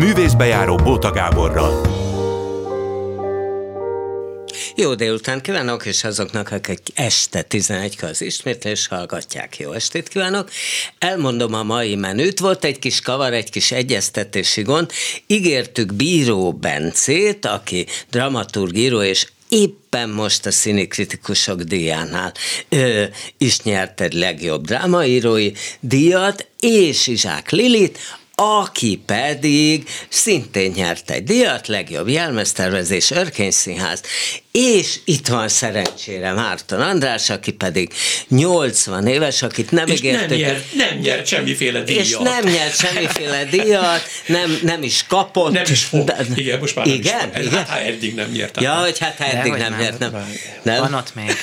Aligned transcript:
Művészbejáró 0.00 0.76
Bóta 0.76 1.10
Gáborral. 1.10 1.86
Jó 4.76 4.94
délután 4.94 5.40
kívánok, 5.40 5.86
és 5.86 6.04
azoknak, 6.04 6.50
akik 6.50 6.78
este 6.94 7.42
11 7.42 7.98
az 8.02 8.22
ismétlés 8.22 8.86
hallgatják, 8.86 9.58
jó 9.58 9.72
estét 9.72 10.08
kívánok. 10.08 10.50
Elmondom 10.98 11.54
a 11.54 11.62
mai 11.62 11.94
menüt, 11.94 12.38
volt 12.38 12.64
egy 12.64 12.78
kis 12.78 13.00
kavar, 13.00 13.32
egy 13.32 13.50
kis 13.50 13.72
egyeztetési 13.72 14.62
gond. 14.62 14.90
Ígértük 15.26 15.94
Bíró 15.94 16.52
Bencét, 16.52 17.46
aki 17.46 17.86
dramaturgíró 18.10 19.02
és 19.02 19.26
éppen 19.48 20.08
most 20.08 20.46
a 20.46 20.50
színi 20.50 20.86
kritikusok 20.86 21.60
díjánál 21.60 22.32
ö, 22.68 23.04
is 23.38 23.60
nyert 23.60 24.12
legjobb 24.12 24.64
drámaírói 24.64 25.52
díjat, 25.80 26.46
és 26.60 27.06
Izsák 27.06 27.50
Lilit, 27.50 27.98
aki 28.42 29.02
pedig 29.06 29.88
szintén 30.08 30.72
nyert 30.76 31.10
egy 31.10 31.24
díjat, 31.24 31.66
legjobb 31.66 32.08
jelmeztervezés, 32.08 33.10
Örkény 33.10 33.50
Színház, 33.50 34.02
és 34.52 34.98
itt 35.04 35.26
van 35.26 35.48
szerencsére 35.48 36.32
Márton 36.32 36.80
András, 36.80 37.30
aki 37.30 37.52
pedig 37.52 37.92
80 38.28 39.06
éves, 39.06 39.42
akit 39.42 39.70
nem 39.70 39.86
és 39.86 39.98
ígértük. 39.98 40.28
Nem 40.28 40.38
nyert, 40.38 40.74
nem 40.74 40.98
nyert 40.98 41.26
semmiféle 41.26 41.82
díjat. 41.82 42.04
És 42.04 42.16
nem 42.16 42.44
nyert 42.44 42.76
semmiféle 42.76 43.44
díjat, 43.44 44.02
nem, 44.26 44.58
nem 44.62 44.82
is 44.82 45.04
kapott. 45.08 45.52
Nem 45.52 45.64
is 45.70 45.82
fog. 45.82 46.04
De, 46.04 46.26
igen, 46.34 46.58
most 46.58 46.74
már 46.74 46.86
igen? 46.86 47.30
nem 47.32 47.42
is 47.42 47.46
igen? 47.46 47.66
Hát, 47.66 47.86
eddig 47.86 48.14
nem 48.14 48.30
nyert. 48.30 48.60
Ja, 48.60 48.72
hogy 48.74 48.98
hát 48.98 49.16
ha 49.18 49.24
eddig 49.24 49.52
nem, 49.52 49.70
nem 49.70 49.80
nyert. 49.80 49.98
Nem. 49.98 50.28
nem. 50.62 50.80
Van 50.80 50.94
ott 50.94 51.14
még. 51.14 51.36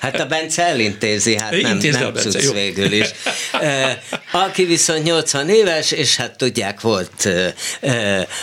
Hát 0.00 0.20
a 0.20 0.26
Bence 0.26 0.66
elintézi, 0.66 1.38
hát 1.38 1.50
nem, 1.50 1.78
nem 1.78 2.12
Bence, 2.12 2.22
tudsz 2.22 2.52
végül 2.52 2.92
is. 2.92 3.08
Aki 4.46 4.64
viszont 4.64 5.04
80 5.04 5.48
éves, 5.48 5.90
és 5.90 6.16
hát 6.16 6.31
tudják, 6.36 6.80
volt 6.80 7.28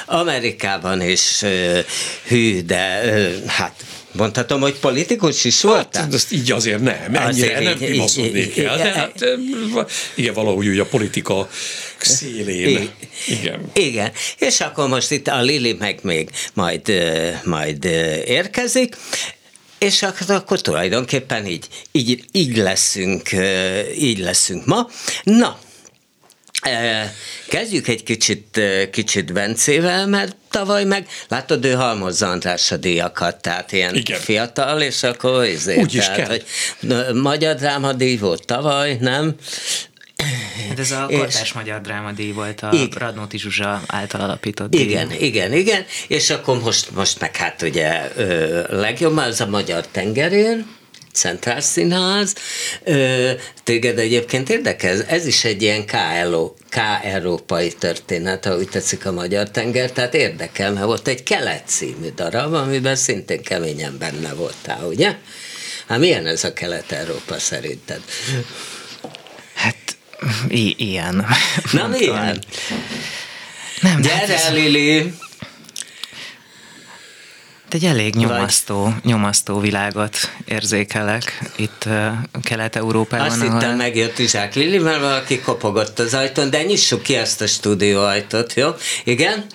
Amerikában 0.06 1.02
is 1.02 1.44
hű, 2.28 2.62
de 2.62 3.02
hát 3.48 3.84
Mondhatom, 4.12 4.62
hogy 4.62 4.76
politikus 4.76 5.44
is 5.44 5.62
volt? 5.62 5.96
Hát, 5.96 6.14
azt 6.14 6.32
így 6.32 6.52
azért 6.52 6.80
nem, 6.80 6.96
ennyire 7.04 7.26
azért 7.26 7.64
nem 7.64 7.78
pimaszodnék 7.78 8.58
el, 8.58 8.78
de 8.78 8.94
hát 8.94 9.26
igen, 10.16 10.34
valahogy 10.34 10.68
úgy 10.68 10.80
a 10.80 10.86
politika 10.86 11.50
szélén. 11.98 12.90
Igen. 13.28 13.70
Igen, 13.74 14.12
és 14.38 14.60
akkor 14.60 14.88
most 14.88 15.12
itt 15.12 15.28
a 15.28 15.42
Lili 15.42 15.74
meg 15.74 16.00
még 16.02 16.30
majd, 16.54 16.82
majd 17.44 17.86
érkezik, 18.26 18.96
és 19.78 20.04
akkor, 20.04 20.36
akkor 20.36 20.62
tulajdonképpen 20.62 21.46
így, 21.46 21.68
így, 21.92 22.24
így, 22.32 22.58
leszünk, 22.58 23.30
így 23.98 24.20
leszünk 24.20 24.66
ma. 24.66 24.90
Na, 25.24 25.60
Kezdjük 27.48 27.88
egy 27.88 28.04
kicsit, 28.04 28.62
kicsit 28.92 29.34
Bencével, 29.34 30.08
mert 30.08 30.36
tavaly 30.50 30.84
meg, 30.84 31.08
látod, 31.28 31.66
ő 31.66 31.74
halmozza 31.74 32.30
András 32.30 32.72
a 32.72 32.78
díjakat, 32.78 33.42
tehát 33.42 33.72
ilyen 33.72 33.96
Igen. 33.96 34.20
fiatal, 34.20 34.82
és 34.82 35.04
akkor 35.04 35.44
ezért, 35.44 35.80
Úgy 35.80 35.94
is 35.94 36.06
tehát, 36.06 36.18
kell. 36.18 36.28
hogy 36.28 36.46
magyar 37.16 37.56
drámadíj 37.56 38.18
volt 38.18 38.46
tavaly, 38.46 38.98
nem? 39.00 39.36
Hát 40.70 40.80
ez 40.80 40.92
a 40.92 41.08
kortás 41.12 41.54
magyar 41.54 41.82
drámadíj 41.82 42.32
volt 42.32 42.62
a 42.62 42.70
igen. 42.72 42.90
Radnóti 42.98 43.38
Zsuzsa 43.38 43.82
által 43.88 44.22
alapított 44.22 44.70
díj. 44.70 44.82
Igen, 44.82 45.12
igen, 45.12 45.54
igen, 45.54 45.86
és 46.08 46.30
akkor 46.30 46.62
most, 46.62 46.92
most 46.92 47.20
meg 47.20 47.36
hát 47.36 47.62
ugye 47.62 48.12
legjobb, 48.70 49.18
az 49.18 49.42
a 49.42 49.48
magyar 49.48 49.88
tengerén, 49.88 50.78
Centrál 51.14 51.62
Színház. 51.62 52.34
Téged 53.64 54.00
egyébként 54.00 54.50
érdekel? 54.50 55.04
Ez 55.08 55.26
is 55.26 55.44
egy 55.44 55.62
ilyen 55.62 55.86
K-Elo, 55.86 56.54
K-európai 56.70 57.72
történet, 57.72 58.46
ahogy 58.46 58.70
tetszik 58.70 59.06
a 59.06 59.12
magyar 59.12 59.50
tenger, 59.52 59.92
tehát 59.92 60.14
érdekel, 60.14 60.72
mert 60.72 60.86
volt 60.86 61.08
egy 61.08 61.24
Kelet 61.24 61.64
című 61.68 62.10
darab, 62.16 62.54
amiben 62.54 62.96
szintén 62.96 63.42
keményen 63.42 63.98
benne 63.98 64.34
voltál, 64.34 64.84
ugye? 64.88 65.16
Hát 65.88 66.00
milyen 66.00 66.26
ez 66.28 66.44
a 66.44 66.54
Kelet-Európa 66.54 67.40
szerinted? 67.40 68.02
Hát 69.54 69.76
i- 70.48 70.76
ilyen. 70.78 71.26
Na 71.72 71.88
milyen? 71.88 72.44
Nem, 73.82 74.02
Gyere, 74.02 74.38
hát 74.38 74.54
Lili! 74.54 75.14
Egy 77.74 77.86
elég 77.86 78.16
nyomasztó, 78.16 78.94
nyomasztó 79.04 79.60
világot 79.60 80.18
érzékelek 80.46 81.52
itt 81.56 81.90
Kelet-Európában. 82.42 83.26
Azt 83.26 83.42
ahol... 83.42 83.54
hittem 83.54 83.76
megjött 83.76 84.20
Izsák 84.20 84.56
Lili, 84.56 84.78
mert 84.78 85.00
valaki 85.00 85.40
kopogott 85.40 86.00
az 86.00 86.14
ajtón, 86.14 86.50
de 86.50 86.64
nyissuk 86.64 87.02
ki 87.02 87.16
ezt 87.16 87.42
a 87.42 87.48
stúdió 87.48 88.02
ajtót, 88.02 88.54
jó? 88.54 88.70
Igen? 89.04 89.46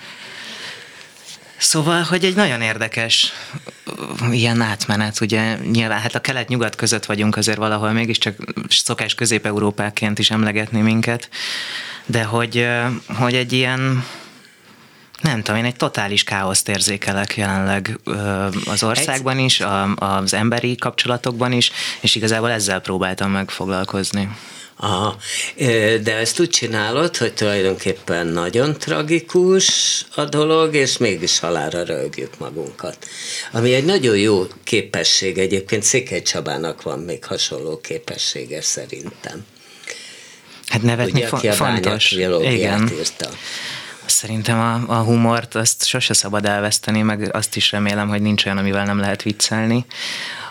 Szóval, 1.57 2.03
hogy 2.03 2.25
egy 2.25 2.35
nagyon 2.35 2.61
érdekes 2.61 3.33
ilyen 4.31 4.61
átmenet, 4.61 5.21
ugye 5.21 5.57
nyilván 5.57 6.01
hát 6.01 6.15
a 6.15 6.21
kelet-nyugat 6.21 6.77
között 6.77 7.05
vagyunk 7.05 7.37
azért 7.37 7.57
valahol 7.57 7.93
mégiscsak 7.93 8.37
szokás 8.69 9.15
közép-európáként 9.15 10.19
is 10.19 10.31
emlegetni 10.31 10.81
minket, 10.81 11.29
de 12.07 12.23
hogy, 12.23 12.69
hogy 13.19 13.35
egy 13.35 13.53
ilyen 13.53 14.05
nem 15.25 15.43
tudom, 15.43 15.61
én 15.61 15.67
egy 15.67 15.77
totális 15.77 16.25
káoszt 16.25 16.69
érzékelek 16.69 17.37
jelenleg 17.37 17.99
az 18.65 18.83
országban 18.83 19.39
is, 19.39 19.63
az 19.97 20.35
emberi 20.35 20.77
kapcsolatokban 20.77 21.53
is, 21.53 21.71
és 22.01 22.15
igazából 22.15 22.51
ezzel 22.51 22.81
próbáltam 22.81 23.31
meg 23.31 23.51
foglalkozni. 23.51 24.29
Aha, 24.77 25.17
de 26.03 26.17
ezt 26.17 26.41
úgy 26.41 26.49
csinálod, 26.49 27.17
hogy 27.17 27.35
tulajdonképpen 27.35 28.27
nagyon 28.27 28.79
tragikus 28.79 29.69
a 30.15 30.25
dolog, 30.25 30.75
és 30.75 30.97
mégis 30.97 31.39
halára 31.39 31.85
rögjük 31.85 32.39
magunkat. 32.39 33.09
Ami 33.53 33.75
egy 33.75 33.85
nagyon 33.85 34.17
jó 34.17 34.47
képesség, 34.65 35.39
egyébként 35.39 35.83
Székely 35.83 36.23
Csabának 36.23 36.83
van 36.83 36.99
még 36.99 37.25
hasonló 37.25 37.81
képessége 37.81 38.63
szerintem. 38.63 39.47
Hát 40.67 40.83
nevetni 40.83 41.13
Ugye, 41.13 41.27
fo- 41.27 41.55
fontos. 41.55 42.13
Igen. 42.13 42.91
Írta. 42.99 43.29
Szerintem 44.07 44.59
a, 44.59 44.99
a 44.99 45.03
humort 45.03 45.55
azt 45.55 45.85
sose 45.85 46.15
szabad 46.15 46.45
elveszteni, 46.47 47.03
meg 47.03 47.35
azt 47.35 47.57
is 47.57 47.71
remélem, 47.71 48.09
hogy 48.09 48.23
nincs 48.23 48.45
olyan, 48.45 48.59
amivel 48.59 48.85
nem 48.85 48.99
lehet 48.99 49.23
viccelni. 49.23 49.87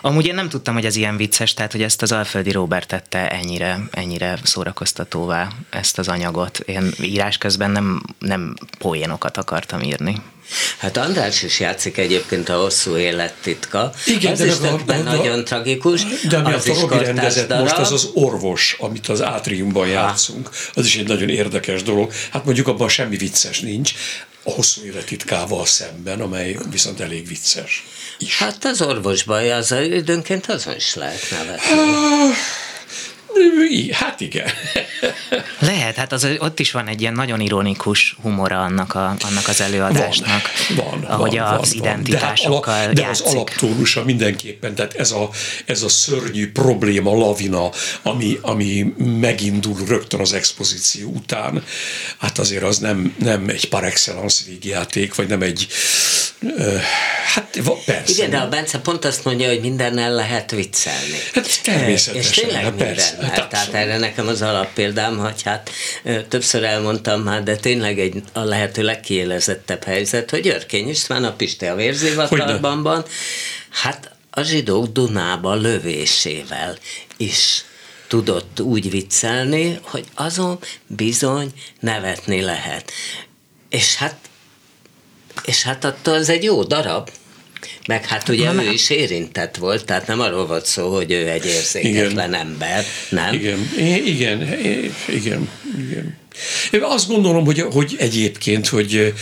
Amúgy 0.06 0.26
én 0.26 0.34
nem 0.34 0.48
tudtam, 0.48 0.74
hogy 0.74 0.84
ez 0.84 0.96
ilyen 0.96 1.16
vicces, 1.16 1.54
tehát 1.54 1.72
hogy 1.72 1.82
ezt 1.82 2.02
az 2.02 2.12
Alföldi 2.12 2.50
Robert 2.50 2.88
tette 2.88 3.30
ennyire, 3.30 3.80
ennyire 3.90 4.38
szórakoztatóvá 4.42 5.48
ezt 5.70 5.98
az 5.98 6.08
anyagot. 6.08 6.58
Én 6.58 6.90
írás 7.02 7.38
közben 7.38 7.70
nem, 7.70 8.02
nem 8.18 8.54
poénokat 8.78 9.36
akartam 9.36 9.82
írni. 9.82 10.22
Hát 10.78 10.96
András 10.96 11.42
is 11.42 11.60
játszik 11.60 11.96
egyébként 11.96 12.48
a 12.48 12.56
hosszú 12.56 12.96
élet 12.96 13.34
titka. 13.42 13.92
Igen, 14.06 14.32
az 14.32 14.38
de 14.38 14.46
is 14.46 14.56
tökben 14.56 15.02
nagyon 15.02 15.44
tragikus. 15.44 16.02
De 16.28 16.36
ami 16.36 16.52
az 16.52 16.68
a 16.68 16.80
Robi 16.80 17.04
rendezett 17.04 17.48
darab. 17.48 17.62
most, 17.62 17.78
az 17.78 17.92
az 17.92 18.08
orvos, 18.14 18.76
amit 18.78 19.08
az 19.08 19.22
átriumban 19.22 19.86
játszunk. 19.86 20.50
Az 20.74 20.84
is 20.86 20.96
egy 20.96 21.08
nagyon 21.08 21.28
érdekes 21.28 21.82
dolog. 21.82 22.12
Hát 22.30 22.44
mondjuk 22.44 22.68
abban 22.68 22.88
semmi 22.88 23.16
vicces 23.16 23.60
nincs 23.60 23.94
a 24.44 24.50
hosszú 24.50 24.84
élet 24.84 25.04
titkával 25.04 25.66
szemben, 25.66 26.20
amely 26.20 26.56
viszont 26.70 27.00
elég 27.00 27.26
vicces 27.26 27.84
is. 28.18 28.38
Hát 28.38 28.64
az 28.64 28.82
orvos 28.82 29.22
baj, 29.22 29.52
az 29.52 29.74
időnként 29.90 30.46
azon 30.46 30.74
is 30.74 30.94
lehet 30.94 31.30
nevetni. 31.30 32.32
Hát 33.92 34.20
igen. 34.20 34.48
Lehet, 35.58 35.96
hát 35.96 36.12
az, 36.12 36.28
ott 36.38 36.60
is 36.60 36.70
van 36.70 36.88
egy 36.88 37.00
ilyen 37.00 37.12
nagyon 37.12 37.40
ironikus 37.40 38.16
humora 38.22 38.62
annak, 38.62 38.94
a, 38.94 39.14
annak 39.20 39.48
az 39.48 39.60
előadásnak. 39.60 40.42
Van, 40.76 41.00
van 41.00 41.02
ahogy 41.02 41.38
van, 41.38 41.58
az 41.58 41.74
van, 41.74 41.84
identitásokkal 41.84 42.86
De, 42.86 42.92
de 42.92 43.06
az 43.06 43.20
alaptónusa 43.20 44.04
mindenképpen, 44.04 44.74
tehát 44.74 44.94
ez 44.94 45.10
a, 45.10 45.30
ez 45.66 45.82
a 45.82 45.88
szörnyű 45.88 46.52
probléma, 46.52 47.14
lavina, 47.16 47.70
ami, 48.02 48.38
ami 48.40 48.94
megindul 48.98 49.76
rögtön 49.86 50.20
az 50.20 50.32
expozíció 50.32 51.10
után, 51.10 51.64
hát 52.18 52.38
azért 52.38 52.62
az 52.62 52.78
nem, 52.78 53.14
nem 53.18 53.48
egy 53.48 53.68
par 53.68 53.84
excellence 53.84 54.42
végjáték, 54.46 55.14
vagy 55.14 55.28
nem 55.28 55.42
egy 55.42 55.66
Hát 57.34 57.58
persze. 57.84 58.12
Igen, 58.12 58.30
de 58.30 58.38
a 58.38 58.48
Bence 58.48 58.78
pont 58.78 59.04
azt 59.04 59.24
mondja, 59.24 59.48
hogy 59.48 59.60
mindennel 59.60 60.12
lehet 60.12 60.50
viccelni. 60.50 61.18
Hát 61.34 61.60
természetesen. 61.62 62.30
És 62.30 62.36
tényleg 62.36 62.62
hát 62.62 62.72
persze, 62.72 63.16
lehet. 63.18 63.23
Hát 63.28 63.48
Tehát 63.48 63.74
erre 63.74 63.98
nekem 63.98 64.28
az 64.28 64.42
alappéldám, 64.42 65.18
hogy 65.18 65.42
hát 65.42 65.70
többször 66.28 66.64
elmondtam 66.64 67.22
már, 67.22 67.42
de 67.42 67.56
tényleg 67.56 67.98
egy 68.00 68.22
a 68.32 68.40
lehető 68.40 68.82
legkiélezettebb 68.82 69.84
helyzet, 69.84 70.30
hogy 70.30 70.48
Örkény 70.48 70.88
István 70.88 71.24
a 71.24 71.32
Pisti 71.32 71.66
a 71.66 71.74
vérzivatarban 71.74 72.82
van, 72.82 73.04
hát 73.70 74.10
a 74.30 74.42
zsidók 74.42 74.86
Dunába 74.86 75.54
lövésével 75.54 76.76
is 77.16 77.64
tudott 78.08 78.60
úgy 78.60 78.90
viccelni, 78.90 79.78
hogy 79.82 80.04
azon 80.14 80.58
bizony 80.86 81.52
nevetni 81.80 82.40
lehet. 82.40 82.92
És 83.68 83.94
hát 83.94 84.16
és 85.44 85.62
hát 85.62 85.84
attól 85.84 86.14
az 86.14 86.28
egy 86.28 86.42
jó 86.42 86.62
darab. 86.62 87.10
Meg 87.86 88.04
hát 88.06 88.28
ugye 88.28 88.52
Na, 88.52 88.64
ő 88.64 88.70
is 88.70 88.90
érintett 88.90 89.56
volt, 89.56 89.84
tehát 89.84 90.06
nem 90.06 90.20
arról 90.20 90.46
volt 90.46 90.66
szó, 90.66 90.94
hogy 90.94 91.12
ő 91.12 91.28
egy 91.28 91.46
érzéketlen 91.46 92.28
igen. 92.28 92.34
ember, 92.34 92.84
nem? 93.08 93.34
Igen, 93.34 93.70
igen, 94.04 94.42
igen, 95.08 95.50
igen. 95.78 96.16
Én 96.70 96.82
azt 96.82 97.08
gondolom, 97.08 97.44
hogy, 97.44 97.60
hogy 97.60 97.94
egyébként, 97.98 98.68
hogy 98.68 99.14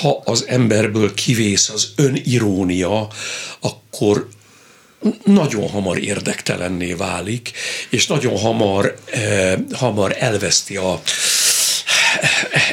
ha 0.00 0.22
az 0.24 0.44
emberből 0.46 1.14
kivész 1.14 1.68
az 1.68 1.92
önirónia, 1.96 3.08
akkor 3.60 4.28
nagyon 5.24 5.68
hamar 5.68 5.98
érdektelenné 5.98 6.92
válik, 6.92 7.52
és 7.88 8.06
nagyon 8.06 8.38
hamar, 8.38 8.98
eh, 9.10 9.54
hamar 9.72 10.16
elveszti 10.18 10.76
a 10.76 11.02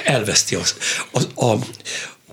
elveszti 0.03 0.55
az, 0.55 0.75
az, 1.11 1.27
a, 1.35 1.55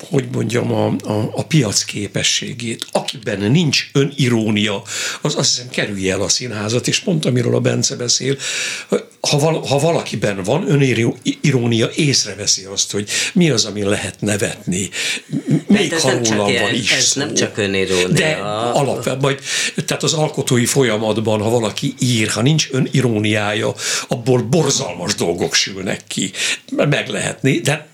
hogy 0.09 0.25
mondjam, 0.31 0.73
a, 0.73 0.85
a, 0.87 1.31
a 1.33 1.43
piac 1.43 1.83
képességét. 1.83 2.85
Akiben 2.91 3.51
nincs 3.51 3.89
önirónia, 3.93 4.81
az 5.21 5.35
azt 5.35 5.49
hiszem 5.49 5.69
kerülje 5.69 6.13
el 6.13 6.21
a 6.21 6.29
színházat, 6.29 6.87
és 6.87 6.99
pont 6.99 7.25
amiről 7.25 7.55
a 7.55 7.59
Bence 7.59 7.95
beszél, 7.95 8.37
ha, 9.21 9.37
val, 9.37 9.61
ha 9.67 9.79
valakiben 9.79 10.43
van 10.43 10.69
önirónia, 10.69 11.89
észreveszi 11.95 12.63
azt, 12.63 12.91
hogy 12.91 13.09
mi 13.33 13.49
az, 13.49 13.65
ami 13.65 13.83
lehet 13.83 14.21
nevetni. 14.21 14.89
Még 15.67 15.93
ha 15.93 16.11
rólam 16.11 16.53
van 16.53 16.73
is 16.73 16.91
Ez 16.91 17.13
nem 17.13 17.33
csak 17.33 17.57
önirónia. 17.57 18.07
De 18.07 18.31
alapvetően, 18.73 19.17
majd, 19.21 19.39
tehát 19.85 20.03
az 20.03 20.13
alkotói 20.13 20.65
folyamatban, 20.65 21.41
ha 21.41 21.49
valaki 21.49 21.93
ír, 21.99 22.29
ha 22.29 22.41
nincs 22.41 22.67
öniróniája, 22.71 23.73
abból 24.07 24.41
borzalmas 24.41 25.15
dolgok 25.15 25.53
sülnek 25.53 26.01
ki. 26.07 26.31
Meg 26.75 27.07
lehetni, 27.07 27.59
de 27.59 27.87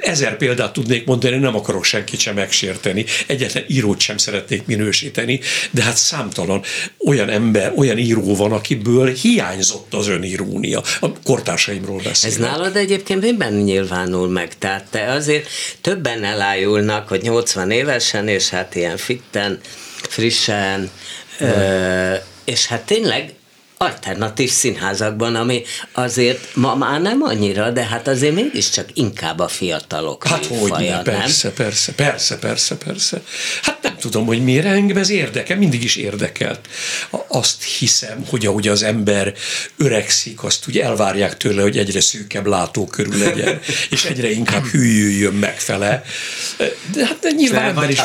Ezer 0.00 0.36
példát 0.36 0.72
tudnék 0.72 1.06
mondani, 1.06 1.36
nem 1.36 1.56
akarok 1.56 1.84
senkit 1.84 2.20
sem 2.20 2.34
megsérteni, 2.34 3.04
egyetlen 3.26 3.64
írót 3.66 4.00
sem 4.00 4.16
szeretnék 4.16 4.66
minősíteni, 4.66 5.40
de 5.70 5.82
hát 5.82 5.96
számtalan 5.96 6.62
olyan 7.06 7.28
ember, 7.28 7.72
olyan 7.76 7.98
író 7.98 8.36
van, 8.36 8.52
akiből 8.52 9.12
hiányzott 9.12 9.94
az 9.94 10.08
önirónia. 10.08 10.82
A 11.00 11.12
kortársaimról 11.22 12.00
beszélek. 12.02 12.38
Ez 12.38 12.42
nálad 12.42 12.76
egyébként 12.76 13.20
miben 13.20 13.52
nyilvánul 13.52 14.28
meg? 14.28 14.58
Tehát 14.58 14.84
te 14.90 15.12
azért 15.12 15.48
többen 15.80 16.24
elájulnak, 16.24 17.08
hogy 17.08 17.22
80 17.22 17.70
évesen, 17.70 18.28
és 18.28 18.48
hát 18.48 18.74
ilyen 18.74 18.96
fitten, 18.96 19.58
frissen, 20.08 20.90
ö, 21.38 22.14
és 22.44 22.66
hát 22.66 22.82
tényleg 22.82 23.34
alternatív 23.78 24.50
színházakban, 24.50 25.34
ami 25.34 25.62
azért 25.92 26.54
ma 26.54 26.74
már 26.74 27.00
nem 27.00 27.22
annyira, 27.22 27.70
de 27.70 27.84
hát 27.84 28.08
azért 28.08 28.34
mégiscsak 28.34 28.86
inkább 28.94 29.38
a 29.38 29.48
fiatalok 29.48 30.26
Hát 30.26 30.46
hogy 30.46 30.68
faja, 30.68 31.00
persze, 31.02 31.48
nem? 31.48 31.56
persze, 31.56 31.92
persze, 31.92 32.38
persze, 32.38 32.76
persze. 32.76 33.22
Hát 33.62 33.82
nem 33.82 33.95
tudom, 33.98 34.26
hogy 34.26 34.44
miért 34.44 34.66
engem 34.66 34.96
ez 34.96 35.10
érdekel, 35.10 35.56
mindig 35.56 35.84
is 35.84 35.96
érdekelt. 35.96 36.60
Azt 37.26 37.62
hiszem, 37.62 38.24
hogy 38.28 38.46
ahogy 38.46 38.68
az 38.68 38.82
ember 38.82 39.34
öregszik, 39.76 40.42
azt 40.44 40.68
úgy 40.68 40.78
elvárják 40.78 41.36
tőle, 41.36 41.62
hogy 41.62 41.78
egyre 41.78 42.00
szűkebb 42.00 42.46
látókörül 42.46 43.18
legyen, 43.18 43.60
és 43.90 44.04
egyre 44.04 44.30
inkább 44.30 44.64
hűljön 44.64 45.34
megfele. 45.34 46.02
De 46.92 47.06
hát 47.06 47.18
de 47.20 47.30
nyilván 47.30 47.60
nem 47.60 47.70
ember 47.70 47.90
is... 47.90 47.96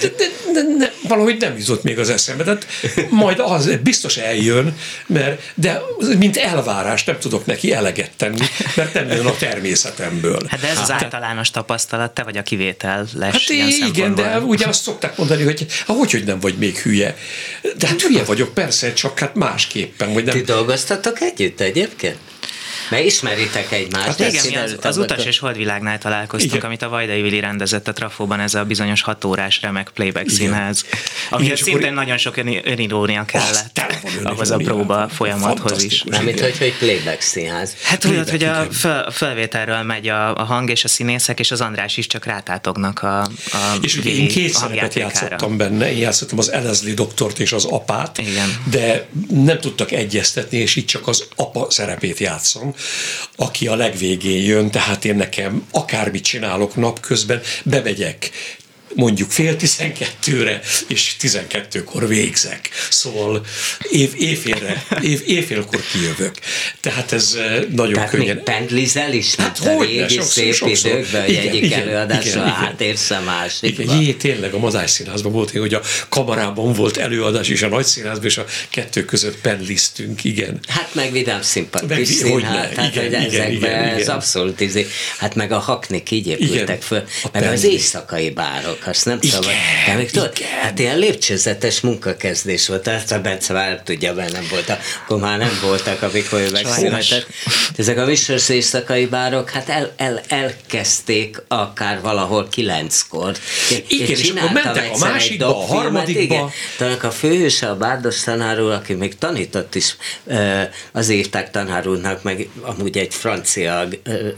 De, 0.00 0.08
de, 0.16 0.24
de, 0.52 0.60
de, 0.78 0.92
valahogy 1.08 1.36
nem 1.40 1.58
jutott 1.58 1.82
még 1.82 1.98
az 1.98 2.10
eszembe. 2.10 2.44
Tehát 2.44 2.66
majd 3.10 3.38
az 3.38 3.70
biztos 3.82 4.16
eljön, 4.16 4.76
mert, 5.06 5.52
de 5.54 5.82
mint 6.18 6.36
elvárás 6.36 7.04
nem 7.04 7.18
tudok 7.18 7.46
neki 7.46 7.72
eleget 7.72 8.10
tenni, 8.16 8.46
mert 8.74 8.94
nem 8.94 9.08
jön 9.08 9.26
a 9.26 9.36
természetemből. 9.36 10.46
Hát 10.48 10.60
de 10.60 10.68
ez 10.68 10.74
hát, 10.76 10.82
az 10.82 10.90
általános 10.90 11.50
tapasztalat, 11.50 12.10
te 12.10 12.22
vagy 12.22 12.36
a 12.36 12.42
kivétel 12.42 13.06
lesz 13.12 13.32
Hát 13.32 13.48
igen, 13.88 14.14
de 14.14 14.38
ugye 14.38 14.66
azt 14.66 14.82
szokták 14.82 15.05
mondani, 15.16 15.42
hogy 15.42 15.66
hogy, 15.86 16.10
hogy 16.10 16.24
nem 16.24 16.40
vagy 16.40 16.54
még 16.54 16.78
hülye. 16.78 17.16
De 17.78 17.86
hát 17.86 18.02
hülye 18.02 18.24
vagyok, 18.24 18.54
persze, 18.54 18.92
csak 18.92 19.18
hát 19.18 19.34
másképpen. 19.34 20.12
Vagy 20.12 20.24
nem. 20.24 20.34
Ti 20.36 20.42
dolgoztatok 20.42 21.20
együtt 21.20 21.60
egyébként? 21.60 22.16
Mert 22.90 23.04
ismeritek 23.04 23.72
egymást. 23.72 24.06
Hát 24.06 24.18
igen, 24.18 24.44
mi 24.48 24.56
az, 24.56 24.76
az 24.82 24.96
Utas 24.96 25.24
és 25.24 25.38
Holdvilágnál 25.38 25.98
találkoztunk, 25.98 26.54
igen. 26.54 26.66
amit 26.66 26.82
a 26.82 26.88
Vajdai 26.88 27.22
Vili 27.22 27.40
rendezett 27.40 27.88
a 27.88 27.92
Trafóban, 27.92 28.40
ez 28.40 28.54
a 28.54 28.64
bizonyos 28.64 29.02
hatórás 29.02 29.60
remek 29.62 29.90
playback 29.94 30.24
igen. 30.24 30.36
színház, 30.36 30.84
amihez 31.30 31.60
szintén 31.60 31.82
akkor... 31.82 31.94
nagyon 31.94 32.18
sok 32.18 32.36
önirónia 32.64 33.24
kellett 33.24 33.80
ahhoz 34.22 34.50
a 34.50 34.56
próba 34.56 35.08
folyamathoz 35.08 35.82
is. 35.82 36.04
Amit, 36.10 36.40
hogy, 36.40 36.58
hogy 36.58 36.74
playback 36.78 37.20
színház. 37.20 37.74
Hát 37.82 38.04
úgy, 38.04 38.30
hogy 38.30 38.44
a 38.44 38.66
fel, 38.70 39.10
felvételről 39.10 39.82
megy 39.82 40.08
a, 40.08 40.36
a 40.36 40.44
hang 40.44 40.70
és 40.70 40.84
a 40.84 40.88
színészek, 40.88 41.40
és 41.40 41.50
az 41.50 41.60
András 41.60 41.96
is 41.96 42.06
csak 42.06 42.24
rátátognak 42.24 43.02
a, 43.02 43.20
a 43.20 43.28
És 43.80 43.96
ugye 43.96 44.10
én 44.10 44.28
két 44.28 44.52
szerepet 44.52 44.94
játszottam 44.94 45.56
benne, 45.56 45.92
én 45.92 45.98
játszottam 45.98 46.38
az 46.38 46.52
Elezli 46.52 46.94
doktort 46.94 47.38
és 47.38 47.52
az 47.52 47.64
apát, 47.64 48.18
Igen. 48.18 48.56
de 48.70 49.06
nem 49.30 49.60
tudtak 49.60 49.92
egyeztetni, 49.92 50.58
és 50.58 50.76
itt 50.76 50.86
csak 50.86 51.08
az 51.08 51.24
apa 51.36 51.70
szerepét 51.70 52.18
játszom 52.18 52.74
aki 53.36 53.66
a 53.66 53.74
legvégén 53.74 54.42
jön, 54.42 54.70
tehát 54.70 55.04
én 55.04 55.16
nekem 55.16 55.66
akármit 55.70 56.24
csinálok 56.24 56.76
napközben, 56.76 57.40
bemegyek 57.64 58.30
mondjuk 58.96 59.30
fél 59.30 59.56
tizenkettőre, 59.56 60.60
és 60.86 61.16
tizenkettőkor 61.18 62.08
végzek. 62.08 62.70
Szóval 62.90 63.46
év, 63.90 64.12
évfélre, 64.18 64.84
év, 65.02 65.22
évfélkor 65.26 65.80
kijövök. 65.92 66.34
Tehát 66.80 67.12
ez 67.12 67.36
eh, 67.38 67.62
nagyon 67.70 67.92
Tehát 67.92 68.10
könnyen. 68.10 68.34
még 68.34 68.44
pendlizel 68.44 69.12
is, 69.12 69.34
hát 69.34 69.58
a 69.58 69.82
régi 69.82 70.14
sokszor, 70.14 70.42
szép 70.42 70.54
sokszor. 70.54 70.90
időkben, 70.90 71.20
hogy 71.20 71.30
igen, 71.30 71.46
egyik 71.46 71.64
igen, 71.64 71.80
előadásra 71.80 72.42
átérsz 72.42 73.10
a 73.10 73.20
másikba. 73.24 73.82
Igen, 73.82 74.00
jé, 74.00 74.12
tényleg 74.12 74.54
a 74.54 74.58
Madály 74.58 74.86
Színházban 74.86 75.32
volt, 75.32 75.50
hogy 75.50 75.74
a 75.74 75.80
kamarában 76.08 76.72
volt 76.72 76.96
előadás, 76.96 77.48
és 77.48 77.62
a 77.62 77.68
Nagy 77.68 77.84
Színházban, 77.84 78.26
és 78.26 78.38
a 78.38 78.44
kettő 78.68 79.04
között 79.04 79.36
pendliztünk, 79.36 80.24
igen. 80.24 80.58
Hát 80.68 80.94
meg 80.94 81.12
vidám 81.12 81.42
szimpatikus 81.42 82.08
színház, 82.08 82.68
tehát 82.74 82.94
igen, 82.94 83.04
hogy 83.04 83.12
igen, 83.12 83.24
ezekben 83.24 83.52
igen, 83.52 83.84
ez 83.84 84.00
igen. 84.00 84.14
abszolút 84.14 84.60
izé, 84.60 84.86
hát 85.18 85.34
meg 85.34 85.52
a 85.52 85.58
haknik 85.58 86.10
így 86.10 86.26
épültek 86.26 86.62
igen, 86.62 86.80
föl, 86.80 87.04
meg 87.32 87.52
az 87.52 87.64
éjszakai 87.64 88.30
bárok, 88.30 88.85
azt 88.86 89.04
nem 89.04 89.18
igen, 89.20 89.34
szabad. 89.34 89.50
De 89.86 89.94
még 89.94 90.10
tudod, 90.10 90.38
hát 90.38 90.78
ilyen 90.78 90.98
lépcsőzetes 90.98 91.80
munkakezdés 91.80 92.68
volt, 92.68 92.88
ezt 92.88 93.12
a 93.12 93.20
Bence 93.20 93.52
már 93.52 93.68
nem 93.68 93.80
tudja, 93.84 94.14
mert 94.14 94.32
nem 94.32 94.46
volt, 94.50 94.78
akkor 95.04 95.18
már 95.18 95.38
nem 95.38 95.58
voltak, 95.62 96.02
amikor 96.02 96.40
ő 96.40 96.50
megszületett. 96.50 97.26
Ezek 97.76 97.98
a 97.98 98.04
Visos 98.04 98.48
éjszakai 98.48 99.06
bárok, 99.06 99.50
hát 99.50 99.68
el, 99.68 99.92
el, 99.96 100.20
elkezdték 100.28 101.42
akár 101.48 102.00
valahol 102.00 102.48
kilenckor. 102.48 103.36
Igen, 103.88 104.08
és, 104.08 104.30
akkor 104.30 104.50
mentek 104.50 104.90
a 104.92 104.98
másikba, 104.98 105.46
a 105.46 105.66
harmadikba. 105.66 106.22
Igen. 106.22 106.50
Talán 106.78 106.98
a 106.98 107.10
főhőse, 107.10 107.68
a 107.68 107.76
Bárdos 107.76 108.22
tanár 108.22 108.60
úr, 108.60 108.70
aki 108.70 108.92
még 108.92 109.18
tanított 109.18 109.74
is, 109.74 109.96
az 110.92 111.08
évták 111.08 111.50
tanár 111.50 111.88
úrnak, 111.88 112.22
meg 112.22 112.48
amúgy 112.60 112.98
egy 112.98 113.14
francia, 113.14 113.88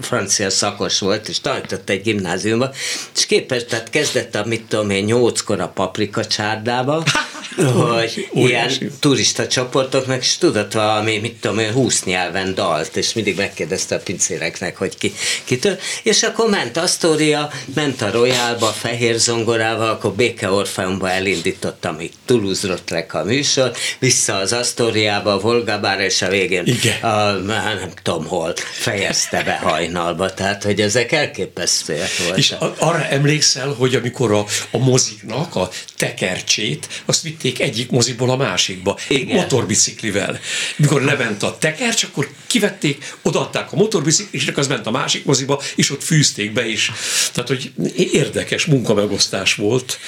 francia 0.00 0.50
szakos 0.50 0.98
volt, 0.98 1.28
és 1.28 1.40
tanított 1.40 1.90
egy 1.90 2.02
gimnáziumban, 2.02 2.70
és 3.16 3.26
képes, 3.26 3.64
tehát 3.64 3.90
kezdett 3.90 4.34
a 4.38 4.44
mit 4.46 4.62
tudom 4.68 4.90
én, 4.90 5.04
nyolckor 5.04 5.60
a 5.60 5.68
paprika 5.68 6.26
csárdába, 6.26 7.04
hogy 7.56 8.28
ilyen 8.32 8.70
turista 9.00 9.46
csoportoknak, 9.46 10.20
és 10.20 10.38
tudott 10.38 10.72
valami, 10.72 11.18
mit 11.18 11.40
tudom 11.40 11.58
én, 11.58 11.72
húsz 11.72 12.04
nyelven 12.04 12.54
dalt, 12.54 12.96
és 12.96 13.12
mindig 13.12 13.36
megkérdezte 13.36 13.94
a 13.94 13.98
pincéreknek, 13.98 14.76
hogy 14.76 14.98
ki, 14.98 15.12
kitől, 15.44 15.78
és 16.02 16.22
akkor 16.22 16.48
ment 16.48 16.76
Astoria, 16.76 17.50
ment 17.74 18.02
a 18.02 18.10
Royalba, 18.10 18.66
a 18.66 18.72
fehér 18.72 19.16
zongorával, 19.16 19.88
akkor 19.88 20.12
Béke 20.12 20.50
Orfeumba 20.50 21.10
elindítottam 21.10 22.00
itt 22.00 22.14
Toulouse-Rotrek 22.24 23.14
a 23.14 23.24
műsor, 23.24 23.72
vissza 23.98 24.34
az 24.34 24.52
Astoriába, 24.52 25.32
a 25.32 25.38
Volgabára, 25.38 26.02
és 26.02 26.22
a 26.22 26.28
végén 26.28 26.66
Igen. 26.66 27.02
A, 27.02 27.30
nem 27.32 27.90
tudom 28.02 28.26
hol 28.26 28.54
fejezte 28.72 29.42
be 29.42 29.56
hajnalba, 29.62 30.34
tehát 30.34 30.62
hogy 30.62 30.80
ezek 30.80 31.12
elképesztőek 31.12 32.10
voltak. 32.18 32.38
És 32.38 32.54
arra 32.78 33.04
emlékszel, 33.04 33.74
hogy 33.78 33.94
amikor 33.94 34.27
a, 34.32 34.46
a 34.70 34.78
moziknak 34.78 35.54
a 35.54 35.70
tekercsét, 35.96 37.02
azt 37.04 37.22
vitték 37.22 37.60
egyik 37.60 37.90
moziból 37.90 38.30
a 38.30 38.36
másikba, 38.36 38.98
Igen. 39.08 39.36
motorbiciklivel. 39.36 40.40
Mikor 40.76 41.02
lement 41.02 41.42
a 41.42 41.56
tekercs, 41.58 42.02
akkor 42.02 42.28
kivették, 42.46 43.14
odaadták 43.22 43.72
a 43.72 43.76
motorbiciklisnek, 43.76 44.56
az 44.56 44.66
ment 44.66 44.86
a 44.86 44.90
másik 44.90 45.24
moziba, 45.24 45.62
és 45.74 45.90
ott 45.90 46.02
fűzték 46.02 46.52
be 46.52 46.66
is. 46.66 46.92
Tehát, 47.32 47.48
hogy 47.48 47.72
érdekes 48.12 48.64
munkamegosztás 48.64 49.54
volt. 49.54 49.98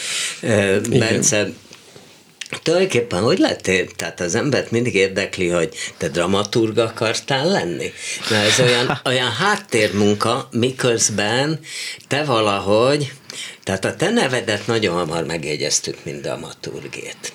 Bence, 0.88 1.52
Tulajdonképpen 2.62 3.22
hogy 3.22 3.38
lettél? 3.38 3.86
Tehát 3.90 4.20
az 4.20 4.34
embert 4.34 4.70
mindig 4.70 4.94
érdekli, 4.94 5.48
hogy 5.48 5.74
te 5.96 6.08
dramaturg 6.08 6.78
akartál 6.78 7.48
lenni? 7.48 7.92
Mert 8.30 8.46
ez 8.46 8.60
olyan, 8.66 9.00
olyan 9.12 9.30
háttérmunka, 9.30 10.48
miközben 10.50 11.60
te 12.08 12.24
valahogy, 12.24 13.12
tehát 13.62 13.84
a 13.84 13.96
te 13.96 14.10
nevedet 14.10 14.66
nagyon 14.66 14.94
hamar 14.94 15.24
megjegyeztük, 15.24 16.04
mint 16.04 16.20
dramaturgét. 16.20 17.32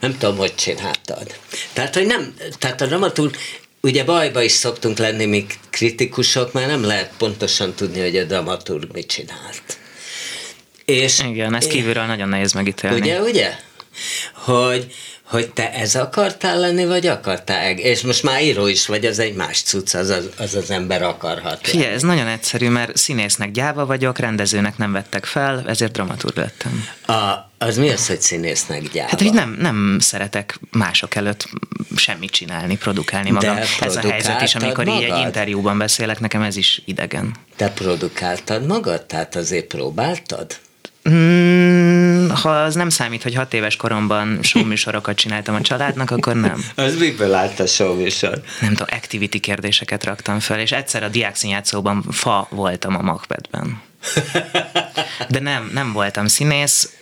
Nem 0.00 0.18
tudom, 0.18 0.36
hogy 0.36 0.54
csináltad. 0.54 1.34
Tehát, 1.72 1.94
hogy 1.94 2.06
nem, 2.06 2.34
tehát 2.58 2.80
a 2.80 2.86
dramaturg, 2.86 3.36
ugye 3.80 4.04
bajba 4.04 4.42
is 4.42 4.52
szoktunk 4.52 4.98
lenni 4.98 5.24
mi 5.24 5.46
kritikusok, 5.70 6.52
mert 6.52 6.66
nem 6.66 6.84
lehet 6.84 7.12
pontosan 7.18 7.74
tudni, 7.74 8.00
hogy 8.00 8.16
a 8.16 8.24
dramaturg 8.24 8.92
mit 8.92 9.06
csinált. 9.06 9.78
És, 10.84 11.20
Igen, 11.20 11.54
ez 11.54 11.66
kívülről 11.66 12.04
nagyon 12.04 12.28
nehéz 12.28 12.52
megítélni. 12.52 13.00
Ugye, 13.00 13.20
ugye? 13.20 13.58
hogy, 14.32 14.94
hogy 15.34 15.50
te 15.50 15.72
ez 15.72 15.94
akartál 15.94 16.58
lenni, 16.58 16.84
vagy 16.84 17.06
akartál? 17.06 17.70
És 17.70 18.02
most 18.02 18.22
már 18.22 18.42
író 18.42 18.66
is 18.66 18.86
vagy, 18.86 19.04
az 19.04 19.18
egy 19.18 19.34
más 19.34 19.62
cucc, 19.62 19.94
az 19.94 20.08
az, 20.08 20.28
az, 20.38 20.54
az 20.54 20.70
ember 20.70 21.02
akarhat. 21.02 21.66
Fie, 21.66 21.90
ez 21.90 22.02
nagyon 22.02 22.26
egyszerű, 22.26 22.68
mert 22.68 22.96
színésznek 22.96 23.50
gyáva 23.50 23.86
vagyok, 23.86 24.18
rendezőnek 24.18 24.76
nem 24.76 24.92
vettek 24.92 25.24
fel, 25.24 25.64
ezért 25.66 25.92
dramaturg 25.92 26.36
lettem. 26.36 26.84
A, 27.06 27.50
az 27.58 27.76
mi 27.76 27.90
az, 27.90 28.06
hogy 28.06 28.20
színésznek 28.20 28.82
gyáva? 28.92 29.08
Hát, 29.08 29.20
hogy 29.20 29.32
nem, 29.32 29.56
nem 29.60 29.96
szeretek 30.00 30.58
mások 30.70 31.14
előtt 31.14 31.48
semmit 31.96 32.30
csinálni, 32.30 32.76
produkálni 32.76 33.30
magam. 33.30 33.54
De 33.54 33.66
ez 33.80 33.96
a 33.96 34.00
helyzet 34.00 34.42
is, 34.42 34.54
amikor 34.54 34.84
magad? 34.84 35.02
így 35.02 35.08
egy 35.10 35.18
interjúban 35.18 35.78
beszélek, 35.78 36.20
nekem 36.20 36.42
ez 36.42 36.56
is 36.56 36.82
idegen. 36.84 37.34
Te 37.56 37.70
produkáltad 37.70 38.66
magad? 38.66 39.02
Tehát 39.02 39.36
azért 39.36 39.66
próbáltad? 39.66 40.58
Mm, 41.10 41.93
ha 42.42 42.50
az 42.50 42.74
nem 42.74 42.88
számít, 42.88 43.22
hogy 43.22 43.34
hat 43.34 43.54
éves 43.54 43.76
koromban 43.76 44.38
showműsorokat 44.42 45.16
csináltam 45.16 45.54
a 45.54 45.60
családnak, 45.60 46.10
akkor 46.10 46.34
nem. 46.34 46.64
Az 46.74 46.98
miből 46.98 47.34
állt 47.34 47.60
a 47.60 47.66
showműsor? 47.66 48.42
Nem 48.60 48.70
tudom, 48.70 48.86
activity 48.90 49.38
kérdéseket 49.38 50.04
raktam 50.04 50.40
fel, 50.40 50.58
és 50.58 50.72
egyszer 50.72 51.02
a 51.02 51.08
diákszínjátszóban 51.08 52.02
fa 52.02 52.46
voltam 52.50 52.96
a 52.96 53.02
Macbethben. 53.02 53.82
De 55.28 55.40
nem, 55.40 55.70
nem 55.72 55.92
voltam 55.92 56.26
színész, 56.26 56.92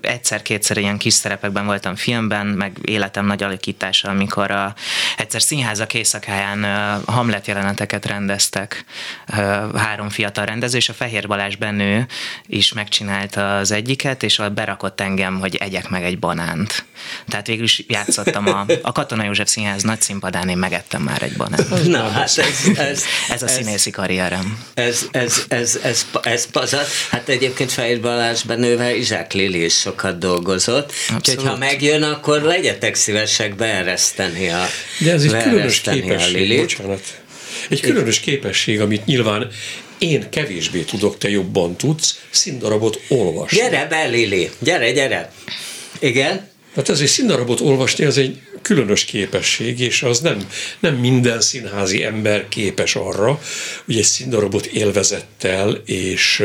egyszer-kétszer 0.00 0.76
ilyen 0.76 0.98
kis 0.98 1.14
szerepekben 1.14 1.66
voltam 1.66 1.96
filmben, 1.96 2.46
meg 2.46 2.78
életem 2.84 3.26
nagy 3.26 3.42
alakítása, 3.42 4.08
amikor 4.08 4.50
a, 4.50 4.74
egyszer 5.16 5.42
színházak 5.42 5.94
éjszakáján 5.94 6.64
Hamlet 7.06 7.46
jeleneteket 7.46 8.06
rendeztek 8.06 8.84
három 9.74 10.08
fiatal 10.08 10.44
rendező, 10.44 10.76
és 10.76 10.88
a 10.88 10.92
Fehér 10.92 11.26
Balázs 11.26 11.56
Benő 11.56 12.06
is 12.46 12.72
megcsinálta 12.72 13.56
az 13.56 13.70
egyiket, 13.70 14.22
és 14.22 14.38
ott 14.38 14.52
berakott 14.52 15.00
engem, 15.00 15.38
hogy 15.38 15.56
egyek 15.56 15.88
meg 15.88 16.04
egy 16.04 16.18
banánt. 16.18 16.84
Tehát 17.28 17.46
végül 17.46 17.64
is 17.64 17.84
játszottam 17.88 18.46
a, 18.46 18.66
a 18.82 18.92
Katona 18.92 19.24
József 19.24 19.48
Színház 19.48 19.82
nagy 19.82 20.00
színpadán, 20.00 20.48
én 20.48 20.58
megettem 20.58 21.02
már 21.02 21.22
egy 21.22 21.36
banánt. 21.36 21.86
Na, 21.86 22.08
hát 22.08 22.38
ez, 22.38 22.68
ez, 22.74 23.04
Ez 23.28 23.42
a 23.42 23.48
színészi 23.48 23.90
karrierem. 23.90 24.58
Ez, 24.74 25.06
ez, 25.10 25.44
ez, 25.48 25.78
ez, 25.82 26.06
ez 26.22 26.46
pazar. 26.52 26.84
Hát 27.10 27.28
egyébként 27.28 27.72
Fehér 27.72 28.00
Balázs 28.00 28.42
Benővel 28.42 28.94
Izsák 28.94 29.32
Lili 29.32 29.64
is 29.64 29.74
sokat 29.74 30.18
dolgozott. 30.18 30.92
Úgyhogy 31.16 31.44
ha 31.44 31.56
megjön, 31.56 32.02
akkor 32.02 32.42
legyetek 32.42 32.94
szívesek 32.94 33.54
beereszteni 33.54 34.48
a 34.48 34.66
De 34.98 35.12
ez 35.12 35.22
egy 35.22 35.42
különös 35.42 35.80
képesség, 35.80 36.60
bocsánat. 36.60 37.20
Egy 37.68 37.80
különös 37.80 38.20
képesség, 38.20 38.80
amit 38.80 39.04
nyilván 39.04 39.48
én 39.98 40.30
kevésbé 40.30 40.80
tudok, 40.80 41.18
te 41.18 41.30
jobban 41.30 41.76
tudsz, 41.76 42.18
színdarabot 42.30 43.00
olvasni. 43.08 43.56
Gyere 43.56 43.86
be, 43.86 44.04
Lili! 44.04 44.50
Gyere, 44.58 44.92
gyere! 44.92 45.32
Igen? 45.98 46.48
Hát 46.74 46.88
ez 46.88 47.00
egy 47.00 47.06
színdarabot 47.06 47.60
olvasni, 47.60 48.04
az 48.04 48.18
egy 48.18 48.40
különös 48.62 49.04
képesség, 49.04 49.80
és 49.80 50.02
az 50.02 50.20
nem, 50.20 50.48
nem 50.80 50.94
minden 50.94 51.40
színházi 51.40 52.04
ember 52.04 52.48
képes 52.48 52.94
arra, 52.94 53.40
hogy 53.84 53.96
egy 53.98 54.04
színdarabot 54.04 54.66
élvezettel 54.66 55.70
és 55.84 56.44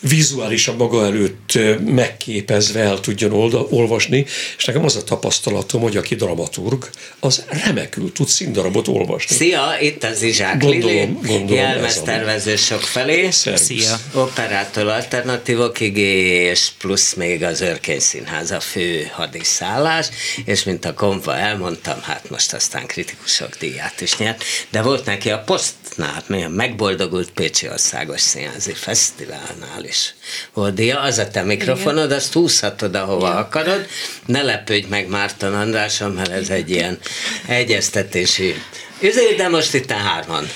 vizuálisan 0.00 0.76
maga 0.76 1.04
előtt 1.04 1.58
megképezve 1.86 2.80
el 2.80 3.00
tudjon 3.00 3.32
olvasni, 3.70 4.26
és 4.56 4.64
nekem 4.64 4.84
az 4.84 4.96
a 4.96 5.04
tapasztalatom, 5.04 5.80
hogy 5.80 5.96
aki 5.96 6.14
dramaturg, 6.14 6.90
az 7.20 7.44
remekül 7.64 8.12
tud 8.12 8.28
színdarabot 8.28 8.88
olvasni. 8.88 9.36
Szia, 9.36 9.76
itt 9.80 10.04
az 10.04 10.22
Izsák 10.22 10.58
Gondolom, 10.58 10.86
Lili, 10.86 11.06
gondolom, 11.06 11.44
ez 11.44 11.50
jelmeztervező 11.50 12.56
sok 12.56 12.80
felé. 12.80 13.30
Szervusz. 13.30 13.62
Szia! 13.62 13.98
Operától 14.14 14.88
alternatívokig, 14.88 15.96
és 15.96 16.68
plusz 16.78 17.14
még 17.14 17.42
az 17.42 17.60
Örkény 17.60 18.00
Színház 18.00 18.50
a 18.50 18.60
fő 18.60 19.10
hadiszállás, 19.12 20.08
és 20.44 20.64
mint 20.64 20.84
a 20.84 20.94
konva 20.94 21.36
elmondtam, 21.36 22.02
hát 22.02 22.30
most 22.30 22.52
aztán 22.52 22.86
kritikusok 22.86 23.56
díját 23.58 24.00
is 24.00 24.16
nyert, 24.16 24.44
de 24.70 24.82
volt 24.82 25.04
neki 25.04 25.30
a 25.30 25.38
posztnál, 25.38 26.24
milyen 26.26 26.50
megboldogult 26.50 27.30
Pécsi 27.30 27.68
Országos 27.68 28.20
Színházi 28.20 28.72
Fesztiválnál 28.72 29.84
is. 29.90 30.14
Volt 30.52 30.74
díja, 30.74 31.00
az 31.00 31.18
a 31.18 31.28
te 31.28 31.42
mikrofonod, 31.42 32.12
azt 32.12 32.32
húzhatod, 32.32 32.94
ahova 32.94 33.34
akarod, 33.34 33.86
ne 34.26 34.42
lepődj 34.42 34.86
meg 34.88 35.08
Márton 35.08 35.54
Andráson, 35.54 36.10
mert 36.12 36.30
ez 36.30 36.48
egy 36.48 36.70
ilyen 36.70 36.98
egyeztetési 37.46 38.54
Ezért, 39.02 39.36
de 39.36 39.48
most 39.48 39.74
itt 39.74 39.90
a 39.90 39.94
hárman. 39.94 40.48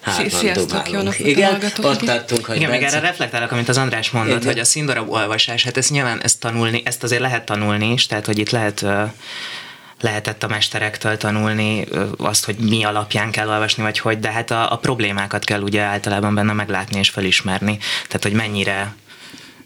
Hárman 0.00 0.28
Sziasztok, 0.28 0.90
jó 0.90 1.00
napot 1.00 1.26
Igen, 1.26 1.72
ott 1.82 1.98
tartunk, 1.98 2.44
hogy 2.44 2.56
Igen, 2.56 2.70
Bence- 2.70 2.92
erre 2.92 3.06
reflektálok, 3.06 3.52
amit 3.52 3.68
az 3.68 3.76
András 3.76 4.10
mondott, 4.10 4.40
Igen. 4.40 4.52
hogy 4.52 4.58
a 4.58 4.64
színdarab 4.64 5.10
olvasás, 5.10 5.64
hát 5.64 5.76
ezt 5.76 5.90
nyilván 5.90 6.22
ezt 6.22 6.40
tanulni, 6.40 6.82
ezt 6.84 7.02
azért 7.02 7.20
lehet 7.20 7.44
tanulni 7.44 7.92
is, 7.92 8.06
tehát 8.06 8.26
hogy 8.26 8.38
itt 8.38 8.50
lehet 8.50 8.82
ö, 8.82 9.02
lehetett 10.02 10.42
a 10.42 10.48
mesterektől 10.48 11.16
tanulni 11.16 11.86
azt, 12.16 12.44
hogy 12.44 12.56
mi 12.56 12.84
alapján 12.84 13.30
kell 13.30 13.48
olvasni, 13.48 13.82
vagy 13.82 13.98
hogy, 13.98 14.18
de 14.18 14.30
hát 14.30 14.50
a, 14.50 14.72
a 14.72 14.76
problémákat 14.76 15.44
kell 15.44 15.60
ugye 15.60 15.80
általában 15.80 16.34
benne 16.34 16.52
meglátni 16.52 16.98
és 16.98 17.10
felismerni. 17.10 17.78
Tehát, 18.06 18.22
hogy 18.22 18.32
mennyire 18.32 18.94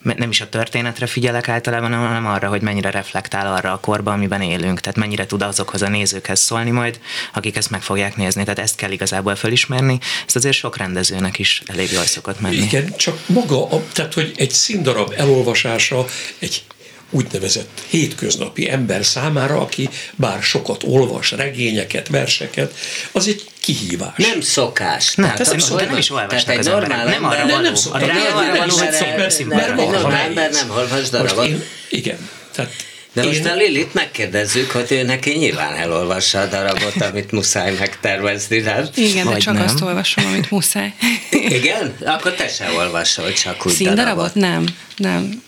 me- 0.07 0.19
nem 0.19 0.31
is 0.31 0.41
a 0.41 0.49
történetre 0.49 1.07
figyelek 1.07 1.49
általában, 1.49 1.95
hanem 1.95 2.27
arra, 2.27 2.49
hogy 2.49 2.63
mennyire 2.63 2.91
reflektál 2.91 3.55
arra 3.55 3.73
a 3.73 3.81
korba, 3.81 4.13
amiben 4.13 4.43
élünk, 4.43 4.81
tehát 4.81 4.99
mennyire 4.99 5.27
tud 5.27 5.43
azokhoz 5.43 5.83
a 5.83 5.89
nézőkhez 5.89 6.41
szólni 6.41 6.71
majd, 6.71 7.01
akik 7.35 7.57
ezt 7.57 7.71
meg 7.71 7.83
fogják 7.83 8.17
nézni. 8.17 8.43
Tehát 8.43 8.59
ezt 8.59 8.77
kell 8.77 8.91
igazából 8.91 9.35
felismerni, 9.35 9.99
ez 10.27 10.37
azért 10.37 10.57
sok 10.57 10.77
rendezőnek 10.77 11.39
is 11.39 11.63
elég 11.67 11.93
jól 11.93 12.05
szokott 12.05 12.41
menni. 12.41 12.57
Igen, 12.57 12.97
csak 12.97 13.19
maga, 13.27 13.69
tehát 13.93 14.15
hogy 14.15 14.33
egy 14.37 14.51
színdarab 14.51 15.13
elolvasása 15.17 16.05
egy 16.39 16.65
úgynevezett 17.11 17.83
hétköznapi 17.89 18.71
ember 18.71 19.05
számára, 19.05 19.61
aki 19.61 19.89
bár 20.15 20.43
sokat 20.43 20.83
olvas 20.85 21.31
regényeket, 21.31 22.09
verseket, 22.09 22.75
az 23.13 23.29
egy 23.29 23.45
kihívás. 23.61 24.13
Nem 24.17 24.41
szokás. 24.41 25.15
Nem, 25.15 25.27
Tehát 25.35 25.41
az- 25.55 25.69
de 25.77 25.85
nem 25.85 25.97
is 25.97 26.11
olvasnak 26.11 26.43
tehát 26.45 26.49
egy 26.49 26.59
az 26.59 26.67
emberek. 26.67 26.89
normál 26.89 27.07
Nem 27.15 27.25
arra 27.25 27.37
ember- 27.37 27.51
való. 27.51 27.63
nem 27.63 27.75
szokás. 27.75 28.01
Nem, 28.01 28.17
arra 28.37 28.47
nem 28.47 28.57
való, 28.57 28.77
hogy 28.77 28.93
szokás. 28.93 29.33
színpadra 29.33 29.67
Nem, 29.75 29.91
nem, 29.91 30.03
nem, 30.03 30.11
ember 30.13 30.51
nem 30.51 30.71
olvas 30.71 31.09
darabot. 31.09 31.49
igen, 31.91 32.29
tehát 32.53 32.73
De 33.13 33.25
most 33.25 33.39
én, 33.39 33.47
a 33.47 33.55
Lilit 33.55 33.95
megkérdezzük, 33.95 34.71
hogy 34.71 34.87
ő 34.93 35.03
neki 35.03 35.31
nyilván 35.31 35.75
elolvassa 35.75 36.41
a 36.41 36.47
darabot, 36.47 37.01
amit 37.01 37.31
muszáj 37.31 37.75
megtervezni, 37.79 38.59
nem? 38.59 38.89
Igen, 38.95 39.25
de 39.25 39.31
Vagy 39.31 39.41
csak 39.41 39.55
nem. 39.55 39.63
azt 39.63 39.81
olvasom, 39.81 40.27
amit 40.27 40.51
muszáj. 40.51 40.93
Igen? 41.31 41.97
Akkor 42.05 42.33
te 42.35 42.49
se 42.49 42.71
olvasol, 42.77 43.33
csak 43.33 43.67
úgy 43.67 43.73
Színdarabot? 43.73 44.33
darabot. 44.33 44.35
Nem, 44.35 44.65
nem. 44.97 45.43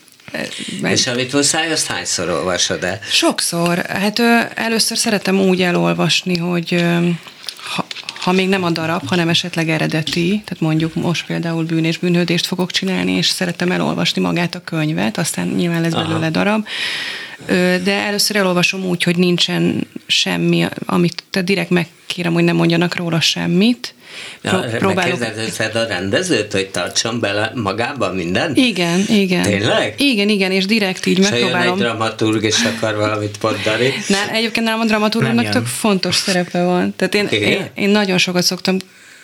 Mert 0.80 0.94
És 0.94 1.06
amit 1.06 1.32
muszáj, 1.32 1.72
azt 1.72 1.86
hányszor 1.86 2.28
olvasod 2.28 2.84
el? 2.84 2.98
Sokszor. 3.10 3.78
Hát 3.78 4.18
ö, 4.18 4.38
először 4.54 4.96
szeretem 4.96 5.40
úgy 5.40 5.62
elolvasni, 5.62 6.36
hogy 6.36 6.74
ö, 6.74 7.08
ha, 7.74 7.86
ha 8.20 8.32
még 8.32 8.48
nem 8.48 8.62
a 8.62 8.70
darab, 8.70 9.08
hanem 9.08 9.28
esetleg 9.28 9.68
eredeti, 9.68 10.28
tehát 10.28 10.60
mondjuk 10.60 10.94
most 10.94 11.26
például 11.26 11.64
bűn 11.64 11.84
és 11.84 11.98
bűnhődést 11.98 12.46
fogok 12.46 12.70
csinálni, 12.70 13.12
és 13.12 13.26
szeretem 13.26 13.70
elolvasni 13.70 14.22
magát 14.22 14.54
a 14.54 14.64
könyvet, 14.64 15.18
aztán 15.18 15.46
nyilván 15.48 15.80
lesz 15.80 15.92
belőle 15.92 16.30
darab. 16.30 16.66
De 17.84 17.92
először 17.92 18.36
elolvasom 18.36 18.84
úgy, 18.84 19.02
hogy 19.02 19.16
nincsen 19.16 19.86
semmi, 20.06 20.66
amit 20.86 21.24
te 21.30 21.42
direkt 21.42 21.70
megkérem, 21.70 22.32
hogy 22.32 22.44
ne 22.44 22.52
mondjanak 22.52 22.96
róla 22.96 23.20
semmit. 23.20 23.94
Pró- 24.42 24.60
próbálok. 24.78 25.18
Megkérdezed 25.18 25.74
a 25.76 25.84
rendezőt, 25.86 26.52
hogy 26.52 26.68
tartson 26.68 27.20
bele 27.20 27.52
magába 27.54 28.12
minden? 28.12 28.52
Igen, 28.56 29.04
igen. 29.08 29.42
Tényleg? 29.42 29.94
Igen, 29.96 30.28
igen, 30.28 30.50
és 30.52 30.64
direkt 30.66 31.06
így 31.06 31.16
Se 31.16 31.22
jön 31.22 31.32
egy 31.34 31.40
megpróbálom. 31.42 31.78
dramaturg, 31.78 32.44
és 32.44 32.56
akar 32.76 32.96
valamit 32.96 33.42
mondani. 33.42 33.92
Na, 34.08 34.16
egyébként 34.32 34.66
nálam 34.66 34.80
a 34.80 34.84
dramaturgnak 34.84 35.48
tök 35.48 35.66
fontos 35.66 36.14
szerepe 36.14 36.62
van. 36.62 36.94
Tehát 36.96 37.14
én, 37.14 37.26
Igen? 37.30 37.50
én, 37.50 37.68
én 37.74 37.88
nagyon 37.88 38.18
sokat 38.18 38.42
szoktam 38.42 38.76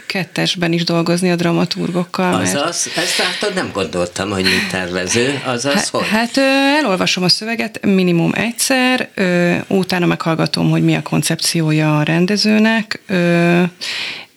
kettesben 0.07 0.73
is 0.73 0.85
dolgozni 0.85 1.31
a 1.31 1.37
dramaturgokkal. 1.37 2.31
mert- 2.39 2.55
Azaz, 2.55 2.89
ezt 2.97 3.19
látod, 3.19 3.55
nem 3.55 3.71
gondoltam, 3.73 4.31
hogy 4.31 4.43
mint 4.43 4.69
tervező, 4.71 5.41
azaz, 5.45 5.75
Hát, 5.75 5.89
hogy? 5.89 6.09
hát 6.09 6.37
elolvasom 6.79 7.25
a 7.25 7.29
szöveget 7.29 7.81
minimum 7.87 8.33
egyszer, 8.35 9.09
utána 9.67 10.07
meghallgatom, 10.07 10.71
hogy 10.71 10.85
mi 10.85 10.95
a 10.95 11.03
koncepciója 11.03 11.99
a 11.99 12.03
rendezőnek, 12.03 13.01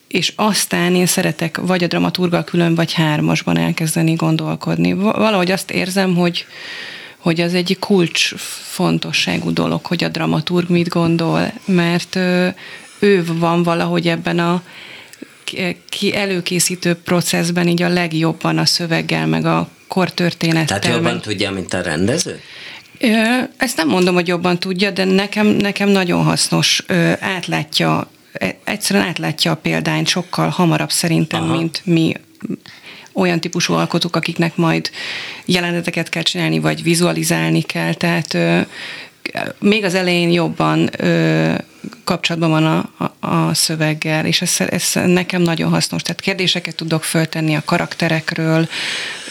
és 0.08 0.34
aztán 0.36 0.96
én 0.96 1.06
szeretek 1.06 1.58
vagy 1.58 1.84
a 1.84 1.88
dramaturgal 1.88 2.44
külön, 2.44 2.76
vagy 2.76 2.94
hármasban 2.94 3.58
elkezdeni 3.58 4.14
gondolkodni. 4.14 4.94
Va- 4.94 5.16
Valahogy 5.18 5.52
azt 5.52 5.72
érzem, 5.72 6.16
hogy 6.16 6.46
hogy 7.18 7.42
az 7.42 7.54
egy 7.54 7.78
kulcs 7.80 8.34
fontosságú 8.72 9.54
dolog, 9.54 9.86
hogy 9.86 10.04
a 10.04 10.08
dramaturg 10.08 10.70
mit 10.70 10.88
gondol, 10.90 11.52
mert 11.66 12.16
ő 13.00 13.26
van 13.26 13.64
valahogy 13.64 14.08
ebben 14.08 14.40
a 14.40 14.64
ki 15.90 16.16
előkészítő 16.16 16.94
processzben 16.94 17.68
így 17.68 17.82
a 17.82 17.88
legjobban 17.90 18.58
a 18.58 18.66
szöveggel, 18.66 19.28
meg 19.28 19.46
a 19.46 19.70
kortörténettel. 19.88 20.80
Tehát 20.80 20.96
jobban 20.98 21.14
meg- 21.14 21.22
tudja, 21.22 21.52
mint 21.52 21.74
a 21.74 21.82
rendező? 21.82 22.40
Ezt 23.58 23.78
nem 23.78 23.88
mondom, 23.88 24.14
hogy 24.14 24.28
jobban 24.28 24.60
tudja, 24.60 24.92
de 24.92 25.04
nekem, 25.04 25.48
nekem 25.48 25.90
nagyon 25.90 26.24
hasznos. 26.24 26.84
Átlátja, 27.20 28.10
egyszerűen 28.63 29.06
átlátja 29.06 29.51
a 29.51 29.56
példányt 29.56 30.08
sokkal 30.08 30.50
hamarabb 30.50 30.91
szerintem, 30.91 31.44
Aha. 31.44 31.56
Mint 31.56 31.82
mi 31.84 32.13
olyan 33.13 33.39
típusú 33.39 33.74
alkotók, 33.74 34.15
akiknek 34.15 34.56
majd 34.56 34.89
jeleneteket 35.46 36.10
kell 36.10 36.22
csinálni, 36.22 36.60
vagy 36.60 36.84
vizualizálni 36.84 37.62
kell. 37.62 37.94
Tehát 37.94 38.34
ö, 38.34 38.62
még 39.60 39.84
az 39.84 39.94
elején 39.94 40.32
jobban 40.32 40.89
ö, 40.98 41.53
kapcsolatban 42.03 42.50
van 42.50 42.65
a, 42.65 43.06
a, 43.06 43.27
a 43.27 43.53
szöveggel, 43.53 44.25
és 44.25 44.41
ez, 44.41 44.56
ez 44.70 44.91
nekem 44.94 45.41
nagyon 45.41 45.70
hasznos. 45.70 46.01
Tehát 46.01 46.22
kérdéseket 46.22 46.75
tudok 46.75 47.03
föltenni 47.03 47.56
a 47.56 47.62
karakterekről, 47.65 48.67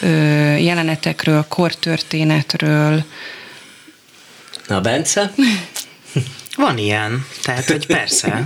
ö, 0.01 0.07
jelenetekről, 0.55 1.45
kortörténetről. 1.47 3.03
Na, 4.67 4.81
Bence? 4.81 5.33
Van 6.57 6.77
ilyen, 6.77 7.25
tehát 7.41 7.65
hogy 7.65 7.85
persze. 7.85 8.45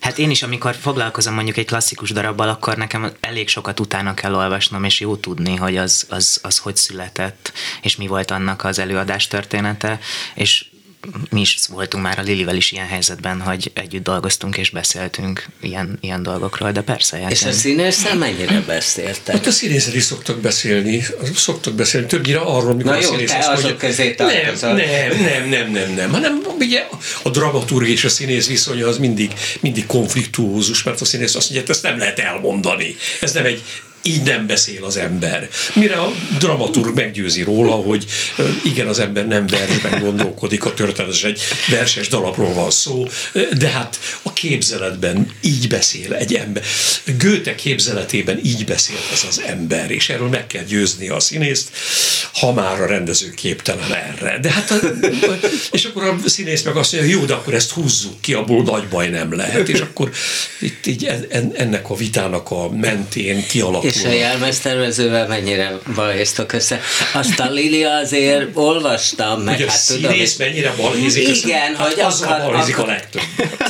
Hát 0.00 0.18
én 0.18 0.30
is, 0.30 0.42
amikor 0.42 0.74
foglalkozom 0.74 1.34
mondjuk 1.34 1.56
egy 1.56 1.66
klasszikus 1.66 2.10
darabbal, 2.10 2.48
akkor 2.48 2.76
nekem 2.76 3.12
elég 3.20 3.48
sokat 3.48 3.80
utána 3.80 4.14
kell 4.14 4.34
olvasnom, 4.34 4.84
és 4.84 5.00
jó 5.00 5.16
tudni, 5.16 5.56
hogy 5.56 5.76
az, 5.76 6.06
az, 6.08 6.38
az 6.42 6.58
hogy 6.58 6.76
született, 6.76 7.52
és 7.82 7.96
mi 7.96 8.06
volt 8.06 8.30
annak 8.30 8.64
az 8.64 8.78
előadás 8.78 9.26
története, 9.26 9.98
és 10.34 10.64
mi 11.30 11.40
is 11.40 11.58
voltunk 11.68 12.04
már 12.04 12.18
a 12.18 12.22
Lilivel 12.22 12.56
is 12.56 12.72
ilyen 12.72 12.86
helyzetben, 12.86 13.40
hogy 13.40 13.70
együtt 13.74 14.02
dolgoztunk 14.02 14.56
és 14.56 14.70
beszéltünk 14.70 15.46
ilyen, 15.60 15.98
ilyen 16.00 16.22
dolgokról, 16.22 16.72
de 16.72 16.80
persze. 16.80 17.26
És 17.28 17.44
a 17.44 17.52
színésszel 17.52 18.16
mennyire 18.16 18.60
beszéltek? 18.60 19.34
Hát 19.34 19.46
a 19.46 19.50
színészek 19.50 19.94
is 19.94 20.02
szoktak 20.02 20.40
beszélni, 20.40 21.04
szoktak 21.34 21.74
beszélni 21.74 22.06
többnyire 22.06 22.38
arról, 22.38 22.74
mikor 22.74 22.92
Na 22.92 23.00
jó, 23.00 23.08
a 23.08 23.12
színész 23.12 23.30
te 23.30 23.38
azt 23.38 23.48
azok 23.48 23.62
mondja, 23.62 23.88
közé 23.88 24.04
nem, 24.04 24.14
tartozol. 24.16 24.72
nem, 24.72 25.22
nem, 25.22 25.48
nem, 25.48 25.70
nem, 25.70 25.94
nem, 25.94 26.10
hanem 26.10 26.42
ugye 26.58 26.86
a 27.22 27.30
dramaturg 27.30 27.88
és 27.88 28.04
a 28.04 28.08
színész 28.08 28.46
viszonya 28.46 28.86
az 28.86 28.98
mindig, 28.98 29.32
mindig 29.60 29.86
konfliktuózus, 29.86 30.82
mert 30.82 31.00
a 31.00 31.04
színész 31.04 31.34
azt 31.34 31.50
mondja, 31.50 31.60
hogy 31.60 31.70
ezt 31.70 31.82
nem 31.82 31.98
lehet 31.98 32.18
elmondani. 32.18 32.96
Ez 33.20 33.32
nem 33.32 33.44
egy 33.44 33.62
így 34.06 34.22
nem 34.22 34.46
beszél 34.46 34.84
az 34.84 34.96
ember. 34.96 35.48
Mire 35.74 35.94
a 35.94 36.12
dramaturg 36.38 36.94
meggyőzi 36.94 37.42
róla, 37.42 37.72
hogy 37.72 38.04
igen, 38.64 38.86
az 38.86 38.98
ember 38.98 39.26
nem 39.26 39.46
versben 39.46 40.00
gondolkodik, 40.00 40.64
a 40.64 40.74
történetes 40.74 41.24
egy 41.24 41.40
verses 41.70 42.08
dalapról 42.08 42.52
van 42.52 42.70
szó, 42.70 43.06
de 43.58 43.68
hát 43.68 43.98
a 44.22 44.32
képzeletben 44.32 45.32
így 45.40 45.68
beszél 45.68 46.14
egy 46.14 46.34
ember. 46.34 46.62
Goethe 47.18 47.54
képzeletében 47.54 48.40
így 48.44 48.64
beszél 48.64 48.96
ez 49.12 49.24
az 49.28 49.42
ember, 49.46 49.90
és 49.90 50.08
erről 50.08 50.28
meg 50.28 50.46
kell 50.46 50.64
győzni 50.64 51.08
a 51.08 51.20
színészt, 51.20 51.68
ha 52.32 52.52
már 52.52 52.80
a 52.80 52.86
rendező 52.86 53.30
képtelen 53.30 53.92
erre. 53.92 54.38
De 54.38 54.50
hát 54.50 54.70
a, 54.70 54.78
és 55.70 55.84
akkor 55.84 56.04
a 56.04 56.16
színész 56.26 56.62
meg 56.62 56.76
azt 56.76 56.92
mondja, 56.92 57.10
jó, 57.10 57.24
de 57.24 57.34
akkor 57.34 57.54
ezt 57.54 57.70
húzzuk 57.70 58.20
ki, 58.20 58.32
abból 58.32 58.62
nagy 58.62 58.88
baj 58.88 59.08
nem 59.08 59.34
lehet, 59.34 59.68
és 59.68 59.80
akkor 59.80 60.10
itt 60.60 60.86
így 60.86 61.04
en- 61.28 61.54
ennek 61.56 61.90
a 61.90 61.94
vitának 61.94 62.50
a 62.50 62.70
mentén 62.70 63.46
kialakul 63.46 63.90
És 63.94 64.04
a 64.04 64.10
jelmeztervezővel 64.12 65.26
mennyire 65.26 65.72
balhéztok 65.94 66.52
össze? 66.52 66.80
Azt 67.12 67.40
a 67.40 67.50
Lili 67.50 67.84
azért 67.84 68.46
olvastam, 68.54 69.40
meg 69.40 69.54
hogy 69.56 69.64
a 69.64 69.70
hát 69.70 69.86
tudom, 69.86 70.10
színész 70.10 70.36
mennyire 70.36 70.72
balhézik, 70.76 71.28
az- 71.28 71.44
Igen, 71.44 71.74
hát 71.76 71.92
hogy 71.92 72.00
azzal 72.00 72.28
akar- 72.32 72.44
balhézik 72.44 72.78
a 72.78 72.82
akar- 72.82 72.96
legtöbb. 72.96 73.22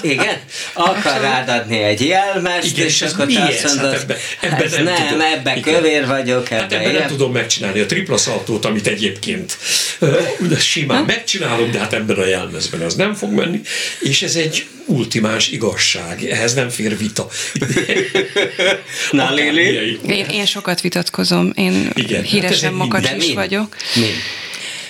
Igen? 0.13 0.37
Akar 0.73 1.21
rád 1.21 1.49
adni 1.49 1.79
egy 1.83 2.07
jelmezt, 2.07 2.67
Igen, 2.67 2.87
és 2.87 2.93
és 2.95 3.03
ez 3.03 3.13
akkor 3.13 3.27
te 3.27 3.41
ez? 3.41 3.49
azt 3.49 3.63
Hát 3.63 3.75
mondod, 3.83 4.01
ebbe- 4.01 4.19
hát 4.41 4.53
ebbe 4.63 4.71
nem 4.77 4.85
nem, 4.85 5.07
tudom. 5.07 5.21
ebben 5.21 5.57
Igen. 5.57 5.75
kövér 5.75 6.07
vagyok, 6.07 6.49
Hát 6.49 6.61
ebben 6.73 6.81
ebben 6.81 6.95
nem 6.95 7.09
tudom 7.09 7.33
megcsinálni 7.33 7.81
a 7.81 7.87
tripla 7.87 8.17
szaltót, 8.17 8.65
amit 8.65 8.87
egyébként 8.87 9.57
ö, 9.99 10.19
simán 10.59 11.05
megcsinálom, 11.05 11.71
de 11.71 11.79
hát 11.79 11.93
ebben 11.93 12.17
a 12.17 12.27
jelmezben 12.27 12.81
az 12.81 12.95
nem 12.95 13.15
fog 13.15 13.31
menni, 13.33 13.61
és 13.99 14.23
ez 14.23 14.35
egy 14.35 14.67
ultimáns 14.87 15.49
igazság, 15.49 16.25
ehhez 16.25 16.55
nem 16.55 16.69
fér 16.69 16.97
vita. 16.99 17.29
Na, 19.11 19.35
Lili? 19.35 19.69
Akármilyen- 19.69 20.31
Én, 20.31 20.39
én 20.39 20.47
sokat 20.47 20.81
vitatkozom, 20.81 21.53
én 21.55 21.91
Igen, 21.95 22.21
hát 22.21 22.31
híresen 22.31 22.73
makacs 22.73 23.03
De 23.03 23.17
is 23.17 23.33
vagyok. 23.35 23.77
Min? 23.95 24.15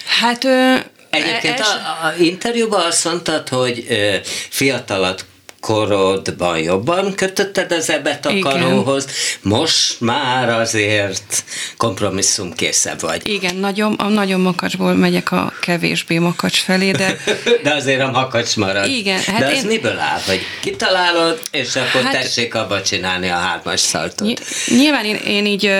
Hát 0.06 0.44
ö, 0.44 0.74
Egyébként 1.10 1.60
es- 1.60 1.66
a, 1.66 2.06
a 2.06 2.14
interjúban 2.22 2.80
azt 2.86 3.04
mondtad, 3.04 3.48
hogy 3.48 3.84
ö, 3.88 4.14
fiatalat 4.48 5.24
korodban 5.64 6.58
jobban 6.58 7.14
kötötted 7.14 7.72
az 7.72 7.90
ebet 7.90 8.26
a 8.26 8.30
Igen. 8.30 8.40
karóhoz, 8.42 9.06
most 9.42 10.00
már 10.00 10.48
azért 10.48 11.44
kompromisszum 11.76 12.52
készebb 12.52 13.00
vagy. 13.00 13.28
Igen, 13.28 13.56
nagyon, 13.56 13.92
a 13.94 14.08
nagyon 14.08 14.40
makacsból 14.40 14.94
megyek 14.94 15.32
a 15.32 15.52
kevésbé 15.60 16.18
makacs 16.18 16.60
felé, 16.60 16.90
de 16.90 17.16
De 17.62 17.74
azért 17.74 18.00
a 18.00 18.10
makacs 18.10 18.56
marad. 18.56 18.86
Igen, 18.88 19.20
hát 19.22 19.38
De 19.38 19.46
az 19.46 19.52
én- 19.56 19.66
miből 19.66 19.98
áll, 19.98 20.20
hogy 20.26 20.40
kitalálod, 20.60 21.40
és 21.50 21.76
akkor 21.76 22.02
Hát- 22.02 22.12
tessék 22.22 22.54
abba 22.54 22.82
csinálni 22.82 23.28
a 23.28 23.36
hármas 23.36 23.80
szaltot. 23.80 24.28
Ny- 24.28 24.40
Nyilván 24.78 25.04
én, 25.04 25.16
én 25.16 25.46
így 25.46 25.70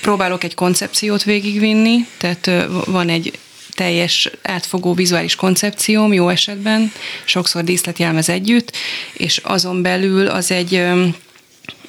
próbálok 0.00 0.44
egy 0.44 0.54
koncepciót 0.54 1.22
végigvinni, 1.22 2.06
tehát 2.18 2.50
van 2.86 3.08
egy 3.08 3.38
teljes 3.76 4.30
átfogó 4.42 4.94
vizuális 4.94 5.34
koncepcióm 5.34 6.12
jó 6.12 6.28
esetben, 6.28 6.92
sokszor 7.24 7.64
díszletjelmez 7.64 8.28
együtt, 8.28 8.76
és 9.12 9.36
azon 9.36 9.82
belül 9.82 10.26
az 10.26 10.50
egy 10.50 10.82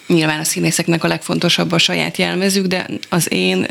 nyilván 0.07 0.39
a 0.39 0.43
színészeknek 0.43 1.03
a 1.03 1.07
legfontosabb 1.07 1.71
a 1.71 1.77
saját 1.77 2.17
jelmezük, 2.17 2.65
de 2.65 2.87
az 3.09 3.31
én 3.31 3.65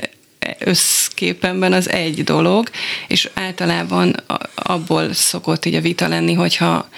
összképemben 0.58 1.72
az 1.72 1.90
egy 1.90 2.24
dolog, 2.24 2.70
és 3.08 3.28
általában 3.34 4.14
abból 4.54 5.12
szokott 5.12 5.64
így 5.64 5.74
a 5.74 5.80
vita 5.80 6.08
lenni, 6.08 6.32
hogyha 6.32 6.88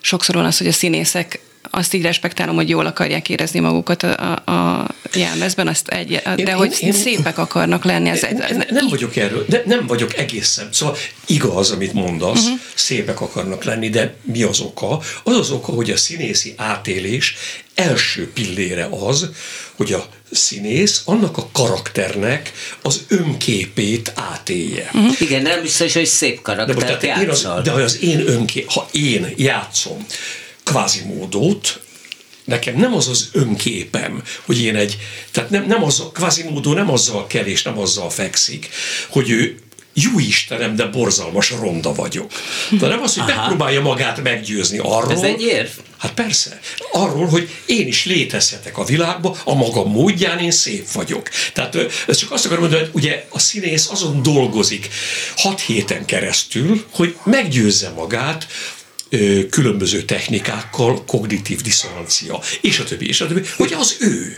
sokszor 0.00 0.34
van 0.34 0.44
az, 0.44 0.58
hogy 0.58 0.66
a 0.66 0.72
színészek 0.72 1.40
azt 1.70 1.94
így 1.94 2.02
respektálom, 2.02 2.54
hogy 2.54 2.68
jól 2.68 2.86
akarják 2.86 3.28
érezni 3.28 3.60
magukat 3.60 4.02
a, 4.02 4.32
a, 4.44 4.86
jelmezben, 5.14 5.68
azt 5.68 5.88
egy, 5.88 6.08
de 6.24 6.32
Én- 6.36 6.54
hogy 6.54 6.76
én- 6.80 6.88
én- 6.88 6.92
szépek 6.92 7.38
akarnak 7.38 7.84
lenni. 7.84 8.08
Ez, 8.08 8.22
ez, 8.22 8.38
ez, 8.38 8.56
nem, 8.56 8.66
nem 8.70 8.88
vagyok 8.88 9.16
erről, 9.16 9.44
de 9.48 9.62
nem 9.66 9.86
vagyok 9.86 10.16
egészen. 10.16 10.68
Szóval 10.72 10.96
igaz, 11.26 11.70
amit 11.70 11.92
mondasz, 11.92 12.42
uh-huh. 12.42 12.58
szépek 12.74 13.20
akarnak 13.20 13.64
lenni, 13.64 13.88
de 13.88 14.14
mi 14.22 14.42
az 14.42 14.60
oka? 14.60 15.00
Az 15.24 15.36
az 15.36 15.50
oka, 15.50 15.72
hogy 15.72 15.90
a 15.90 15.96
színészi 15.96 16.54
átélés 16.56 17.36
első 17.74 18.32
pillére 18.32 18.88
az, 18.90 19.28
hogy 19.76 19.92
a 19.92 20.06
színész 20.30 21.02
annak 21.04 21.36
a 21.38 21.48
karakternek 21.52 22.52
az 22.82 23.04
önképét 23.08 24.12
átélje. 24.14 24.90
Uh-huh. 24.94 25.20
Igen, 25.20 25.42
nem 25.42 25.62
biztos, 25.62 25.92
hogy 25.94 26.06
szép 26.06 26.44
De, 26.44 26.54
most, 26.66 26.78
karaktert 26.78 27.02
én 27.22 27.28
az, 27.28 27.42
játszol. 27.42 27.62
de 27.62 27.70
ha 27.70 27.80
az 27.80 28.02
én 28.02 28.28
önkép, 28.28 28.70
ha 28.70 28.88
én 28.92 29.32
játszom 29.36 30.06
kvázi 30.70 31.02
módot, 31.04 31.80
nekem 32.44 32.76
nem 32.76 32.94
az 32.94 33.08
az 33.08 33.28
önképem, 33.32 34.22
hogy 34.46 34.62
én 34.62 34.76
egy, 34.76 34.98
tehát 35.30 35.50
nem, 35.50 35.66
nem 35.66 35.84
az, 35.84 36.02
kvázi 36.12 36.42
módó 36.42 36.72
nem 36.72 36.90
azzal 36.90 37.26
kell 37.26 37.44
és 37.44 37.62
nem 37.62 37.78
azzal 37.78 38.10
fekszik, 38.10 38.68
hogy 39.08 39.30
ő 39.30 39.58
jó 39.94 40.18
Istenem, 40.18 40.76
de 40.76 40.86
borzalmas 40.86 41.50
ronda 41.50 41.94
vagyok. 41.94 42.32
De 42.70 42.86
nem 42.86 43.02
az, 43.02 43.14
hogy 43.14 43.30
Aha. 43.30 43.40
megpróbálja 43.40 43.80
magát 43.80 44.22
meggyőzni 44.22 44.78
arról. 44.78 45.12
Ez 45.12 45.22
egy 45.22 45.42
érv? 45.42 45.68
Hát 45.98 46.12
persze. 46.12 46.60
Arról, 46.92 47.26
hogy 47.26 47.48
én 47.66 47.86
is 47.86 48.04
létezhetek 48.04 48.78
a 48.78 48.84
világban, 48.84 49.36
a 49.44 49.54
maga 49.54 49.84
módján 49.84 50.38
én 50.38 50.50
szép 50.50 50.90
vagyok. 50.92 51.28
Tehát 51.52 51.76
ez 52.06 52.16
csak 52.16 52.30
azt 52.30 52.44
akarom 52.44 52.62
mondani, 52.62 52.82
hogy 52.82 52.90
ugye 52.94 53.24
a 53.28 53.38
színész 53.38 53.88
azon 53.90 54.22
dolgozik 54.22 54.88
hat 55.36 55.60
héten 55.60 56.04
keresztül, 56.04 56.84
hogy 56.90 57.16
meggyőzze 57.24 57.90
magát, 57.90 58.46
különböző 59.50 60.02
technikákkal, 60.02 61.04
kognitív 61.04 61.60
diszonancia, 61.60 62.40
és 62.60 62.78
a 62.78 62.84
többi, 62.84 63.08
és 63.08 63.20
a 63.20 63.26
többi, 63.26 63.42
hogy 63.56 63.72
az 63.78 63.96
ő. 64.00 64.36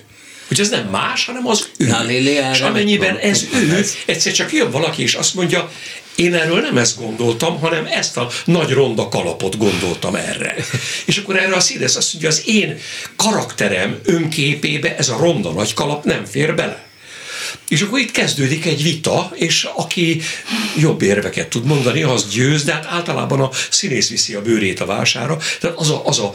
Hogy 0.49 0.61
ez 0.61 0.69
nem 0.69 0.87
más, 0.87 1.25
hanem 1.25 1.47
az 1.47 1.69
ő. 1.77 1.87
Erre 1.93 2.51
és 2.53 2.61
amennyiben 2.61 3.17
ez 3.17 3.47
ő, 3.55 3.85
egyszer 4.07 4.33
csak 4.33 4.53
jön 4.53 4.71
valaki, 4.71 5.03
és 5.03 5.15
azt 5.15 5.35
mondja, 5.35 5.71
én 6.15 6.35
erről 6.35 6.61
nem 6.61 6.79
ezt 6.79 6.99
gondoltam, 6.99 7.59
hanem 7.59 7.87
ezt 7.87 8.17
a 8.17 8.31
nagy 8.45 8.71
ronda 8.71 9.09
kalapot 9.09 9.57
gondoltam 9.57 10.15
erre. 10.15 10.57
És 11.05 11.17
akkor 11.17 11.37
erre 11.37 11.55
a 11.55 11.61
színész 11.61 11.97
azt 11.97 12.13
mondja, 12.13 12.31
az 12.31 12.43
én 12.47 12.79
karakterem 13.17 13.99
önképébe 14.05 14.97
ez 14.97 15.09
a 15.09 15.17
ronda 15.17 15.51
nagy 15.51 15.75
kalap 15.75 16.05
nem 16.05 16.25
fér 16.25 16.55
bele. 16.55 16.92
És 17.69 17.81
akkor 17.81 17.99
itt 17.99 18.11
kezdődik 18.11 18.65
egy 18.65 18.83
vita, 18.83 19.33
és 19.35 19.69
aki 19.75 20.21
jobb 20.79 21.03
érveket 21.03 21.49
tud 21.49 21.65
mondani, 21.65 22.03
az 22.03 22.29
győz, 22.29 22.65
de 22.65 22.73
hát 22.73 22.87
általában 22.87 23.41
a 23.41 23.51
színész 23.71 24.09
viszi 24.09 24.35
a 24.35 24.43
bőrét 24.43 24.81
a 24.81 24.87
vására. 24.87 25.39
Tehát 25.61 25.77
az 25.77 25.91
a, 25.91 26.03
az 26.05 26.19
a 26.19 26.33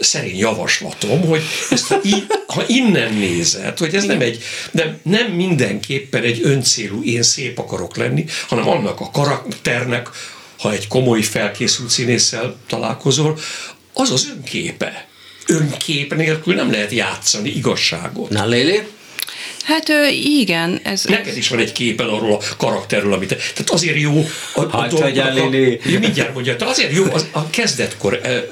szerény 0.00 0.38
javaslatom, 0.38 1.26
hogy 1.26 1.42
ezt 1.70 1.86
ha, 1.86 2.00
í, 2.04 2.14
ha 2.46 2.64
innen 2.66 3.14
nézed, 3.14 3.78
hogy 3.78 3.94
ez 3.94 4.04
nem 4.04 4.20
egy, 4.20 4.42
nem, 4.70 4.98
nem 5.02 5.26
mindenképpen 5.26 6.22
egy 6.22 6.40
öncélú 6.42 7.02
én 7.02 7.22
szép 7.22 7.58
akarok 7.58 7.96
lenni, 7.96 8.24
hanem 8.48 8.68
annak 8.68 9.00
a 9.00 9.10
karakternek, 9.10 10.08
ha 10.58 10.72
egy 10.72 10.88
komoly 10.88 11.22
felkészült 11.22 11.90
színésszel 11.90 12.56
találkozol, 12.66 13.38
az 13.92 14.10
az 14.10 14.28
önképe. 14.36 15.08
Önkép 15.46 16.14
nélkül 16.14 16.54
nem 16.54 16.70
lehet 16.70 16.90
játszani 16.90 17.48
igazságot. 17.48 18.30
Na, 18.30 18.46
Lili? 18.46 18.82
Hát 19.68 19.88
igen, 20.24 20.80
ez, 20.82 21.04
Neked 21.04 21.36
is 21.36 21.48
van 21.48 21.58
egy 21.58 21.72
képen 21.72 22.08
arról 22.08 22.32
a 22.32 22.38
karakterről, 22.56 23.12
amit... 23.12 23.28
Tehát 23.28 23.70
azért 23.70 24.00
jó 24.00 24.24
a, 24.54 24.60
a 24.60 24.86
dolgoknak 24.86 25.38
hogy 25.84 25.94
a 25.94 25.98
mindjárt 25.98 26.34
mondja, 26.34 26.56
tehát 26.56 26.72
azért 26.74 26.92
jó 26.92 27.04
az, 27.12 27.26
a 27.30 27.50
kezdetkor 27.50 28.20
e, 28.22 28.28
e, 28.28 28.44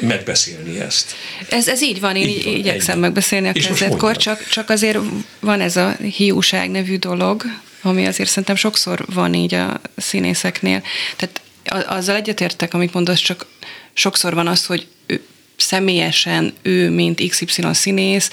megbeszélni 0.00 0.80
ezt. 0.80 1.14
Ez, 1.48 1.68
ez 1.68 1.82
így 1.82 2.00
van, 2.00 2.16
én 2.16 2.28
Így 2.28 2.44
van, 2.44 2.54
igyekszem 2.54 2.92
ennyi. 2.92 3.00
megbeszélni 3.00 3.48
a 3.48 3.50
És 3.54 3.66
kezdetkor, 3.66 4.16
csak, 4.16 4.48
csak 4.48 4.70
azért 4.70 4.98
van 5.40 5.60
ez 5.60 5.76
a 5.76 5.96
hiúság 6.16 6.70
nevű 6.70 6.96
dolog, 6.96 7.42
ami 7.82 8.06
azért 8.06 8.28
szerintem 8.28 8.56
sokszor 8.56 9.04
van 9.14 9.34
így 9.34 9.54
a 9.54 9.80
színészeknél. 9.96 10.82
Tehát 11.16 11.40
azzal 11.86 12.16
egyetértek, 12.16 12.74
amit 12.74 12.94
mondasz, 12.94 13.20
csak 13.20 13.46
sokszor 13.92 14.34
van 14.34 14.46
az, 14.46 14.66
hogy 14.66 14.86
ő, 15.06 15.24
személyesen 15.56 16.52
ő, 16.62 16.90
mint 16.90 17.28
XY 17.28 17.62
színész, 17.72 18.30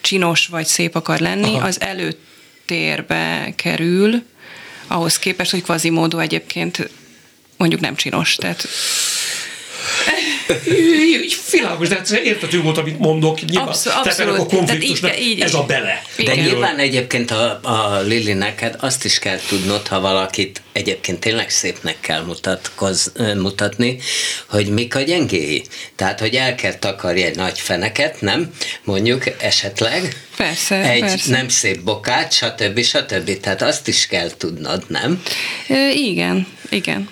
csinos 0.00 0.46
vagy 0.46 0.66
szép 0.66 0.94
akar 0.94 1.18
lenni, 1.18 1.54
Aha. 1.54 1.66
az 1.66 1.80
előtérbe 1.80 3.52
kerül, 3.56 4.22
ahhoz 4.86 5.18
képest, 5.18 5.50
hogy 5.50 5.62
Quasimodo 5.62 6.18
egyébként 6.18 6.90
mondjuk 7.56 7.80
nem 7.80 7.94
csinos. 7.94 8.34
Tehát 8.34 8.66
Világos, 11.50 11.88
de 11.88 11.94
hát 11.94 12.10
értető 12.10 12.60
volt, 12.60 12.78
amit 12.78 12.98
mondok. 12.98 13.40
Nyilván, 13.40 13.68
abszolút, 13.68 14.06
abszolút. 14.06 14.38
a 14.38 14.46
konfliktusnak 14.46 15.20
így, 15.20 15.26
így, 15.26 15.40
ez 15.40 15.54
a 15.54 15.62
bele. 15.62 16.02
De 16.16 16.22
Igen. 16.22 16.38
nyilván 16.44 16.78
egyébként 16.78 17.30
a, 17.30 17.60
a 17.62 18.00
Lili 18.00 18.32
neked 18.32 18.76
azt 18.80 19.04
is 19.04 19.18
kell 19.18 19.38
tudnod, 19.48 19.86
ha 19.88 20.00
valakit 20.00 20.62
egyébként 20.72 21.20
tényleg 21.20 21.50
szépnek 21.50 21.96
kell 22.00 22.22
mutatkoz, 22.22 23.12
mutatni, 23.36 23.98
hogy 24.46 24.66
mik 24.66 24.94
a 24.94 25.00
gyengéi. 25.00 25.64
Tehát, 25.96 26.20
hogy 26.20 26.34
el 26.34 26.54
kell 26.54 26.74
takarni 26.74 27.22
egy 27.22 27.36
nagy 27.36 27.58
feneket, 27.58 28.20
nem? 28.20 28.52
Mondjuk 28.84 29.24
esetleg. 29.40 30.16
Persze, 30.36 30.90
egy 30.90 31.00
persze. 31.00 31.30
nem 31.30 31.48
szép 31.48 31.80
bokát, 31.80 32.32
stb. 32.32 32.82
stb. 32.82 33.40
Tehát 33.40 33.62
azt 33.62 33.88
is 33.88 34.06
kell 34.06 34.30
tudnod, 34.36 34.84
nem? 34.88 35.22
E, 35.68 35.90
igen, 35.90 36.46
igen. 36.70 37.08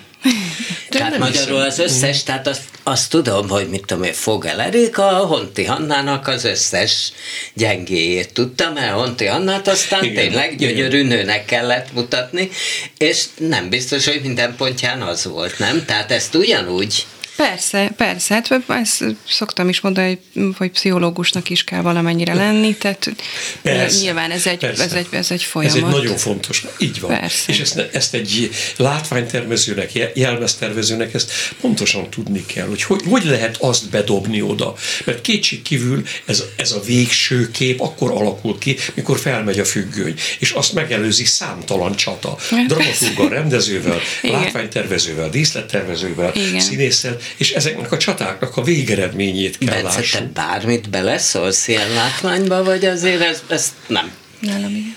De 0.89 0.97
tehát 0.97 1.17
magyarul 1.17 1.61
az 1.61 1.79
összes, 1.79 2.23
tehát 2.23 2.47
azt, 2.47 2.61
azt 2.83 3.09
tudom, 3.09 3.49
hogy 3.49 3.69
mit 3.69 3.85
tudom 3.85 4.03
én, 4.03 4.13
Fogelerik 4.13 4.97
a 4.97 5.09
Honti 5.09 5.63
Hannának 5.63 6.27
az 6.27 6.43
összes 6.43 7.11
gyengéjét 7.53 8.33
tudtam, 8.33 8.73
mert 8.73 8.93
Honti 8.93 9.25
Hannát 9.25 9.67
aztán 9.67 10.03
igen, 10.03 10.15
tényleg 10.15 10.55
gyönyörű 10.55 10.97
igen. 10.97 11.17
nőnek 11.17 11.45
kellett 11.45 11.93
mutatni, 11.93 12.49
és 12.97 13.25
nem 13.37 13.69
biztos, 13.69 14.07
hogy 14.07 14.21
minden 14.21 14.55
pontján 14.55 15.01
az 15.01 15.25
volt, 15.25 15.59
nem? 15.59 15.85
Tehát 15.85 16.11
ezt 16.11 16.35
ugyanúgy 16.35 17.05
Persze, 17.49 17.91
persze. 17.97 18.33
Hát 18.33 18.61
ezt 18.67 19.03
szoktam 19.27 19.69
is 19.69 19.81
mondani, 19.81 20.19
hogy 20.57 20.71
pszichológusnak 20.71 21.49
is 21.49 21.63
kell 21.63 21.81
valamennyire 21.81 22.33
lenni, 22.33 22.75
tehát 22.75 23.13
persze, 23.61 24.01
nyilván 24.01 24.31
ez 24.31 24.47
egy, 24.47 24.57
persze. 24.57 24.83
ez, 24.83 24.93
egy, 24.93 25.07
ez 25.11 25.31
egy 25.31 25.43
folyamat. 25.43 25.77
Ez 25.77 25.83
egy 25.83 25.89
nagyon 25.89 26.17
fontos, 26.17 26.65
így 26.77 26.99
van. 26.99 27.19
Persze. 27.19 27.51
És 27.51 27.59
ezt, 27.59 27.77
ezt 27.77 28.13
egy 28.13 28.49
látványtervezőnek, 28.77 29.91
jelmeztervezőnek 30.13 31.13
ezt 31.13 31.31
pontosan 31.61 32.09
tudni 32.09 32.45
kell, 32.45 32.67
hogy, 32.67 32.83
hogy 32.83 33.01
hogy 33.09 33.25
lehet 33.25 33.57
azt 33.59 33.89
bedobni 33.89 34.41
oda. 34.41 34.75
Mert 35.05 35.21
kétség 35.21 35.61
kívül 35.61 36.03
ez, 36.25 36.43
ez 36.55 36.71
a 36.71 36.79
végső 36.79 37.51
kép 37.51 37.81
akkor 37.81 38.11
alakul 38.11 38.57
ki, 38.57 38.77
mikor 38.93 39.19
felmegy 39.19 39.59
a 39.59 39.65
függöny, 39.65 40.15
és 40.39 40.51
azt 40.51 40.73
megelőzi 40.73 41.25
számtalan 41.25 41.95
csata. 41.95 42.37
Dramaturgal, 42.67 43.29
rendezővel, 43.29 43.99
látványtervezővel, 44.21 45.29
díszlettervezővel, 45.29 46.31
Igen. 46.35 46.59
színésszel, 46.59 47.17
és 47.37 47.51
ezeknek 47.51 47.91
a 47.91 47.97
csatáknak 47.97 48.57
a 48.57 48.63
végeredményét 48.63 49.57
kell 49.57 49.81
Bence, 49.81 49.97
lássuk. 49.97 50.19
te 50.19 50.25
bármit 50.33 50.89
beleszólsz 50.89 51.67
ilyen 51.67 51.91
látványba, 51.93 52.63
vagy 52.63 52.85
azért 52.85 53.21
ez, 53.21 53.43
ez 53.47 53.73
nem? 53.87 54.11
Nálam 54.39 54.75
igen. 54.75 54.95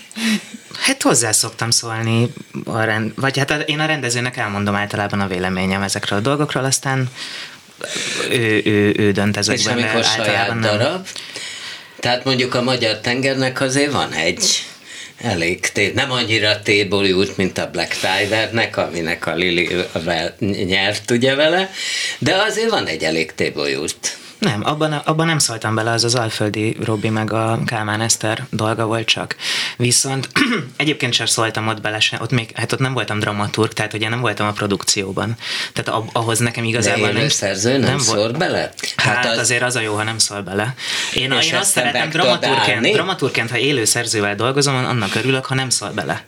Hát 0.81 1.03
hozzá 1.03 1.33
szoktam 1.33 1.71
szólni, 1.71 2.33
a 2.65 2.81
rend, 2.81 3.13
vagy 3.15 3.39
hát 3.39 3.51
én 3.67 3.81
a 3.81 3.87
rendezőnek 3.87 4.37
elmondom 4.37 4.75
általában 4.75 5.21
a 5.21 5.27
véleményem 5.27 5.83
ezekről 5.83 6.19
a 6.19 6.23
dolgokról, 6.23 6.65
aztán 6.65 7.11
ő, 8.31 8.63
ő, 8.65 8.95
ő 8.97 9.13
dönt 9.13 9.37
ezekben. 9.37 9.79
És 9.79 9.85
amikor 9.85 10.05
saját 10.05 10.49
nem. 10.49 10.61
darab, 10.61 11.07
tehát 12.01 12.25
mondjuk 12.25 12.55
a 12.55 12.63
Magyar 12.63 12.99
Tengernek 12.99 13.61
azért 13.61 13.93
van 13.93 14.13
egy 14.13 14.67
elég, 15.21 15.61
té- 15.61 15.95
nem 15.95 16.11
annyira 16.11 16.63
tébolyult, 16.63 17.37
mint 17.37 17.59
a 17.59 17.71
Black 17.71 17.97
Tigernek, 18.01 18.77
aminek 18.77 19.27
a 19.27 19.35
Lili 19.35 19.69
nyert 20.67 21.11
ugye 21.11 21.35
vele, 21.35 21.71
de 22.19 22.35
azért 22.35 22.71
van 22.71 22.87
egy 22.87 23.03
elég 23.05 23.35
tébolyult 23.35 24.17
nem, 24.45 24.61
abban, 24.65 24.93
abban 24.93 25.27
nem 25.27 25.39
szóltam 25.39 25.75
bele, 25.75 25.91
az 25.91 26.05
az 26.05 26.15
Alföldi 26.15 26.77
Robi 26.85 27.09
meg 27.09 27.33
a 27.33 27.59
Kálmán 27.67 28.01
Eszter 28.01 28.47
dolga 28.51 28.87
volt 28.87 29.07
csak. 29.07 29.37
Viszont 29.77 30.29
egyébként 30.77 31.13
sem 31.13 31.27
szóltam 31.27 31.69
ott 31.69 31.81
bele, 31.81 32.01
sem, 32.01 32.21
ott 32.21 32.31
még, 32.31 32.51
hát 32.55 32.73
ott 32.73 32.79
nem 32.79 32.93
voltam 32.93 33.19
dramaturg, 33.19 33.73
tehát 33.73 33.93
ugye 33.93 34.09
nem 34.09 34.21
voltam 34.21 34.47
a 34.47 34.53
produkcióban. 34.53 35.37
Tehát 35.73 36.03
ahhoz 36.13 36.39
nekem 36.39 36.65
igazából 36.65 37.11
nem... 37.11 37.29
szerző 37.29 37.71
nem, 37.71 37.81
nem 37.81 37.99
szól 37.99 38.17
volt, 38.17 38.39
bele? 38.39 38.73
Hát, 38.97 39.15
hát 39.15 39.27
az... 39.27 39.39
azért 39.39 39.63
az 39.63 39.77
a 39.77 39.81
jó, 39.81 39.95
ha 39.95 40.03
nem 40.03 40.19
szól 40.19 40.41
bele. 40.41 40.75
Én, 41.15 41.33
én 41.33 41.55
azt 41.55 41.71
szeretem 41.71 42.11
dramaturgként, 42.11 42.93
dramaturgként, 42.93 43.51
ha 43.51 43.59
élő 43.59 43.85
szerzővel 43.85 44.35
dolgozom, 44.35 44.75
annak 44.75 45.15
örülök, 45.15 45.45
ha 45.45 45.55
nem 45.55 45.71
szól 45.71 45.91
bele. 45.91 46.25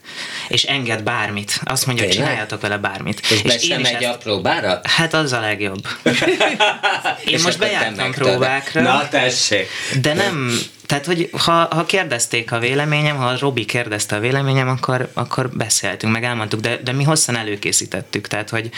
És 0.49 0.65
enged 0.65 1.03
bármit. 1.03 1.61
Azt 1.65 1.87
mondja, 1.87 2.05
hogy 2.05 2.15
csináljatok 2.15 2.61
vele 2.61 2.79
bármit. 2.79 3.21
És, 3.31 3.55
és 3.55 3.69
én 3.69 3.81
is 3.81 3.89
egy 3.89 4.03
ezt... 4.03 4.19
próbára? 4.19 4.81
Hát 4.83 5.15
az 5.15 5.33
a 5.33 5.41
legjobb. 5.41 5.89
én 7.25 7.41
most 7.43 7.59
bejártam 7.59 8.06
próbákra. 8.11 8.81
Na 8.81 9.09
tessék. 9.09 9.69
De 10.01 10.15
nem, 10.15 10.59
tehát, 10.87 11.07
hogy 11.07 11.29
ha, 11.33 11.53
ha 11.53 11.85
kérdezték 11.85 12.53
a 12.53 12.59
véleményem, 12.59 13.17
ha 13.17 13.39
Robi 13.39 13.65
kérdezte 13.65 14.17
a 14.17 14.21
véleményem, 14.21 14.69
akkor, 14.69 15.11
akkor 15.13 15.49
beszéltünk, 15.49 16.13
meg 16.13 16.25
elmondtuk, 16.25 16.61
de, 16.61 16.81
de 16.85 16.93
mi 16.93 17.05
hosszan 17.05 17.37
előkészítettük. 17.37 18.27
Tehát, 18.27 18.51
hogy, 18.51 18.71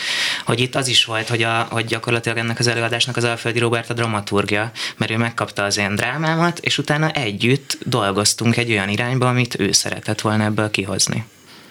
hogy 0.45 0.61
itt 0.61 0.75
az 0.75 0.88
is 0.88 1.05
volt, 1.05 1.29
hogy, 1.29 1.43
a, 1.43 1.67
hogy 1.71 1.85
gyakorlatilag 1.85 2.38
ennek 2.38 2.59
az 2.59 2.67
előadásnak 2.67 3.17
az 3.17 3.25
Alföldi 3.25 3.59
Robert 3.59 3.91
a 3.91 3.95
dramaturgia, 3.95 4.71
mert 4.97 5.11
ő 5.11 5.17
megkapta 5.17 5.64
az 5.64 5.79
én 5.79 5.95
drámámat, 5.95 6.59
és 6.59 6.79
utána 6.79 7.11
együtt 7.11 7.79
dolgoztunk 7.85 8.57
egy 8.57 8.71
olyan 8.71 8.88
irányba, 8.88 9.29
amit 9.29 9.61
ő 9.61 9.73
szeretett 9.73 10.21
volna 10.21 10.45
ebből 10.45 10.71
kihozni. 10.71 11.25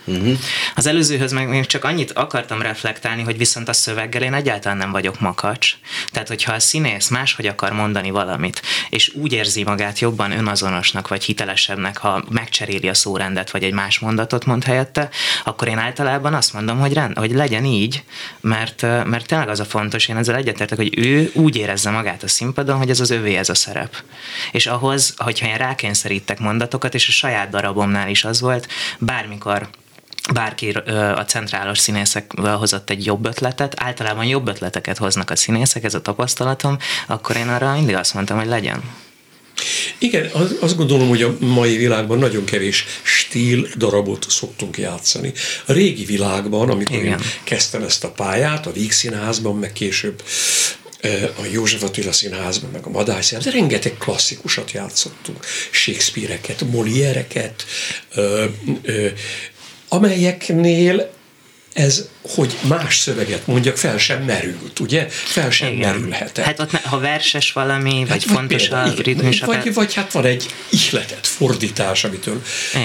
Uh-huh. 0.08 0.38
Az 0.76 0.86
előzőhöz 0.86 1.32
meg 1.32 1.50
még 1.50 1.66
csak 1.66 1.84
annyit 1.84 2.12
akartam 2.12 2.62
reflektálni, 2.62 3.24
hogy 3.24 3.38
viszont 3.38 3.70
a 3.70 3.74
szöveggel 3.74 4.22
én 4.22 4.34
egyáltalán 4.34 4.78
nem 4.78 4.92
vagyok 4.92 5.20
makacs. 5.20 5.74
Tehát, 6.12 6.28
hogyha 6.28 6.54
a 6.54 6.60
színész 6.60 7.08
máshogy 7.08 7.48
akar 7.48 7.72
mondani 7.72 8.10
valamit, 8.10 8.62
és 8.90 9.12
úgy 9.14 9.34
érzi 9.34 9.64
magát 9.64 10.00
jobban 10.00 10.32
önazonosnak 10.32 11.08
vagy 11.08 11.24
hitelesebbnek, 11.24 11.98
ha 11.98 12.24
megcseréli 12.30 12.90
a 12.90 12.94
szórendet, 12.94 13.52
vagy 13.52 13.64
egy 13.64 13.74
más 13.74 14.00
mondatot 14.00 14.46
mond 14.46 14.64
helyette, 14.64 15.10
akkor 15.44 15.68
én 15.68 15.78
általában 15.78 16.34
azt 16.34 16.54
mondom, 16.54 16.80
hogy, 16.80 16.94
rend, 16.94 17.18
hogy 17.18 17.32
legyen 17.32 17.66
így, 17.66 18.04
mert, 18.42 18.82
mert 18.82 19.28
tényleg 19.28 19.50
az 19.50 19.60
a 19.60 19.66
fontos, 19.66 20.08
én 20.08 20.18
ezzel 20.18 20.36
egyetértek, 20.36 20.78
hogy 20.78 20.98
ő 20.98 21.32
úgy 21.34 21.56
érezze 21.56 21.90
magát 21.90 22.24
a 22.24 22.28
színpadon, 22.28 22.78
hogy 22.78 22.90
ez 22.90 23.00
az 23.00 23.10
övé 23.10 23.36
ez 23.36 23.50
a 23.50 23.56
szerep. 23.56 23.96
És 24.52 24.68
ahhoz, 24.68 25.14
hogyha 25.18 25.48
én 25.48 25.58
rákényszerítek 25.58 26.40
mondatokat, 26.40 26.94
és 26.94 27.08
a 27.08 27.12
saját 27.12 27.50
darabomnál 27.50 28.10
is 28.10 28.24
az 28.24 28.42
volt, 28.42 28.68
bármikor 29.00 29.70
bárki 30.34 30.70
a 31.16 31.26
centrálos 31.28 31.80
színészekvel 31.80 32.58
hozott 32.58 32.90
egy 32.90 33.06
jobb 33.06 33.26
ötletet, 33.26 33.74
általában 33.78 34.26
jobb 34.26 34.48
ötleteket 34.48 34.98
hoznak 34.98 35.30
a 35.30 35.36
színészek, 35.36 35.84
ez 35.84 35.94
a 35.94 36.02
tapasztalatom, 36.02 36.78
akkor 37.08 37.36
én 37.36 37.48
arra 37.48 37.74
mindig 37.74 37.96
azt 37.96 38.14
mondtam, 38.14 38.38
hogy 38.38 38.48
legyen. 38.48 38.84
Igen, 39.98 40.30
azt 40.60 40.76
gondolom, 40.76 41.08
hogy 41.08 41.22
a 41.22 41.36
mai 41.40 41.78
világban 41.78 42.18
nagyon 42.18 42.46
kevés 42.46 42.86
stíl 43.04 43.68
darabot 43.76 44.26
szoktunk 44.30 44.78
játszani. 44.78 45.34
A 45.66 45.72
régi 45.72 46.06
világban, 46.06 46.70
amikor 46.70 46.96
Igen. 46.96 47.20
én 47.20 47.26
kezdtem 47.44 47.84
ezt 47.84 48.04
a 48.04 48.12
pályát, 48.12 48.66
a 48.66 48.72
Víg 48.72 48.92
Színházban, 48.92 49.56
meg 49.56 49.74
később 49.74 50.24
a 51.38 51.46
József 51.52 51.84
Attila 51.84 52.12
Színházban, 52.12 52.70
meg 52.72 52.86
a 52.86 52.90
Madály 52.90 53.22
Színházban, 53.22 53.54
rengeteg 53.54 53.98
klasszikusat 53.98 54.72
játszottunk. 54.72 55.46
Shakespeare-eket, 55.72 56.62
Molière-eket, 56.72 57.66
amelyeknél 59.90 61.10
ez 61.74 62.10
hogy 62.30 62.58
más 62.62 62.98
szöveget 62.98 63.48
mondjak, 63.48 63.78
fel 63.78 63.98
sem 63.98 64.24
merült, 64.24 64.80
ugye? 64.80 65.08
Fel 65.10 65.50
sem 65.50 65.74
Igen. 65.74 65.96
merülhet. 65.96 66.38
Hát 66.38 66.60
ott, 66.60 66.72
ha 66.72 67.00
verses 67.00 67.52
valami, 67.52 68.00
hát 68.00 68.08
vagy, 68.08 68.24
vagy 68.26 68.36
fontos 68.36 68.62
például, 68.62 68.90
a 68.98 69.02
ritmus. 69.02 69.40
Vagy, 69.40 69.64
vagy, 69.64 69.74
vagy 69.74 69.94
hát 69.94 70.12
van 70.12 70.26
egy 70.26 70.46
ihletet, 70.70 71.28
fordítás, 71.28 72.04
amitől... 72.04 72.42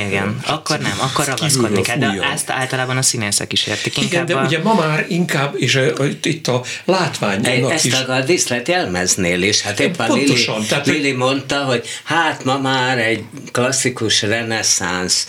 Igen, 0.06 0.38
hát, 0.44 0.56
akkor 0.56 0.78
nem, 0.78 0.96
akkor 1.00 1.26
ragaszkodni 1.26 1.80
kell, 1.80 1.96
de 1.96 2.28
ezt 2.32 2.50
általában 2.50 2.96
a 2.96 3.02
színészek 3.02 3.52
is 3.52 3.66
értik. 3.66 4.00
Igen, 4.00 4.26
de 4.26 4.34
a... 4.34 4.44
ugye 4.44 4.58
ma 4.58 4.74
már 4.74 5.06
inkább, 5.08 5.54
és 5.56 5.78
itt 6.22 6.46
a 6.46 6.62
látványnak 6.84 7.84
is... 7.84 7.92
Ezt 7.92 8.08
a 8.08 8.20
díszlet 8.20 8.68
jelmeznél 8.68 9.42
is, 9.42 9.60
hát 9.60 9.80
éppen 9.80 10.06
Pontosan, 10.06 10.54
Lili, 10.54 10.66
tehát, 10.66 10.86
Lili 10.86 11.12
mondta, 11.12 11.64
hogy 11.64 11.88
hát 12.04 12.44
ma 12.44 12.58
már 12.58 12.98
egy 12.98 13.24
klasszikus 13.52 14.22
reneszánsz 14.22 15.26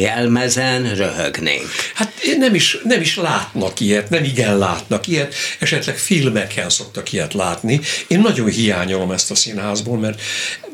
jelmezen 0.00 0.94
röhögnénk. 0.94 1.70
Hát 1.94 2.12
nem 2.38 2.54
is, 2.54 2.78
nem 2.84 3.00
is 3.00 3.16
látnak 3.26 3.80
ilyet, 3.80 4.10
nem 4.10 4.24
igen 4.24 4.58
látnak 4.58 5.06
ilyet, 5.06 5.34
esetleg 5.58 5.96
filmeken 5.98 6.70
szoktak 6.70 7.12
ilyet 7.12 7.34
látni. 7.34 7.80
Én 8.06 8.20
nagyon 8.20 8.48
hiányolom 8.48 9.10
ezt 9.10 9.30
a 9.30 9.34
színházból, 9.34 9.98
mert 9.98 10.20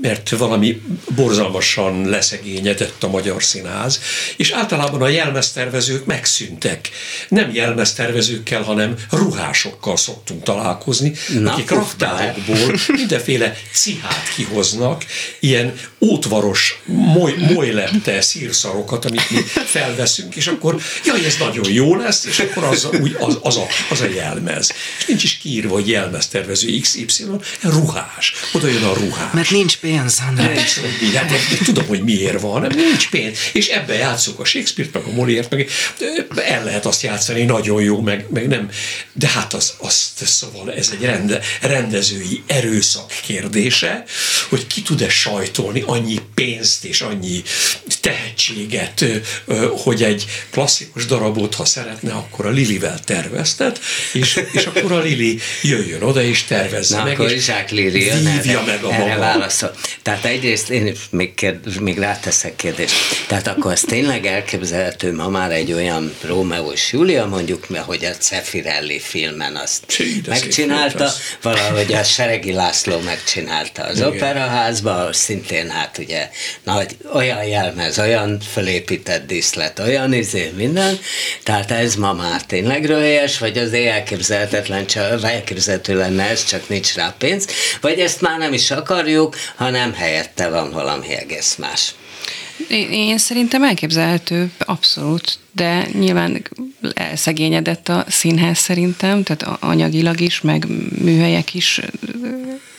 mert 0.02 0.28
valami 0.30 0.82
borzalmasan 1.14 2.08
leszegényedett 2.08 3.02
a 3.02 3.08
magyar 3.08 3.42
színház, 3.42 4.00
és 4.36 4.50
általában 4.50 5.02
a 5.02 5.08
jelmeztervezők 5.08 6.04
megszűntek. 6.04 6.90
Nem 7.28 7.50
jelmeztervezőkkel, 7.54 8.62
hanem 8.62 8.94
ruhásokkal 9.10 9.96
szoktunk 9.96 10.42
találkozni, 10.42 11.12
Na, 11.40 11.52
akik 11.52 11.70
raktárokból 11.70 12.74
mindenféle 12.88 13.56
cihát 13.72 14.28
kihoznak, 14.34 15.04
ilyen 15.40 15.74
ótvaros, 16.00 16.80
moly, 16.86 17.34
molylepte 17.38 18.20
szírszarokat, 18.20 19.04
amit 19.04 19.30
mi 19.30 19.40
felveszünk, 19.64 20.36
és 20.36 20.46
akkor 20.46 20.76
jaj, 21.04 21.24
ez 21.24 21.36
nagyon 21.38 21.72
jó 21.72 21.96
lesz, 21.96 22.24
és 22.24 22.38
akkor 22.42 22.64
az, 22.64 22.88
úgy, 23.00 23.16
az, 23.18 23.38
az, 23.42 23.56
a, 23.56 23.66
az 23.90 24.00
a 24.00 24.06
jelmez. 24.06 24.72
És 24.98 25.04
nincs 25.04 25.22
is 25.22 25.38
kiírva, 25.38 25.74
hogy 25.74 25.88
jelmeztervező 25.88 26.78
XY, 26.80 27.06
ruhás. 27.60 28.32
Oda 28.52 28.68
jön 28.68 28.82
a 28.82 28.92
ruhás. 28.92 29.32
Mert 29.32 29.50
nincs 29.50 29.76
pénz, 29.76 30.18
András. 30.28 30.78
Hát, 31.14 31.30
tudom, 31.64 31.86
hogy 31.86 32.02
miért 32.02 32.40
van, 32.40 32.60
nem 32.60 32.70
nincs 32.74 33.10
pénz. 33.10 33.38
És 33.52 33.68
ebbe 33.68 33.94
játszok 33.94 34.40
a 34.40 34.44
Shakespeare-t, 34.44 34.94
meg 34.94 35.02
a 35.06 35.10
Moliért, 35.10 35.50
meg 35.50 35.70
el 36.36 36.64
lehet 36.64 36.86
azt 36.86 37.02
játszani, 37.02 37.44
nagyon 37.44 37.82
jó, 37.82 38.00
meg, 38.00 38.26
meg 38.30 38.48
nem. 38.48 38.70
De 39.12 39.28
hát 39.28 39.54
az, 39.54 39.74
azt, 39.78 40.26
szóval 40.26 40.72
ez 40.72 40.90
egy 40.92 41.04
rende, 41.04 41.40
rendezői 41.60 42.42
erőszak 42.46 43.12
kérdése, 43.22 44.04
hogy 44.48 44.66
ki 44.66 44.82
tud-e 44.82 45.08
sajtolni 45.08 45.82
annyi 45.86 46.20
pénzt 46.34 46.84
és 46.84 47.00
annyi 47.00 47.42
tehetséget, 48.00 49.04
hogy 49.82 50.02
egy 50.02 50.24
klasszikus 50.50 51.06
darabot, 51.06 51.54
ha 51.54 51.64
szeretne, 51.64 52.21
akkor 52.22 52.46
a 52.46 52.50
Lilivel 52.50 52.98
terveztet, 53.04 53.80
és, 54.12 54.40
és 54.52 54.66
akkor 54.66 54.92
a 54.92 55.00
Lili 55.00 55.38
jöjjön 55.62 56.02
oda 56.02 56.22
és 56.22 56.42
tervezze 56.44 56.96
Na, 56.96 57.04
meg, 57.04 57.12
akkor 57.12 57.30
és 57.30 57.44
Zsák 57.44 57.70
Lili 57.70 58.04
jön 58.04 58.24
vívja 58.24 58.62
meg 58.66 58.84
a 58.84 58.92
erre 58.92 59.16
válaszol. 59.16 59.74
Tehát 60.02 60.24
egyrészt 60.24 60.70
én 60.70 60.96
még, 61.10 61.34
kérd, 61.34 61.80
még 61.80 61.98
ráteszek 61.98 62.56
kérdést. 62.56 62.94
Tehát 63.26 63.46
akkor 63.46 63.72
az 63.72 63.80
tényleg 63.80 64.26
elképzelhető 64.26 65.14
ma 65.14 65.28
már 65.28 65.52
egy 65.52 65.72
olyan 65.72 66.14
Rómeó 66.20 66.72
és 66.72 66.92
Júlia, 66.92 67.26
mondjuk, 67.26 67.66
hogy 67.86 68.04
a 68.04 68.10
Cefirelli 68.10 68.98
filmen 69.00 69.56
azt 69.56 69.82
Csí, 69.86 70.20
az. 71.04 71.20
valahogy 71.42 71.92
a 71.92 72.02
Seregi 72.02 72.52
László 72.52 72.98
megcsinálta 72.98 73.82
az 73.82 73.96
Igen. 73.96 74.08
operaházba, 74.08 75.12
szintén 75.12 75.70
hát 75.70 75.98
ugye 75.98 76.28
nagy, 76.62 76.96
olyan 77.14 77.44
jelmez, 77.44 77.98
olyan 77.98 78.40
fölépített 78.52 79.26
díszlet, 79.26 79.78
olyan 79.78 80.12
izé, 80.12 80.52
minden. 80.56 80.98
Tehát 81.42 81.70
ez 81.70 81.94
ma 81.94 82.11
már 82.12 82.42
tényleg 82.42 82.84
röhelyes, 82.84 83.38
vagy 83.38 83.58
az 83.58 83.72
elképzelhetetlen, 83.72 84.86
csak, 84.86 85.24
elképzelhető 85.24 85.96
lenne 85.96 86.28
ez, 86.28 86.44
csak 86.44 86.68
nincs 86.68 86.94
rá 86.94 87.14
pénz, 87.18 87.46
vagy 87.80 87.98
ezt 87.98 88.20
már 88.20 88.38
nem 88.38 88.52
is 88.52 88.70
akarjuk, 88.70 89.36
hanem 89.54 89.94
helyette 89.94 90.48
van 90.48 90.70
valami 90.70 91.14
egész 91.14 91.56
más. 91.56 91.94
Én, 92.68 93.18
szerintem 93.18 93.64
elképzelhető, 93.64 94.50
abszolút, 94.58 95.38
de 95.52 95.86
nyilván 95.98 96.42
elszegényedett 96.94 97.88
a 97.88 98.04
színház 98.08 98.58
szerintem, 98.58 99.22
tehát 99.22 99.58
anyagilag 99.62 100.20
is, 100.20 100.40
meg 100.40 100.66
műhelyek 100.98 101.54
is 101.54 101.80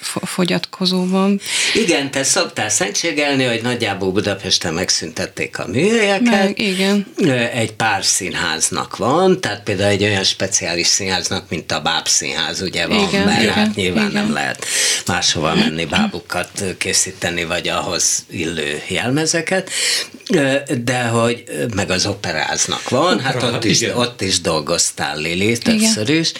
ö, 0.04 0.10
fo- 0.10 0.28
fogyatkozóban. 0.28 1.40
Igen, 1.74 2.12
te 2.12 2.24
szoktál 2.24 2.70
szentségelni, 2.70 3.44
hogy 3.44 3.62
nagyjából 3.62 4.12
Budapesten 4.12 4.74
megszüntették 4.74 5.60
a 5.60 5.68
műhelyeket. 5.68 6.44
Meg, 6.44 6.60
igen. 6.60 7.08
Egy 7.54 7.74
pár 7.74 8.06
színháznak 8.06 8.98
van, 8.98 9.42
tehát 9.42 9.64
például 9.64 9.90
egy 9.90 10.04
olyan 10.04 10.24
speciális 10.24 10.88
színháznak, 10.88 11.50
mint 11.50 11.72
a 11.72 11.82
Báb 11.82 12.08
Színház, 12.08 12.62
ugye 12.62 12.88
van, 12.88 13.08
Igen, 13.08 13.26
mert 13.26 13.42
igen, 13.42 13.54
hát 13.54 13.76
nyilván 13.76 14.10
igen. 14.10 14.24
nem 14.24 14.34
lehet 14.34 14.66
máshova 15.06 15.56
menni 15.56 15.86
bábukat 15.86 16.64
készíteni, 16.78 17.44
vagy 17.44 17.68
ahhoz 17.68 18.26
illő 18.30 18.82
jelmezeket, 18.88 19.70
de 20.84 21.04
hogy 21.04 21.44
meg 21.76 21.90
az 21.90 22.06
operáznak 22.06 22.90
van, 22.90 23.20
hát 23.20 23.44
ott 23.44 23.64
is, 23.64 23.82
igen. 23.82 23.98
ott 23.98 24.22
is 24.22 24.42
dolgoztál 24.42 25.18
Lili 25.18 25.58
többször 25.58 26.10
is, 26.10 26.32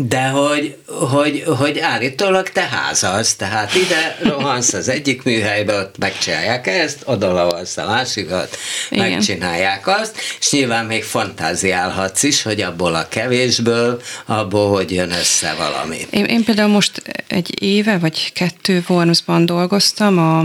de 0.00 0.28
hogy, 0.28 0.76
hogy, 0.86 1.44
hogy 1.58 1.78
állítólag 1.78 2.48
te 2.48 2.60
házalsz, 2.60 3.36
tehát 3.36 3.74
ide 3.74 4.18
rohansz 4.22 4.72
az 4.72 4.88
egyik 4.88 5.22
műhelybe, 5.22 5.78
ott 5.78 5.98
megcsinálják 5.98 6.66
ezt, 6.66 7.02
oda 7.04 7.32
lavalsz 7.32 7.76
a 7.76 7.86
másikat, 7.86 8.56
Igen. 8.90 9.10
megcsinálják 9.10 9.86
azt, 9.86 10.16
és 10.40 10.50
nyilván 10.50 10.84
még 10.84 11.04
fantáziálhatsz 11.04 12.22
is, 12.22 12.42
hogy 12.42 12.60
abból 12.60 12.94
a 12.94 13.08
kevésből, 13.08 14.00
abból, 14.26 14.70
hogy 14.70 14.92
jön 14.92 15.10
össze 15.10 15.54
valami. 15.58 16.06
Én, 16.10 16.24
én 16.24 16.44
például 16.44 16.70
most 16.70 17.02
egy 17.26 17.62
éve 17.62 17.98
vagy 17.98 18.32
kettő 18.32 18.84
Wormsban 18.88 19.46
dolgoztam, 19.46 20.18
a, 20.18 20.38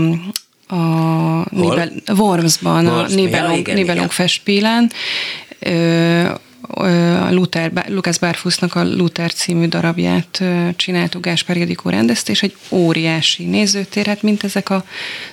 a 0.74 1.46
Nibel, 1.50 1.92
Wormsban, 2.16 2.86
a 2.86 2.90
Worms, 2.90 3.10
ja, 3.10 3.16
Nibelung, 3.16 3.58
igen, 3.58 3.74
Nibelung 3.74 4.10
festspielen. 4.10 4.90
A 6.68 7.30
Luther, 7.30 7.72
Lukács 7.88 8.18
Bárfusznak 8.18 8.74
a 8.74 8.84
Luther 8.84 9.32
című 9.32 9.66
darabját 9.68 10.42
csináltuk 10.76 11.22
Gáspár 11.24 11.56
Ildikó 11.56 11.90
rendezte, 11.90 12.32
és 12.32 12.42
egy 12.42 12.56
óriási 12.70 13.44
nézőtér, 13.44 14.06
hát 14.06 14.22
mint 14.22 14.44
ezek 14.44 14.70
a 14.70 14.84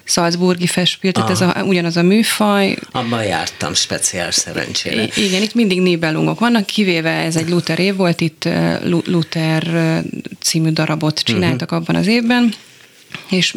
Salzburgi 0.03 0.67
festspiel, 0.67 1.13
tehát 1.13 1.29
ez 1.29 1.41
a, 1.41 1.63
ugyanaz 1.63 1.97
a 1.97 2.01
műfaj, 2.01 2.75
Abban 2.91 3.23
jártam 3.23 3.73
speciál 3.73 4.31
szerencsére. 4.31 5.03
I- 5.03 5.09
Igen, 5.25 5.41
itt 5.41 5.53
mindig 5.53 5.81
nébelungok 5.81 6.39
vannak, 6.39 6.65
kivéve 6.65 7.09
ez 7.11 7.35
egy 7.35 7.49
Luther 7.49 7.79
év 7.79 7.95
volt, 7.95 8.21
itt 8.21 8.47
Lu- 8.83 9.07
Luther 9.07 10.01
című 10.39 10.69
darabot 10.69 11.19
csináltak 11.19 11.71
abban 11.71 11.95
az 11.95 12.07
évben, 12.07 12.53
és 13.29 13.55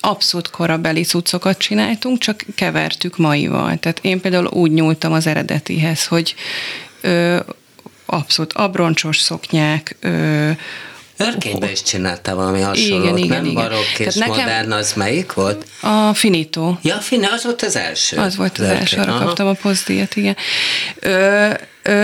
abszolút 0.00 0.50
korabeli 0.50 1.02
cuccokat 1.02 1.58
csináltunk, 1.58 2.18
csak 2.18 2.44
kevertük 2.54 3.16
maival. 3.16 3.78
Tehát 3.78 3.98
én 4.02 4.20
például 4.20 4.46
úgy 4.46 4.72
nyúltam 4.72 5.12
az 5.12 5.26
eredetihez, 5.26 6.06
hogy 6.06 6.34
ö, 7.00 7.40
abszolút 8.06 8.52
abroncsos 8.52 9.18
szoknyák, 9.18 9.96
ö, 10.00 10.50
Örkényben 11.18 11.70
is 11.70 11.82
csináltál 11.82 12.34
valami 12.34 12.60
hasonlót, 12.60 13.04
Igen, 13.04 13.16
igen, 13.16 13.36
nem? 13.36 13.44
igen. 13.44 13.54
Barokk 13.62 13.98
és 13.98 14.14
nekem- 14.14 14.36
modern, 14.36 14.72
az 14.72 14.92
melyik 14.92 15.32
volt? 15.32 15.66
a 15.80 16.14
finito. 16.14 16.76
Ja, 16.82 16.96
Fine, 16.96 17.28
az 17.32 17.44
volt 17.44 17.62
az 17.62 17.76
első. 17.76 18.16
Az 18.16 18.36
volt 18.36 18.58
az 18.58 18.64
Örkény. 18.64 18.78
első, 18.80 18.96
arra 19.00 19.18
kaptam 19.18 19.46
a 19.46 19.52
pozdíjat, 19.52 20.16
igen. 20.16 20.36
Ö, 21.00 21.50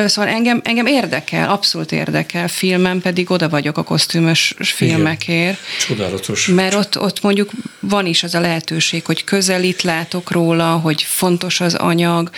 szóval 0.06 0.30
engem, 0.30 0.60
engem 0.64 0.86
érdekel, 0.86 1.50
abszolút 1.50 1.92
érdekel, 1.92 2.48
filmen 2.48 3.00
pedig 3.00 3.30
oda 3.30 3.48
vagyok 3.48 3.78
a 3.78 3.82
kosztümös 3.82 4.54
filmekért. 4.58 5.58
Csodálatos. 5.86 6.46
Mert 6.46 6.74
ott, 6.74 7.00
ott 7.00 7.22
mondjuk 7.22 7.50
van 7.80 8.06
is 8.06 8.22
az 8.22 8.34
a 8.34 8.40
lehetőség, 8.40 9.04
hogy 9.04 9.24
közelít 9.24 9.82
látok 9.82 10.30
róla, 10.30 10.70
hogy 10.70 11.02
fontos 11.02 11.60
az 11.60 11.74
anyag. 11.74 12.30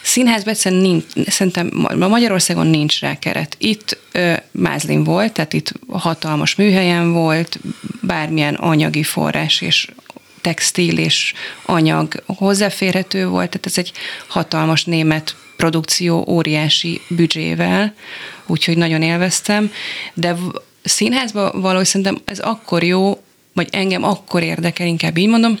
Színházban 0.00 0.52
egyszerűen 0.52 0.80
nincs, 0.80 1.04
szerintem 1.26 1.70
Ma- 1.72 2.08
Magyarországon 2.08 2.66
nincs 2.66 3.00
rá 3.00 3.18
keret. 3.18 3.56
Itt 3.58 3.98
ö, 4.12 4.32
Mázlin 4.50 5.04
volt, 5.04 5.32
tehát 5.32 5.52
itt 5.52 5.72
hatalmas 5.88 6.54
műhelyen 6.54 7.12
volt, 7.12 7.58
bármilyen 8.00 8.54
anyagi 8.54 9.02
forrás 9.02 9.60
és 9.60 9.88
textil 10.40 10.98
és 10.98 11.32
anyag 11.62 12.22
hozzáférhető 12.26 13.26
volt, 13.26 13.48
tehát 13.48 13.66
ez 13.66 13.78
egy 13.78 13.92
hatalmas 14.26 14.84
német 14.84 15.36
produkció 15.58 16.24
óriási 16.28 17.00
büdzsével, 17.08 17.94
úgyhogy 18.46 18.76
nagyon 18.76 19.02
élveztem, 19.02 19.72
de 20.14 20.36
színházba 20.82 21.60
való 21.60 21.84
szerintem 21.84 22.18
ez 22.24 22.38
akkor 22.38 22.82
jó, 22.82 23.22
vagy 23.52 23.68
engem 23.70 24.04
akkor 24.04 24.42
érdekel, 24.42 24.86
inkább 24.86 25.16
így 25.16 25.28
mondom, 25.28 25.58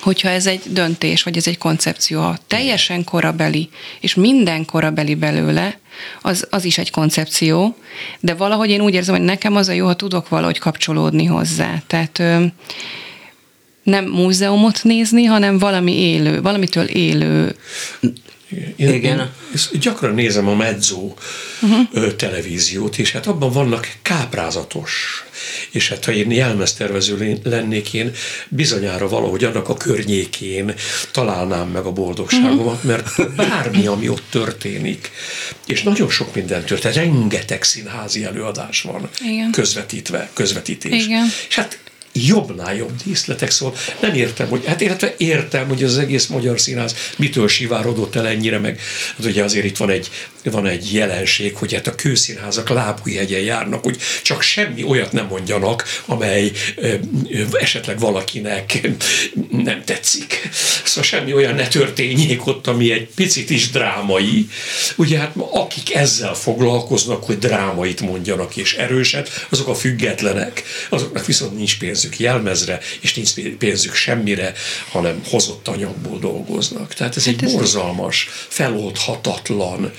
hogyha 0.00 0.28
ez 0.28 0.46
egy 0.46 0.60
döntés, 0.66 1.22
vagy 1.22 1.36
ez 1.36 1.46
egy 1.46 1.58
koncepció, 1.58 2.20
ha 2.20 2.38
teljesen 2.46 3.04
korabeli, 3.04 3.68
és 4.00 4.14
minden 4.14 4.64
korabeli 4.64 5.14
belőle, 5.14 5.78
az, 6.22 6.46
az 6.50 6.64
is 6.64 6.78
egy 6.78 6.90
koncepció, 6.90 7.76
de 8.20 8.34
valahogy 8.34 8.70
én 8.70 8.80
úgy 8.80 8.94
érzem, 8.94 9.14
hogy 9.14 9.24
nekem 9.24 9.56
az 9.56 9.68
a 9.68 9.72
jó, 9.72 9.86
ha 9.86 9.94
tudok 9.94 10.28
valahogy 10.28 10.58
kapcsolódni 10.58 11.24
hozzá. 11.24 11.82
Tehát 11.86 12.18
ö, 12.18 12.44
nem 13.82 14.04
múzeumot 14.04 14.80
nézni, 14.82 15.24
hanem 15.24 15.58
valami 15.58 15.92
élő, 15.92 16.42
valamitől 16.42 16.84
élő. 16.84 17.56
Én, 18.76 18.92
Igen. 18.94 19.18
Én 19.18 19.80
gyakran 19.80 20.14
nézem 20.14 20.48
a 20.48 20.54
Mezzo 20.54 21.14
uh-huh. 21.62 22.14
televíziót, 22.16 22.98
és 22.98 23.12
hát 23.12 23.26
abban 23.26 23.52
vannak 23.52 23.88
káprázatos. 24.02 25.24
És 25.70 25.88
hát 25.88 26.04
ha 26.04 26.12
én 26.12 26.30
jelmeztervező 26.30 27.40
lennék, 27.42 27.92
én 27.92 28.12
bizonyára 28.48 29.08
valahogy 29.08 29.44
annak 29.44 29.68
a 29.68 29.74
környékén 29.74 30.74
találnám 31.10 31.68
meg 31.68 31.84
a 31.84 31.92
boldogságomat, 31.92 32.82
mert 32.82 33.34
bármi, 33.36 33.86
ami 33.86 34.08
ott 34.08 34.24
történik, 34.30 35.10
és 35.66 35.82
nagyon 35.82 36.10
sok 36.10 36.34
minden 36.34 36.64
történik, 36.64 36.96
rengeteg 36.96 37.62
színházi 37.62 38.24
előadás 38.24 38.82
van 38.82 39.08
Igen. 39.24 39.50
közvetítve, 39.50 40.30
közvetítés. 40.32 41.04
Igen. 41.04 41.26
És 41.48 41.54
hát 41.54 41.78
jobbnál 42.12 42.74
jobb 42.74 42.92
díszletek, 43.04 43.50
szóval 43.50 43.74
nem 44.00 44.14
értem, 44.14 44.48
hogy, 44.48 44.64
hát 44.66 44.80
illetve 44.80 45.14
értem, 45.16 45.68
hogy 45.68 45.84
az 45.84 45.98
egész 45.98 46.26
magyar 46.26 46.60
színház 46.60 46.94
mitől 47.16 47.48
sivárodott 47.48 48.14
el 48.14 48.26
ennyire, 48.26 48.58
meg 48.58 48.80
hát 49.16 49.26
ugye 49.26 49.42
azért 49.42 49.64
itt 49.64 49.76
van 49.76 49.90
egy, 49.90 50.10
van 50.44 50.66
egy 50.66 50.92
jelenség, 50.92 51.56
hogy 51.56 51.74
hát 51.74 51.86
a 51.86 51.94
kőszínházak 51.94 52.68
lábújhegyen 52.68 53.40
járnak, 53.40 53.84
hogy 53.84 53.98
csak 54.22 54.42
semmi 54.42 54.82
olyat 54.82 55.12
nem 55.12 55.26
mondjanak, 55.26 55.84
amely 56.06 56.50
ö, 56.76 56.94
ö, 57.28 57.42
esetleg 57.52 57.98
valakinek 57.98 58.88
nem 59.50 59.84
tetszik. 59.84 60.48
Szóval 60.84 61.02
semmi 61.02 61.32
olyan 61.32 61.54
ne 61.54 61.68
történjék 61.68 62.46
ott, 62.46 62.66
ami 62.66 62.92
egy 62.92 63.08
picit 63.14 63.50
is 63.50 63.70
drámai. 63.70 64.48
Ugye 64.96 65.18
hát 65.18 65.32
akik 65.36 65.94
ezzel 65.94 66.34
foglalkoznak, 66.34 67.24
hogy 67.24 67.38
drámait 67.38 68.00
mondjanak 68.00 68.56
és 68.56 68.74
erőset, 68.74 69.46
azok 69.48 69.68
a 69.68 69.74
függetlenek, 69.74 70.62
azoknak 70.88 71.26
viszont 71.26 71.56
nincs 71.56 71.78
pénzük 72.02 72.20
jelmezre, 72.20 72.78
és 73.00 73.14
nincs 73.14 73.32
pénzük 73.58 73.94
semmire, 73.94 74.52
hanem 74.90 75.22
hozott 75.30 75.68
anyagból 75.68 76.18
dolgoznak. 76.18 76.94
Tehát 76.94 77.16
ez 77.16 77.26
egy 77.26 77.44
borzalmas, 77.44 78.28
feloldhatatlan, 78.48 79.92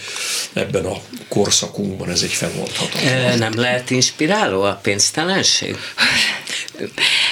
ebben 0.54 0.86
a 0.86 0.98
korszakunkban 1.28 2.10
ez 2.10 2.22
egy 2.22 2.32
feloldhatatlan. 2.32 3.38
Nem 3.38 3.54
lehet 3.56 3.90
inspiráló 3.90 4.62
a 4.62 4.80
pénztelenség? 4.82 5.76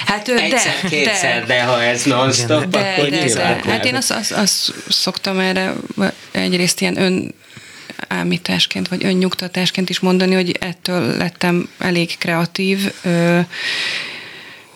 Hát 0.06 0.28
Egyszer, 0.28 0.74
de, 0.82 0.88
kétszer, 0.88 1.40
de, 1.40 1.54
de 1.54 1.62
ha 1.62 1.82
ez 1.82 2.04
non-stop, 2.04 2.64
de, 2.64 2.78
akkor 2.78 3.08
de, 3.08 3.24
nyilván 3.24 3.60
de. 3.64 3.70
Hát 3.70 3.84
én 3.84 3.94
azt, 3.94 4.10
azt, 4.10 4.32
azt 4.32 4.72
szoktam 4.88 5.38
erre 5.38 5.74
egyrészt 6.30 6.80
ilyen 6.80 7.00
ön 7.00 7.34
ámításként, 8.08 8.88
vagy 8.88 9.04
önnyugtatásként 9.04 9.90
is 9.90 10.00
mondani, 10.00 10.34
hogy 10.34 10.56
ettől 10.60 11.16
lettem 11.16 11.68
elég 11.78 12.18
kreatív, 12.18 12.92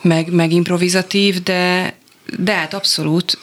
meg, 0.07 0.31
meg 0.31 0.51
improvizatív, 0.51 1.43
de 1.43 1.95
de 2.39 2.53
hát 2.53 2.73
abszolút. 2.73 3.37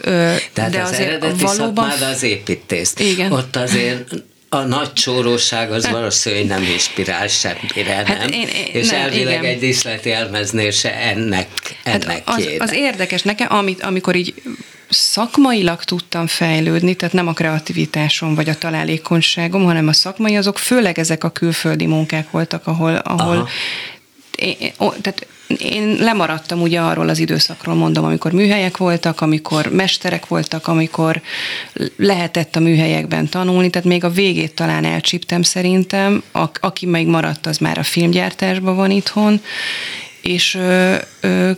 Tehát 0.53 0.71
de 0.71 0.83
az 0.83 0.91
azért 0.91 1.09
eredeti 1.09 1.45
valóban... 1.45 1.91
szakmád 1.91 2.15
az 2.15 2.23
építész. 2.23 2.95
Igen. 2.97 3.33
Ott 3.33 3.57
azért 3.57 4.15
a 4.49 4.63
nagy 4.63 4.93
csóróság 4.93 5.73
az 5.73 5.91
valószínűleg 5.91 6.47
nem 6.47 6.63
inspirál 6.63 7.29
semmire, 7.29 7.95
hát 7.95 8.09
nem? 8.09 8.29
Én, 8.29 8.49
én, 8.49 8.67
És 8.73 8.91
nem, 8.91 9.01
elvileg 9.01 9.39
igen. 9.39 9.45
egy 9.45 9.59
díszleti 9.59 10.13
elmeznél 10.13 10.71
se 10.71 10.95
ennek, 10.95 11.49
ennek 11.83 12.29
hát 12.29 12.39
az, 12.39 12.49
az 12.59 12.73
érdekes 12.73 13.23
nekem, 13.23 13.53
amit, 13.53 13.83
amikor 13.83 14.17
így 14.17 14.35
szakmailag 14.89 15.85
tudtam 15.85 16.27
fejlődni, 16.27 16.95
tehát 16.95 17.15
nem 17.15 17.29
a 17.29 17.33
kreativitásom 17.33 18.35
vagy 18.35 18.49
a 18.49 18.55
találékonyságom, 18.55 19.65
hanem 19.65 19.89
a 19.89 19.93
szakmai, 19.93 20.37
azok 20.37 20.59
főleg 20.59 20.99
ezek 20.99 21.25
a 21.25 21.31
külföldi 21.31 21.87
munkák 21.87 22.31
voltak, 22.31 22.67
ahol, 22.67 22.95
ahol 22.95 23.49
tehát 24.79 25.27
én 25.59 25.97
lemaradtam 26.01 26.61
ugye 26.61 26.81
arról 26.81 27.09
az 27.09 27.19
időszakról, 27.19 27.75
mondom, 27.75 28.05
amikor 28.05 28.33
műhelyek 28.33 28.77
voltak, 28.77 29.21
amikor 29.21 29.67
mesterek 29.67 30.27
voltak, 30.27 30.67
amikor 30.67 31.21
lehetett 31.97 32.57
a 32.57 32.61
műhelyekben 32.61 33.29
tanulni, 33.29 33.71
tehát 33.71 33.89
még 33.89 34.05
a 34.05 34.11
végét 34.11 34.55
talán 34.55 34.85
elcsíptem 34.85 35.43
szerintem, 35.43 36.23
aki 36.61 36.87
még 36.87 37.07
maradt, 37.07 37.47
az 37.47 37.59
már 37.59 37.79
a 37.79 37.83
filmgyártásban 37.83 38.77
van 38.77 38.91
itthon, 38.91 39.41
és 40.23 40.55
ö, 40.55 40.95
ö, 41.21 41.51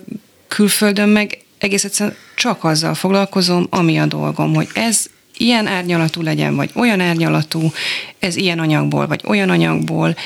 külföldön 0.48 1.08
meg 1.08 1.38
egész 1.58 1.84
egyszerűen 1.84 2.16
csak 2.34 2.64
azzal 2.64 2.94
foglalkozom, 2.94 3.66
ami 3.70 3.98
a 3.98 4.06
dolgom, 4.06 4.54
hogy 4.54 4.68
ez 4.74 5.04
ilyen 5.36 5.66
árnyalatú 5.66 6.22
legyen, 6.22 6.56
vagy 6.56 6.70
olyan 6.74 7.00
árnyalatú, 7.00 7.72
ez 8.18 8.36
ilyen 8.36 8.58
anyagból, 8.58 9.06
vagy 9.06 9.20
olyan 9.26 9.50
anyagból, 9.50 10.16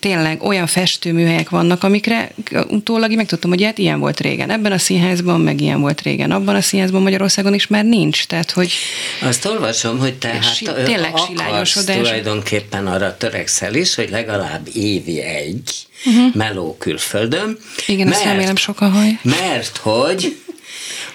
tényleg 0.00 0.42
olyan 0.42 0.66
festőműhelyek 0.66 1.48
vannak, 1.48 1.84
amikre 1.84 2.30
utólag 2.68 3.14
megtudtam, 3.14 3.50
hogy 3.50 3.62
hát 3.62 3.78
ilyen 3.78 4.00
volt 4.00 4.20
régen 4.20 4.50
ebben 4.50 4.72
a 4.72 4.78
színházban, 4.78 5.40
meg 5.40 5.60
ilyen 5.60 5.80
volt 5.80 6.00
régen 6.00 6.30
abban 6.30 6.54
a 6.54 6.60
színházban 6.60 7.02
Magyarországon 7.02 7.54
is 7.54 7.66
már 7.66 7.84
nincs. 7.84 8.26
Tehát, 8.26 8.50
hogy 8.50 8.72
Azt 9.20 9.44
olvasom, 9.44 9.98
hogy 9.98 10.14
te 10.14 10.28
hát 10.28 10.84
tényleg 10.84 11.14
akarsz 11.14 11.84
tulajdonképpen 11.84 12.86
arra 12.86 13.16
törekszel 13.16 13.74
is, 13.74 13.94
hogy 13.94 14.10
legalább 14.10 14.68
évi 14.74 15.20
egy 15.20 15.86
uh-huh. 16.04 16.34
meló 16.34 16.76
külföldön. 16.78 17.58
Igen, 17.86 18.06
mert, 18.06 18.18
azt 18.18 18.26
remélem 18.26 18.56
sokan 18.56 18.90
hallja. 18.90 19.18
Mert 19.22 19.76
hogy 19.76 20.36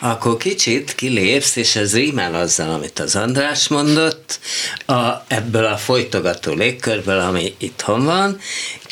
akkor 0.03 0.37
kicsit 0.37 0.95
kilépsz, 0.95 1.55
és 1.55 1.75
ez 1.75 1.93
rímel 1.93 2.35
azzal, 2.35 2.73
amit 2.73 2.99
az 2.99 3.15
András 3.15 3.67
mondott, 3.67 4.39
a, 4.85 5.09
ebből 5.27 5.65
a 5.65 5.77
folytogató 5.77 6.53
légkörből, 6.53 7.19
ami 7.19 7.55
itthon 7.57 8.05
van, 8.05 8.39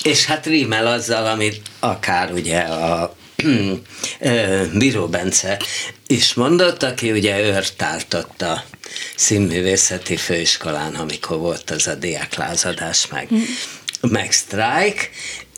és 0.04 0.26
hát 0.26 0.46
rímel 0.46 0.88
azzal, 0.88 1.26
amit 1.26 1.62
akár 1.80 2.32
ugye 2.32 2.60
a 2.60 3.16
Bíró 4.78 5.08
Bence 5.08 5.62
is 6.08 6.34
mondott, 6.34 6.84
aki 6.84 7.12
ugye 7.12 7.40
őrt 7.40 7.82
a 8.38 8.64
színművészeti 9.16 10.18
főiskolán, 10.18 10.96
amikor 10.96 11.38
volt 11.38 11.72
az 11.72 11.88
a 11.88 11.96
diáklázadás, 11.96 13.08
meg, 13.08 13.28
mm. 13.34 13.42
meg 14.02 14.32
sztrájk, 14.32 15.10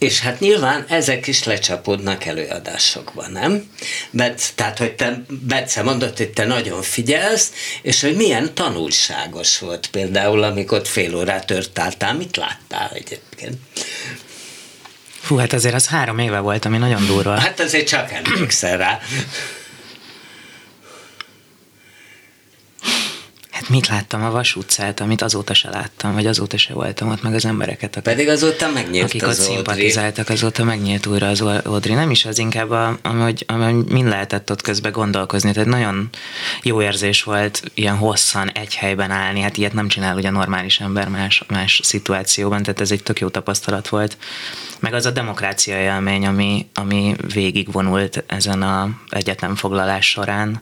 és 0.03 0.19
hát 0.19 0.39
nyilván 0.39 0.85
ezek 0.87 1.27
is 1.27 1.43
lecsapódnak 1.43 2.25
előadásokban, 2.25 3.31
nem? 3.31 3.69
Bet, 4.09 4.51
tehát, 4.55 4.77
hogy 4.77 4.93
te, 4.93 5.23
Bence 5.29 5.83
mondott, 5.83 6.17
hogy 6.17 6.29
te 6.29 6.45
nagyon 6.45 6.81
figyelsz, 6.81 7.51
és 7.81 8.01
hogy 8.01 8.15
milyen 8.15 8.53
tanulságos 8.53 9.59
volt 9.59 9.87
például, 9.87 10.43
amikor 10.43 10.81
fél 10.87 11.15
órát 11.15 11.45
törtáltál, 11.45 12.13
mit 12.13 12.37
láttál 12.37 12.91
egyébként? 12.93 13.57
Fú, 15.19 15.35
hát 15.35 15.53
azért 15.53 15.75
az 15.75 15.87
három 15.87 16.19
éve 16.19 16.39
volt, 16.39 16.65
ami 16.65 16.77
nagyon 16.77 17.05
durva. 17.05 17.39
Hát 17.39 17.59
azért 17.59 17.87
csak 17.87 18.11
emlékszel 18.11 18.77
rá. 18.77 18.99
Hát 23.53 23.69
mit 23.69 23.87
láttam 23.87 24.23
a 24.23 24.31
Vas 24.31 24.55
utcát, 24.55 24.99
amit 24.99 25.21
azóta 25.21 25.53
se 25.53 25.69
láttam, 25.69 26.13
vagy 26.13 26.25
azóta 26.25 26.57
se 26.57 26.73
voltam 26.73 27.09
ott, 27.09 27.21
meg 27.21 27.33
az 27.33 27.45
embereket. 27.45 27.95
Akik, 27.95 28.03
Pedig 28.03 28.27
azóta 28.27 28.69
megnyílt 28.69 29.05
akik 29.05 29.23
az 29.23 29.39
ott 29.39 29.45
szimpatizáltak, 29.45 30.29
azóta 30.29 30.63
megnyílt 30.63 31.05
újra 31.05 31.27
az 31.27 31.41
Odri. 31.65 31.93
Nem 31.93 32.11
is 32.11 32.25
az 32.25 32.37
inkább, 32.37 32.69
a, 32.69 32.97
amhogy, 33.01 33.43
amhogy 33.47 33.85
mind 33.85 34.07
lehetett 34.07 34.51
ott 34.51 34.61
közben 34.61 34.91
gondolkozni. 34.91 35.51
Tehát 35.51 35.69
nagyon 35.69 36.09
jó 36.63 36.81
érzés 36.81 37.23
volt 37.23 37.61
ilyen 37.73 37.95
hosszan 37.95 38.51
egy 38.51 38.75
helyben 38.75 39.11
állni. 39.11 39.41
Hát 39.41 39.57
ilyet 39.57 39.73
nem 39.73 39.87
csinál 39.87 40.15
ugye 40.15 40.29
normális 40.29 40.79
ember 40.79 41.07
más, 41.07 41.43
más 41.47 41.79
szituációban, 41.83 42.63
tehát 42.63 42.81
ez 42.81 42.91
egy 42.91 43.03
tök 43.03 43.19
jó 43.19 43.29
tapasztalat 43.29 43.87
volt. 43.87 44.17
Meg 44.79 44.93
az 44.93 45.05
a 45.05 45.11
demokrácia 45.11 45.81
élmény, 45.81 46.25
ami, 46.25 46.67
ami 46.73 47.15
végigvonult 47.33 48.23
ezen 48.27 48.61
a 48.61 48.89
egyetemfoglalás 49.09 50.09
során 50.09 50.61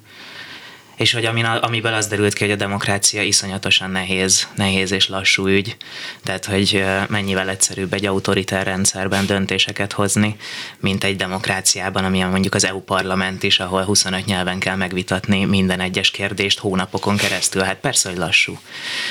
és 0.95 1.13
hogy 1.13 1.25
amin, 1.25 1.45
amiből 1.45 1.93
az 1.93 2.07
derült 2.07 2.33
ki, 2.33 2.43
hogy 2.43 2.53
a 2.53 2.55
demokrácia 2.55 3.21
iszonyatosan 3.21 3.91
nehéz, 3.91 4.47
nehéz 4.55 4.91
és 4.91 5.07
lassú 5.07 5.47
ügy, 5.47 5.75
tehát 6.23 6.45
hogy 6.45 6.83
mennyivel 7.07 7.49
egyszerűbb 7.49 7.93
egy 7.93 8.05
autoritár 8.05 8.65
rendszerben 8.65 9.25
döntéseket 9.25 9.93
hozni, 9.93 10.35
mint 10.79 11.03
egy 11.03 11.15
demokráciában, 11.15 12.05
ami 12.05 12.19
mondjuk 12.19 12.55
az 12.55 12.65
EU 12.65 12.79
parlament 12.79 13.43
is, 13.43 13.59
ahol 13.59 13.83
25 13.83 14.25
nyelven 14.25 14.59
kell 14.59 14.75
megvitatni 14.75 15.45
minden 15.45 15.79
egyes 15.79 16.11
kérdést 16.11 16.59
hónapokon 16.59 17.17
keresztül. 17.17 17.61
Hát 17.61 17.77
persze, 17.77 18.09
hogy 18.09 18.17
lassú. 18.17 18.59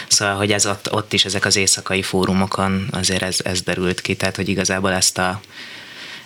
Szóval, 0.09 0.35
hogy 0.35 0.53
ez 0.53 0.67
ott, 0.67 0.93
ott 0.93 1.13
is 1.13 1.25
ezek 1.25 1.45
az 1.45 1.57
éjszakai 1.57 2.03
fórumokon 2.03 2.89
azért 2.93 3.23
ez, 3.23 3.39
ez 3.45 3.63
derült 3.63 4.01
ki, 4.01 4.17
tehát 4.17 4.37
hogy 4.37 4.49
igazából 4.49 4.93
ezt 4.93 5.19
a 5.19 5.41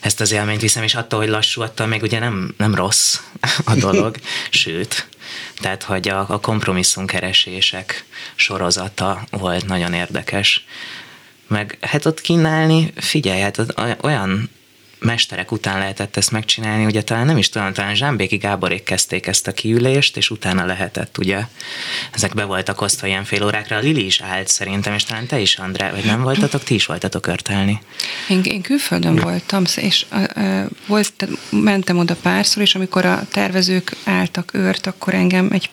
ezt 0.04 0.20
az 0.20 0.32
élményt 0.32 0.60
viszem, 0.60 0.82
és 0.82 0.94
attól, 0.94 1.18
hogy 1.18 1.28
lassú, 1.28 1.62
attól 1.62 1.86
még 1.86 2.02
ugye 2.02 2.18
nem, 2.18 2.54
nem 2.56 2.74
rossz 2.74 3.18
a 3.64 3.74
dolog, 3.74 4.16
sőt, 4.50 5.08
tehát 5.56 5.82
hogy 5.82 6.08
a, 6.08 6.24
a 6.28 6.40
kompromisszumkeresések 6.40 8.04
sorozata 8.34 9.24
volt 9.30 9.66
nagyon 9.66 9.92
érdekes. 9.92 10.64
Meg 11.46 11.78
hát 11.80 12.06
ott 12.06 12.20
kínálni, 12.20 12.92
figyelj, 12.96 13.40
hát 13.40 13.58
olyan 14.00 14.50
mesterek 15.04 15.52
után 15.52 15.78
lehetett 15.78 16.16
ezt 16.16 16.30
megcsinálni, 16.30 16.84
ugye 16.84 17.02
talán 17.02 17.26
nem 17.26 17.36
is 17.36 17.48
tudom, 17.48 17.72
talán 17.72 17.94
Zsámbéki 17.94 18.36
Gáborék 18.36 18.82
kezdték 18.82 19.26
ezt 19.26 19.46
a 19.46 19.52
kiülést, 19.52 20.16
és 20.16 20.30
utána 20.30 20.64
lehetett, 20.64 21.18
ugye, 21.18 21.40
ezek 22.12 22.34
be 22.34 22.44
voltak 22.44 22.80
osztva 22.80 23.06
ilyen 23.06 23.24
fél 23.24 23.44
órákra, 23.44 23.76
a 23.76 23.80
Lili 23.80 24.04
is 24.04 24.20
állt 24.20 24.48
szerintem, 24.48 24.94
és 24.94 25.04
talán 25.04 25.26
te 25.26 25.38
is, 25.38 25.56
Andrá, 25.56 25.90
vagy 25.90 26.04
nem 26.04 26.22
voltatok, 26.22 26.62
ti 26.62 26.74
is 26.74 26.86
voltatok 26.86 27.26
örtelni. 27.26 27.80
Én, 28.28 28.40
én 28.44 28.62
külföldön 28.62 29.16
voltam, 29.16 29.64
és 29.76 30.06
uh, 30.12 30.64
volt, 30.86 31.28
mentem 31.50 31.98
oda 31.98 32.16
párszor, 32.22 32.62
és 32.62 32.74
amikor 32.74 33.04
a 33.04 33.26
tervezők 33.30 33.96
álltak 34.04 34.54
őrt, 34.54 34.86
akkor 34.86 35.14
engem 35.14 35.48
egy 35.52 35.70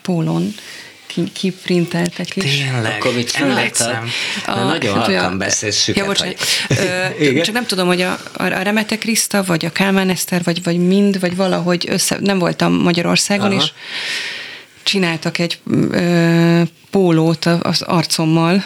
kiprinteltek 1.32 2.36
is. 2.36 2.44
Tényleg, 2.44 2.92
akkor 2.92 3.14
mit 3.14 3.32
emlékszem. 3.34 4.10
A, 4.46 4.58
nagyon 4.58 4.98
halkan 4.98 5.38
beszélsz 5.38 5.88
ja, 5.88 6.04
bocsánat, 6.04 6.40
ö, 6.68 7.40
Csak 7.44 7.54
nem 7.54 7.66
tudom, 7.66 7.86
hogy 7.86 8.00
a, 8.00 8.18
a 8.32 8.44
Remete 8.44 8.98
Kriszta, 8.98 9.42
vagy 9.42 9.64
a 9.64 9.72
Kálmán 9.72 10.10
Eszter, 10.10 10.42
vagy, 10.44 10.62
vagy 10.62 10.78
mind, 10.78 11.20
vagy 11.20 11.36
valahogy 11.36 11.86
össze, 11.88 12.16
nem 12.20 12.38
voltam 12.38 12.72
Magyarországon, 12.72 13.50
Aha. 13.50 13.62
és 13.62 13.72
csináltak 14.82 15.38
egy 15.38 15.58
ö, 15.90 16.62
pólót 16.90 17.44
az 17.44 17.82
arcommal. 17.82 18.64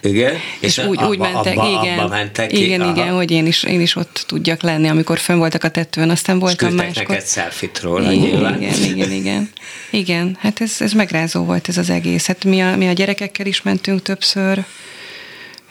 Igen? 0.00 0.34
És, 0.60 0.76
és 0.76 0.84
úgy, 0.84 0.98
abba, 0.98 1.08
úgy 1.08 1.18
mentek, 1.18 1.58
abba, 1.58 1.82
igen, 1.82 1.98
abba 1.98 2.08
mentek 2.08 2.48
ki? 2.48 2.64
igen, 2.64 2.80
Aha. 2.80 2.90
igen, 2.90 3.14
hogy 3.14 3.30
én 3.30 3.46
is, 3.46 3.62
én 3.62 3.80
is 3.80 3.96
ott 3.96 4.24
tudjak 4.26 4.62
lenni, 4.62 4.88
amikor 4.88 5.18
fönn 5.18 5.38
voltak 5.38 5.64
a 5.64 5.68
tetőn, 5.68 6.10
aztán 6.10 6.38
voltam 6.38 6.68
és 6.68 6.74
máskor. 6.74 7.06
neked 7.06 7.24
szelfit 7.24 7.80
róla 7.80 8.12
igen, 8.12 8.56
igen, 8.56 8.82
igen, 8.82 9.10
igen, 9.10 9.50
igen. 9.90 10.36
Hát 10.40 10.60
ez, 10.60 10.76
ez 10.78 10.92
megrázó 10.92 11.44
volt 11.44 11.68
ez 11.68 11.76
az 11.76 11.90
egész. 11.90 12.26
Hát 12.26 12.44
mi 12.44 12.62
a, 12.62 12.76
mi 12.76 12.88
a 12.88 12.92
gyerekekkel 12.92 13.46
is 13.46 13.62
mentünk 13.62 14.02
többször. 14.02 14.64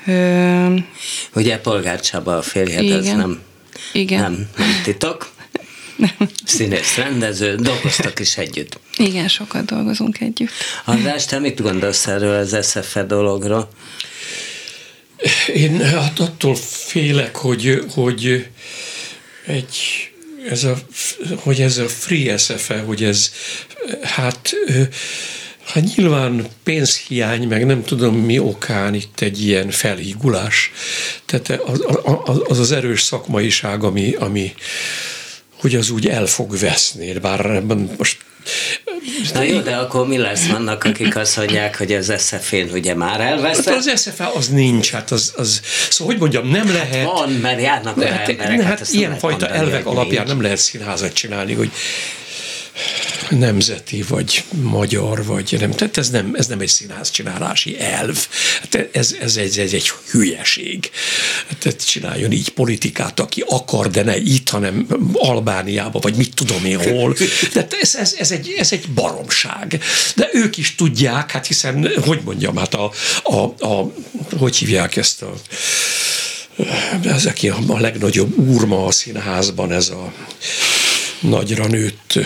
Ö... 0.06 0.76
Ugye 1.36 1.58
Polgár 1.58 2.00
Csaba 2.00 2.38
a 2.38 2.42
férjed, 2.42 2.84
igen. 2.84 2.98
ez 2.98 3.06
nem, 3.06 3.40
igen. 3.94 4.22
Nem, 4.22 4.48
nem 4.58 4.82
titok. 4.84 5.32
Színész, 6.46 6.96
rendező, 6.96 7.56
dolgoztak 7.56 8.20
is 8.20 8.38
együtt. 8.38 8.80
Igen, 8.98 9.28
sokat 9.28 9.66
dolgozunk 9.66 10.20
együtt. 10.20 10.52
András, 10.86 11.26
te 11.26 11.40
mit 11.40 11.62
gondolsz 11.62 12.08
erről 12.08 12.36
az 12.36 12.58
SFE 12.70 13.04
dologra? 13.04 13.70
Én 15.54 15.82
hát 15.82 16.20
attól 16.20 16.56
félek, 16.56 17.36
hogy, 17.36 17.84
hogy 17.94 18.48
egy 19.46 19.78
ez 20.50 20.64
a, 20.64 20.78
hogy 21.36 21.62
ez 21.62 21.78
a 21.78 21.88
free 21.88 22.38
SFE, 22.38 22.80
hogy 22.80 23.04
ez 23.04 23.32
hát 24.02 24.56
Hát 25.64 25.96
nyilván 25.96 26.46
pénzhiány, 26.64 27.48
meg 27.48 27.66
nem 27.66 27.84
tudom 27.84 28.16
mi 28.16 28.40
okán 28.40 28.94
itt 28.94 29.20
egy 29.20 29.46
ilyen 29.46 29.70
felhígulás. 29.70 30.72
Tehát 31.26 31.50
az 31.50 31.82
az, 32.04 32.40
az, 32.48 32.60
az 32.60 32.72
erős 32.72 33.02
szakmaiság, 33.02 33.84
ami, 33.84 34.14
ami 34.14 34.54
hogy 35.64 35.76
az 35.76 35.90
úgy 35.90 36.08
el 36.08 36.26
fog 36.26 36.58
veszni. 36.60 37.14
Bár 37.14 37.62
most 37.98 38.18
Na 39.34 39.42
jó, 39.42 39.60
de 39.60 39.76
akkor 39.76 40.08
mi 40.08 40.18
lesz? 40.18 40.48
Vannak, 40.48 40.84
akik 40.84 41.16
azt 41.16 41.38
mondják, 41.38 41.78
hogy 41.78 41.94
az 41.94 42.14
SZF-én 42.18 42.70
ugye 42.74 42.96
már 42.96 43.22
elveszett? 43.22 43.66
Hát 43.66 43.76
az 43.76 43.92
SZF 43.96 44.22
az 44.34 44.48
nincs, 44.48 44.92
hát 44.92 45.12
az, 45.12 45.34
az, 45.36 45.62
szóval 45.90 46.14
hogy 46.14 46.22
mondjam, 46.22 46.48
nem 46.48 46.66
hát 46.66 46.74
lehet... 46.74 47.06
Van, 47.06 47.32
mert 47.32 47.62
járnak 47.62 47.98
olyan 47.98 48.12
hát, 48.12 48.30
emberek. 48.30 48.62
Hát, 48.62 48.78
hát 48.80 48.88
ilyenfajta 48.92 49.48
elvek 49.48 49.86
alapján 49.86 50.14
nincs. 50.14 50.28
nem 50.28 50.42
lehet 50.42 50.58
színházat 50.58 51.14
csinálni, 51.14 51.54
hogy 51.54 51.72
nemzeti, 53.30 54.02
vagy 54.02 54.44
magyar, 54.62 55.26
vagy 55.26 55.56
nem. 55.60 55.72
Tehát 55.72 55.98
ez 55.98 56.10
nem, 56.10 56.34
ez 56.38 56.48
nem 56.48 56.60
egy 56.60 56.68
színházcsinálási 56.68 57.80
elv. 57.80 58.28
Hát 58.60 58.76
ez, 58.92 59.16
ez, 59.20 59.36
ez, 59.36 59.58
ez 59.58 59.74
egy 59.74 59.92
hülyeség. 60.12 60.90
Tehát 61.60 61.86
csináljon 61.86 62.32
így 62.32 62.50
politikát, 62.50 63.20
aki 63.20 63.44
akar, 63.48 63.90
de 63.90 64.04
ne 64.04 64.18
itt, 64.18 64.50
hanem 64.50 64.88
Albániába, 65.14 66.00
vagy 66.00 66.16
mit 66.16 66.36
tudom 66.36 66.66
én 66.66 66.92
hol. 66.92 67.16
De 67.54 67.68
ez, 67.82 67.96
ez, 67.96 68.16
ez, 68.18 68.32
egy, 68.32 68.56
ez 68.58 68.72
egy 68.72 68.90
baromság. 68.90 69.80
De 70.16 70.30
ők 70.32 70.58
is 70.58 70.76
tudják, 70.76 71.32
hát 71.32 71.48
hiszen, 71.48 71.92
hogy 72.06 72.20
mondjam, 72.24 72.58
hát 72.58 72.74
a, 72.74 72.92
a, 73.24 73.66
a 73.66 73.94
hogy 74.38 74.56
hívják 74.56 74.96
ezt 74.96 75.22
a 75.22 75.34
ez 77.06 77.26
aki 77.26 77.50
a 77.50 77.80
legnagyobb 77.80 78.38
úrma 78.38 78.86
a 78.86 78.92
színházban, 78.92 79.72
ez 79.72 79.90
a 79.90 80.14
nagyra 81.24 81.68
nőtt 81.68 82.20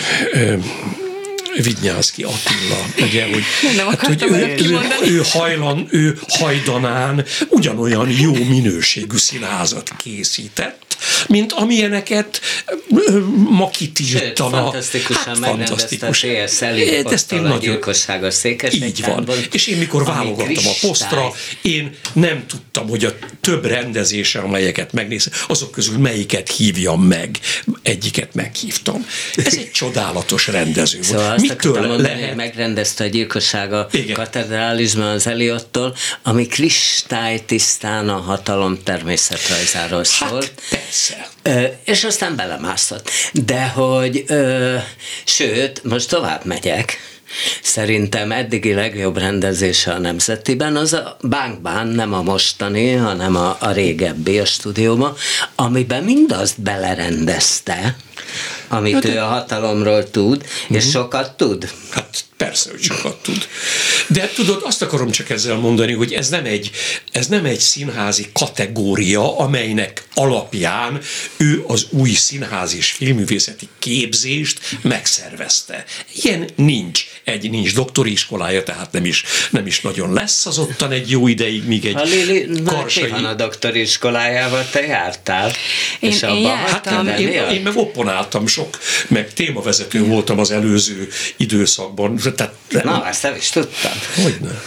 Vidnyánszki 1.62 2.22
Attila, 2.22 3.06
ugye, 3.08 3.24
hogy, 3.24 3.42
nem 3.76 3.86
hát, 3.86 4.06
hogy 4.06 4.22
ő, 4.22 4.54
ő, 4.58 4.78
ő, 5.02 5.22
hajlan, 5.24 5.88
ő 5.90 6.18
hajdanán 6.28 7.24
ugyanolyan 7.48 8.10
jó 8.10 8.32
minőségű 8.32 9.16
színházat 9.16 9.90
készített, 9.96 10.87
mint 11.28 11.52
amilyeneket 11.52 12.40
ma 13.48 13.70
kitiltana. 13.70 14.50
Sőt, 14.50 14.62
fantasztikusan 14.62 15.24
hát, 15.24 15.36
fantasztikus. 15.36 16.24
a 16.24 16.44
TS 16.44 16.62
ezt 17.12 17.32
én 17.32 17.40
nagyon, 17.40 17.58
gyilkosságos 17.58 18.34
székes 18.34 18.74
Így 18.74 19.04
van. 19.04 19.28
És 19.52 19.66
én 19.66 19.78
mikor 19.78 20.04
válogattam 20.04 20.46
kristály. 20.46 20.74
a 20.82 20.86
posztra, 20.86 21.32
én 21.62 21.96
nem 22.12 22.46
tudtam, 22.46 22.88
hogy 22.88 23.04
a 23.04 23.14
több 23.40 23.64
rendezése, 23.64 24.38
amelyeket 24.38 24.92
megnézem, 24.92 25.32
azok 25.48 25.70
közül 25.70 25.98
melyiket 25.98 26.50
hívjam 26.50 27.02
meg. 27.02 27.38
Egyiket 27.82 28.34
meghívtam. 28.34 29.06
Ez 29.36 29.54
egy 29.54 29.70
csodálatos 29.70 30.46
rendező 30.46 31.02
szóval 31.02 31.28
volt. 31.28 31.40
Mitől 31.40 31.86
mondani, 31.86 32.20
lehet? 32.20 32.36
Megrendezte 32.36 33.04
a 33.04 33.06
gyilkossága 33.06 33.88
katedrálisban 34.12 35.06
az 35.06 35.26
Eliottól, 35.26 35.96
ami 36.22 36.46
kristálytisztán 36.46 38.08
a 38.08 38.16
hatalom 38.16 38.78
természetrajzáról 38.84 40.04
szólt. 40.04 40.52
Hát, 40.70 40.87
Persze. 40.88 41.28
És 41.84 42.04
aztán 42.04 42.36
belemászott. 42.36 43.10
De 43.32 43.68
hogy, 43.68 44.24
ö, 44.26 44.76
sőt, 45.24 45.84
most 45.84 46.08
tovább 46.08 46.44
megyek, 46.44 46.98
Szerintem 47.62 48.32
eddigi 48.32 48.72
legjobb 48.72 49.18
rendezése 49.18 49.92
a 49.92 49.98
Nemzetiben 49.98 50.76
az 50.76 50.92
a 50.92 51.16
Bánkbán, 51.20 51.86
nem 51.86 52.12
a 52.12 52.22
mostani, 52.22 52.92
hanem 52.92 53.36
a, 53.36 53.56
a 53.60 53.70
régebbi 53.70 54.38
a 54.38 54.44
stúdióban, 54.44 55.14
amiben 55.54 56.04
mindazt 56.04 56.60
belerendezte, 56.60 57.96
amit 58.68 58.92
ja, 58.92 59.00
de... 59.00 59.08
ő 59.08 59.18
a 59.18 59.26
hatalomról 59.26 60.10
tud, 60.10 60.36
uh-huh. 60.36 60.76
és 60.76 60.82
mhm. 60.82 60.92
sokat 60.92 61.36
tud. 61.36 61.68
Hát 61.90 62.24
persze, 62.38 62.70
hogy 62.70 62.82
sokat 62.82 63.22
tud. 63.22 63.48
De 64.06 64.30
tudod, 64.34 64.62
azt 64.64 64.82
akarom 64.82 65.10
csak 65.10 65.30
ezzel 65.30 65.56
mondani, 65.56 65.92
hogy 65.92 66.12
ez 66.12 66.28
nem 66.28 66.44
egy, 66.44 66.70
ez 67.12 67.26
nem 67.26 67.44
egy 67.44 67.58
színházi 67.58 68.26
kategória, 68.32 69.38
amelynek 69.38 70.06
alapján 70.14 71.00
ő 71.36 71.64
az 71.66 71.86
új 71.90 72.10
színházi 72.10 72.76
és 72.76 72.90
filmművészeti 72.90 73.68
képzést 73.78 74.60
megszervezte. 74.82 75.84
Ilyen 76.22 76.48
nincs. 76.56 77.04
Egy 77.24 77.50
nincs 77.50 77.74
doktori 77.74 78.10
iskolája, 78.10 78.62
tehát 78.62 78.92
nem 78.92 79.04
is, 79.04 79.24
nem 79.50 79.66
is 79.66 79.80
nagyon 79.80 80.12
lesz 80.12 80.46
az 80.46 80.58
ottan 80.58 80.90
egy 80.92 81.10
jó 81.10 81.26
ideig, 81.26 81.66
míg 81.66 81.86
egy 81.86 81.96
a 81.96 82.02
Lili, 82.02 82.62
karsai... 82.64 83.10
van 83.10 83.24
a 83.24 83.34
doktori 83.34 83.80
iskolájával, 83.80 84.68
te 84.70 84.80
jártál? 84.80 85.52
Én, 86.00 86.10
és 86.10 86.22
én 86.22 86.34
jártam. 86.34 87.06
Hát 87.06 87.18
én, 87.18 87.28
én, 87.28 87.42
én 87.42 87.62
meg 87.62 87.76
opponáltam 87.76 88.46
sok, 88.46 88.78
meg 89.08 89.32
témavezető 89.32 90.04
voltam 90.04 90.38
az 90.38 90.50
előző 90.50 91.08
időszakban. 91.36 92.16
Tehát, 92.34 92.84
Na, 92.84 93.06
ezt 93.08 93.22
nem 93.22 93.34
is 93.34 93.48
tudtam. 93.50 93.92
Hogyne. 94.22 94.60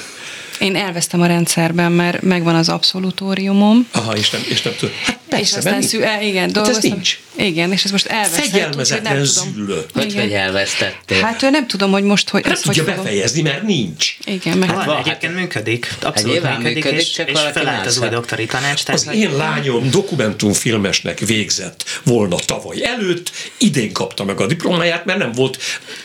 Én 0.62 0.76
elvesztem 0.76 1.22
a 1.22 1.26
rendszerben, 1.26 1.92
mert 1.92 2.22
megvan 2.22 2.56
az 2.56 2.70
abszolútóriumom. 2.70 3.88
Aha, 3.92 4.16
és 4.16 4.30
nem, 4.30 4.42
és 4.50 4.62
nem 4.62 4.74
tudom. 4.80 4.96
Hát 5.04 5.20
persze, 5.30 5.46
és 5.46 5.54
aztán 5.54 5.82
szű, 5.82 6.00
el, 6.00 6.24
igen, 6.24 6.42
hát 6.42 6.52
dolgoztam. 6.52 6.92
Ez 6.92 6.98
nincs. 6.98 7.20
Igen, 7.36 7.72
és 7.72 7.84
ez 7.84 7.92
most 7.92 8.06
elvesztettem. 8.06 8.52
Fegyelmezetlen 8.52 9.26
züllő. 9.26 9.86
Hogy, 9.94 10.16
hogy 10.16 10.32
elvesztettél? 10.32 11.22
Hát 11.22 11.42
nem 11.42 11.68
tudom, 11.68 11.92
hogy 11.92 12.04
most 12.04 12.30
hogy... 12.30 12.46
Nem 12.46 12.54
tudja 12.62 12.84
hogy 12.84 12.96
befejezni, 12.96 13.42
mert 13.42 13.64
nincs. 13.64 14.18
Igen, 14.24 14.58
mert... 14.58 14.72
Hát, 14.72 14.86
van, 14.86 14.98
egyébként 14.98 15.36
működik. 15.36 15.96
Abszolút 16.02 16.44
hát 16.44 16.58
működik, 16.58 16.84
működik, 16.84 17.00
és, 17.00 17.12
csak 17.12 17.30
és 17.30 17.40
felállt 17.54 17.86
az 17.86 17.98
új 17.98 18.08
doktori 18.08 18.46
tanács. 18.46 18.84
Az 18.86 19.06
hogy... 19.06 19.16
én 19.16 19.36
lányom 19.36 19.90
dokumentumfilmesnek 19.90 21.20
végzett 21.20 21.84
volna 22.04 22.36
tavaly 22.36 22.86
előtt, 22.86 23.32
idén 23.58 23.94
kapta 23.94 24.24
meg 24.24 24.40
a 24.40 24.48
diplomáját, 24.48 25.06
mert 25.06 25.20
nem 25.20 25.32
volt... 25.32 25.58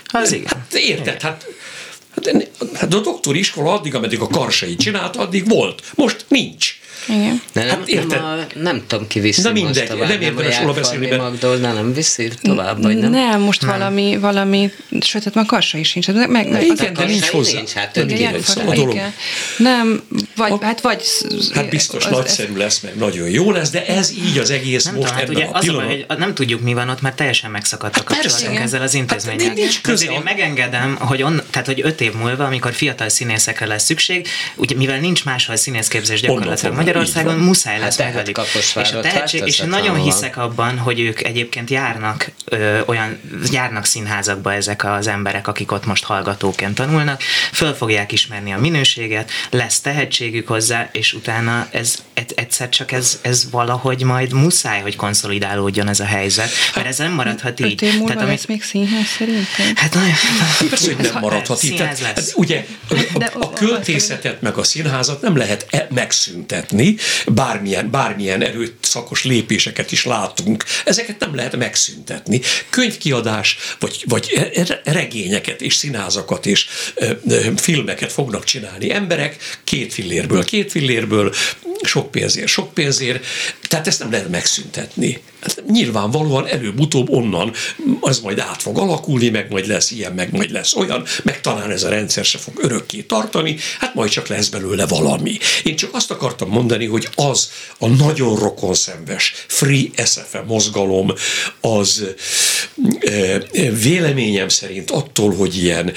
Az 0.06 0.32
igen. 0.32 0.46
Hát 0.46 0.74
érted, 0.74 1.22
hát 1.22 1.46
Hát, 2.24 2.46
hát 2.74 2.94
a 2.94 3.00
doktori 3.00 3.38
iskola 3.38 3.72
addig, 3.72 3.94
ameddig 3.94 4.20
a 4.20 4.26
karsai 4.26 4.76
csinálta, 4.76 5.20
addig 5.20 5.48
volt. 5.48 5.82
Most 5.94 6.24
nincs. 6.28 6.80
Igen. 7.08 7.42
De 7.52 7.64
nem, 7.64 7.78
hát 7.78 7.88
érted? 7.88 8.20
nem, 8.20 8.24
a, 8.24 8.58
nem 8.58 8.82
tudom 8.86 9.06
ki 9.06 9.20
viszi 9.20 9.42
De 9.42 9.52
mindegy, 9.52 9.88
most 9.96 10.08
nem 10.08 10.20
érdemes 10.20 10.60
róla 10.60 10.72
beszélni, 10.72 11.06
mert... 11.06 11.20
Magdolna 11.20 11.72
nem 11.72 11.92
viszi 11.92 12.30
tovább, 12.42 12.82
vagy 12.82 12.96
nem? 12.96 13.10
Nem, 13.10 13.40
most 13.40 13.60
nem. 13.60 13.70
valami, 13.70 14.16
valami, 14.16 14.72
sőt, 15.00 15.24
hát 15.24 15.34
már 15.34 15.46
karsai 15.46 15.82
sincs. 15.82 16.06
Meg, 16.06 16.30
meg, 16.30 16.50
meg 16.50 16.62
igen, 16.62 16.92
de 16.92 17.04
nincs 17.04 17.28
hozzá. 17.28 17.56
Nincs, 17.56 17.72
hát 17.72 17.96
igen, 17.96 18.34
a 18.56 18.74
dolog. 18.74 19.00
Nem, 19.58 20.02
vagy, 20.36 20.52
a, 20.52 20.64
hát 20.64 20.80
vagy... 20.80 21.02
Hát 21.54 21.68
biztos 21.68 22.04
az, 22.04 22.10
nagyszerű 22.10 22.52
ez, 22.52 22.58
lesz, 22.58 22.80
meg 22.80 22.96
nagyon 22.96 23.28
jó 23.28 23.50
lesz, 23.50 23.70
de 23.70 23.86
ez 23.86 24.10
így 24.10 24.38
az 24.38 24.50
egész 24.50 24.84
nem 24.84 24.94
most 24.94 25.06
tudom, 25.06 25.20
hát 25.20 25.28
ugye 25.28 25.44
a 25.44 25.58
az 25.58 25.68
a 25.68 25.72
baj, 25.72 26.04
hogy 26.08 26.18
nem 26.18 26.34
tudjuk, 26.34 26.60
mi 26.60 26.74
van 26.74 26.88
ott, 26.88 27.00
mert 27.00 27.16
teljesen 27.16 27.50
megszakadtak 27.50 28.12
hát 28.12 28.22
kapcsolatunk 28.22 28.60
ezzel 28.60 28.82
az 28.82 28.94
intézménnyel. 28.94 29.46
Hát, 29.46 29.56
nincs 29.56 29.80
köze. 29.80 30.12
Én 30.12 30.20
megengedem, 30.24 30.96
hogy, 31.00 31.22
on, 31.22 31.42
tehát, 31.50 31.66
hogy 31.66 31.80
öt 31.84 32.00
év 32.00 32.12
múlva, 32.14 32.44
amikor 32.44 32.72
fiatal 32.72 33.08
színészekre 33.08 33.66
lesz 33.66 33.84
szükség, 33.84 34.28
ugye, 34.56 34.76
mivel 34.76 35.00
nincs 35.00 35.24
máshol 35.24 35.56
színészképzés 35.56 36.20
gyakorlatilag 36.20 36.74
Magyarországon, 36.98 37.44
muszáj 37.44 37.78
lesz 37.78 37.98
hát. 37.98 38.28
És 38.74 38.92
a 38.92 39.00
tehetség, 39.00 39.42
és 39.46 39.58
én 39.58 39.68
nagyon 39.68 40.02
hiszek 40.02 40.36
abban, 40.36 40.78
hogy 40.78 41.00
ők 41.00 41.22
egyébként 41.22 41.70
járnak 41.70 42.30
ö, 42.44 42.80
olyan, 42.86 43.20
járnak 43.50 43.84
színházakba 43.84 44.52
ezek 44.52 44.84
az 44.84 45.06
emberek, 45.06 45.48
akik 45.48 45.72
ott 45.72 45.86
most 45.86 46.04
hallgatóként 46.04 46.74
tanulnak, 46.74 47.22
föl 47.52 47.74
fogják 47.74 48.12
ismerni 48.12 48.52
a 48.52 48.58
minőséget, 48.58 49.30
lesz 49.50 49.80
tehetségük 49.80 50.48
hozzá, 50.48 50.88
és 50.92 51.12
utána 51.12 51.68
ez 51.70 51.98
egyszer 52.34 52.68
csak 52.68 52.92
ez, 52.92 53.18
ez 53.22 53.50
valahogy 53.50 54.02
majd 54.02 54.32
muszáj, 54.32 54.80
hogy 54.80 54.96
konszolidálódjon 54.96 55.88
ez 55.88 56.00
a 56.00 56.04
helyzet, 56.04 56.48
mert 56.74 56.86
ez 56.86 56.98
nem 56.98 57.12
maradhat 57.12 57.60
így. 57.60 57.72
Öt 57.72 57.82
év 57.82 57.98
múlva 57.98 58.14
Tehát, 58.14 58.28
lesz 58.28 58.46
még 58.46 58.62
színház 58.62 59.06
szerintem? 59.06 59.72
Hát 59.74 59.94
nagyon... 59.94 60.14
Persze, 60.68 60.94
hogy 60.94 61.10
nem 61.12 61.20
maradhat 61.20 61.62
így. 61.62 61.76
Tehát, 61.76 61.98
hát 61.98 62.32
ugye 62.34 62.66
a, 62.88 62.94
a, 63.14 63.30
a 63.40 63.52
költészetet 63.52 64.40
meg 64.40 64.56
a 64.56 64.64
színházat 64.64 65.20
nem 65.22 65.36
lehet 65.36 65.66
e- 65.70 65.86
megszüntetni, 65.90 66.85
csinálni, 66.94 67.34
bármilyen, 67.34 67.90
bármilyen 67.90 68.42
erőszakos 68.42 69.24
lépéseket 69.24 69.92
is 69.92 70.04
látunk, 70.04 70.64
ezeket 70.84 71.18
nem 71.18 71.34
lehet 71.34 71.56
megszüntetni. 71.56 72.40
Könyvkiadás, 72.70 73.56
vagy, 73.78 74.04
vagy 74.04 74.50
regényeket 74.84 75.60
és 75.60 75.74
színázakat 75.74 76.46
és 76.46 76.66
ö, 76.94 77.10
ö, 77.28 77.40
filmeket 77.56 78.12
fognak 78.12 78.44
csinálni 78.44 78.92
emberek, 78.92 79.36
két 79.64 79.92
fillérből, 79.92 80.44
két 80.44 80.70
fillérből, 80.70 81.34
sok 81.82 82.10
pénzért, 82.10 82.48
sok 82.48 82.74
pénzért, 82.74 83.26
tehát 83.68 83.86
ezt 83.86 83.98
nem 83.98 84.10
lehet 84.10 84.28
megszüntetni. 84.28 85.20
Hát 85.46 85.62
nyilvánvalóan 85.66 86.46
előbb-utóbb 86.46 87.10
onnan 87.10 87.52
az 88.00 88.20
majd 88.20 88.38
át 88.38 88.62
fog 88.62 88.78
alakulni, 88.78 89.28
meg 89.28 89.50
majd 89.50 89.66
lesz 89.66 89.90
ilyen, 89.90 90.12
meg 90.12 90.32
majd 90.32 90.50
lesz 90.50 90.74
olyan, 90.74 91.04
meg 91.22 91.40
talán 91.40 91.70
ez 91.70 91.82
a 91.82 91.88
rendszer 91.88 92.24
se 92.24 92.38
fog 92.38 92.54
örökké 92.64 93.00
tartani, 93.00 93.56
hát 93.78 93.94
majd 93.94 94.10
csak 94.10 94.26
lesz 94.26 94.48
belőle 94.48 94.86
valami. 94.86 95.38
Én 95.62 95.76
csak 95.76 95.94
azt 95.94 96.10
akartam 96.10 96.48
mondani, 96.48 96.86
hogy 96.86 97.08
az 97.14 97.50
a 97.78 97.86
nagyon 97.88 98.36
rokonszenves 98.38 99.34
Free 99.46 99.88
SFM 100.04 100.46
mozgalom, 100.46 101.12
az 101.60 102.04
e, 103.00 103.38
véleményem 103.82 104.48
szerint 104.48 104.90
attól, 104.90 105.34
hogy 105.34 105.56
ilyen, 105.56 105.92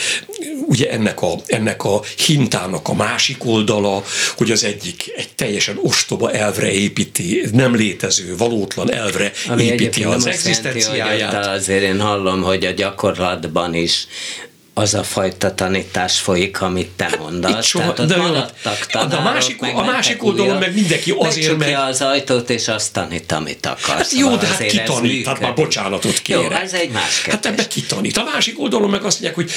ugye 0.67 0.91
ennek 0.91 1.21
a, 1.21 1.35
ennek 1.45 1.83
a 1.83 2.01
hintának 2.25 2.87
a 2.87 2.93
másik 2.93 3.45
oldala, 3.45 4.03
hogy 4.37 4.51
az 4.51 4.63
egyik 4.63 5.11
egy 5.15 5.29
teljesen 5.35 5.79
ostoba 5.81 6.31
elvre 6.31 6.71
építi, 6.71 7.41
nem 7.51 7.75
létező, 7.75 8.37
valótlan 8.37 8.93
elvre 8.93 9.31
Ami 9.47 9.63
építi 9.63 10.03
az 10.03 10.25
egzisztenciáját. 10.25 11.31
De 11.31 11.49
azért 11.49 11.83
én 11.83 12.01
hallom, 12.01 12.41
hogy 12.41 12.65
a 12.65 12.71
gyakorlatban 12.71 13.73
is 13.73 14.07
az 14.79 14.93
a 14.93 15.03
fajta 15.03 15.55
tanítás 15.55 16.19
folyik, 16.19 16.61
amit 16.61 16.89
te 16.89 17.03
hát 17.03 17.19
mondasz. 17.19 17.65
Soha, 17.65 17.93
Tehát 17.93 18.11
de, 18.11 18.17
maradtak 18.17 18.85
tanárok, 18.85 19.11
de 19.11 19.15
a 19.15 19.21
másik, 19.21 19.61
a 19.61 19.83
másik 19.83 20.23
oldalon 20.23 20.57
meg 20.57 20.73
mindenki 20.73 21.13
azért 21.17 21.57
meg... 21.57 21.77
az 21.89 22.01
ajtót, 22.01 22.49
és 22.49 22.67
azt 22.67 22.93
tanít, 22.93 23.31
amit 23.31 23.65
akarsz. 23.65 23.97
Hát 23.97 24.11
jó, 24.11 24.35
de 24.35 24.47
hát 24.47 24.65
ki 24.65 24.81
tanít? 24.85 25.27
Hát 25.27 25.39
már 25.39 25.53
bocsánatot 25.53 26.19
kérek. 26.21 26.43
Jó, 26.43 26.49
ez 26.51 26.73
egy 26.73 26.89
más 26.89 27.23
Hát 27.23 27.45
ebbe 27.45 27.67
ki 27.67 27.81
tanít. 27.81 28.17
A 28.17 28.23
másik 28.33 28.59
oldalon 28.59 28.89
meg 28.89 29.03
azt 29.03 29.21
mondják, 29.21 29.35
hogy 29.35 29.51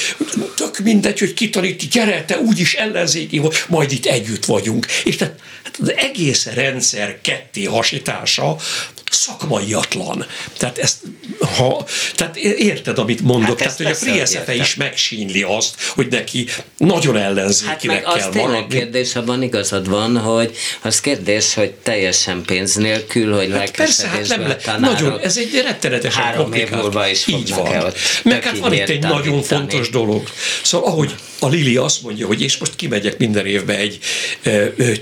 tök 0.56 0.78
mindegy, 0.78 1.18
hogy 1.18 1.34
ki 1.34 1.50
tanít, 1.50 1.88
gyere, 1.88 2.24
te 2.24 2.38
úgyis 2.38 2.74
ellenzéki, 2.74 3.42
majd 3.68 3.92
itt 3.92 4.06
együtt 4.06 4.44
vagyunk. 4.44 4.86
És 5.04 5.16
tehát 5.16 5.34
hát 5.64 5.76
az 5.80 5.92
egész 5.96 6.46
rendszer 6.54 7.18
ketté 7.20 7.64
hasítása 7.64 8.56
szakmaiatlan. 9.12 10.26
Tehát 10.56 10.78
ezt, 10.78 10.96
ha, 11.56 11.84
tehát 12.14 12.36
érted, 12.36 12.98
amit 12.98 13.20
mondok, 13.20 13.60
hát 13.60 13.76
tehát 13.76 13.76
hogy 13.76 13.86
a 13.86 14.24
Free 14.34 14.54
is 14.54 14.74
megsínli 14.74 15.42
azt, 15.42 15.74
hogy 15.94 16.06
neki 16.10 16.46
nagyon 16.76 17.16
ellenzékinek 17.16 18.04
hát 18.04 18.18
kell 18.18 18.28
az 18.28 18.34
maradni. 18.34 18.78
kérdés, 18.78 19.16
abban 19.16 19.42
igazad 19.42 19.88
van, 19.88 20.18
hogy 20.18 20.56
az 20.82 21.00
kérdés, 21.00 21.54
hogy 21.54 21.70
teljesen 21.70 22.42
pénz 22.46 22.74
nélkül, 22.74 23.36
hogy 23.36 23.52
hát 23.52 23.70
persze, 23.70 24.06
hát 24.06 24.28
nem 24.28 24.40
le, 24.40 24.76
nagyon, 24.78 25.18
ez 25.18 25.36
egy 25.36 25.62
rettenetesen 25.64 26.22
Három 26.22 26.52
év 26.52 26.70
múlva 26.70 27.08
is 27.08 27.26
Így 27.26 27.54
van. 27.54 27.92
Meg 28.22 28.44
hát 28.44 28.58
van 28.58 28.72
itt 28.72 28.88
egy 28.88 29.02
nagyon 29.02 29.42
fontos 29.42 29.90
dolog. 29.90 30.28
Szóval 30.62 30.90
ahogy 30.90 31.14
a 31.38 31.48
Lili 31.48 31.76
azt 31.76 32.02
mondja, 32.02 32.26
hogy 32.26 32.42
és 32.42 32.56
most 32.56 32.76
kimegyek 32.76 33.18
minden 33.18 33.46
évben 33.46 33.76
egy, 33.76 33.98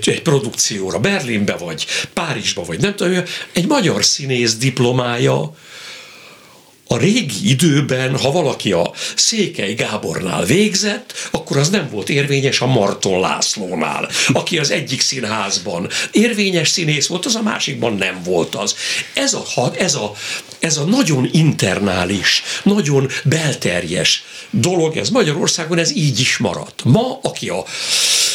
egy 0.05 0.21
produkcióra, 0.23 0.99
Berlinbe 0.99 1.55
vagy 1.55 1.85
Párizsba, 2.13 2.63
vagy 2.63 2.79
nem 2.79 2.95
tudom, 2.95 3.23
egy 3.53 3.67
magyar 3.67 4.00
színész 4.05 4.55
diplomája, 4.55 5.53
a 6.91 6.97
régi 6.97 7.49
időben, 7.49 8.17
ha 8.17 8.31
valaki 8.31 8.71
a 8.71 8.91
Székely 9.15 9.73
Gábornál 9.73 10.45
végzett, 10.45 11.13
akkor 11.31 11.57
az 11.57 11.69
nem 11.69 11.89
volt 11.91 12.09
érvényes 12.09 12.61
a 12.61 12.65
Marton 12.65 13.19
Lászlónál, 13.19 14.09
aki 14.33 14.57
az 14.57 14.71
egyik 14.71 15.01
színházban 15.01 15.89
érvényes 16.11 16.69
színész 16.69 17.07
volt, 17.07 17.25
az 17.25 17.35
a 17.35 17.41
másikban 17.41 17.93
nem 17.93 18.21
volt 18.23 18.55
az. 18.55 18.75
Ez 19.13 19.33
a, 19.33 19.71
ez 19.77 19.95
a, 19.95 20.13
ez 20.59 20.77
a 20.77 20.83
nagyon 20.83 21.29
internális, 21.31 22.43
nagyon 22.63 23.09
belterjes 23.23 24.23
dolog, 24.49 24.97
ez 24.97 25.09
Magyarországon 25.09 25.77
ez 25.77 25.95
így 25.95 26.19
is 26.19 26.37
maradt. 26.37 26.83
Ma, 26.83 27.19
aki 27.21 27.49
a 27.49 27.65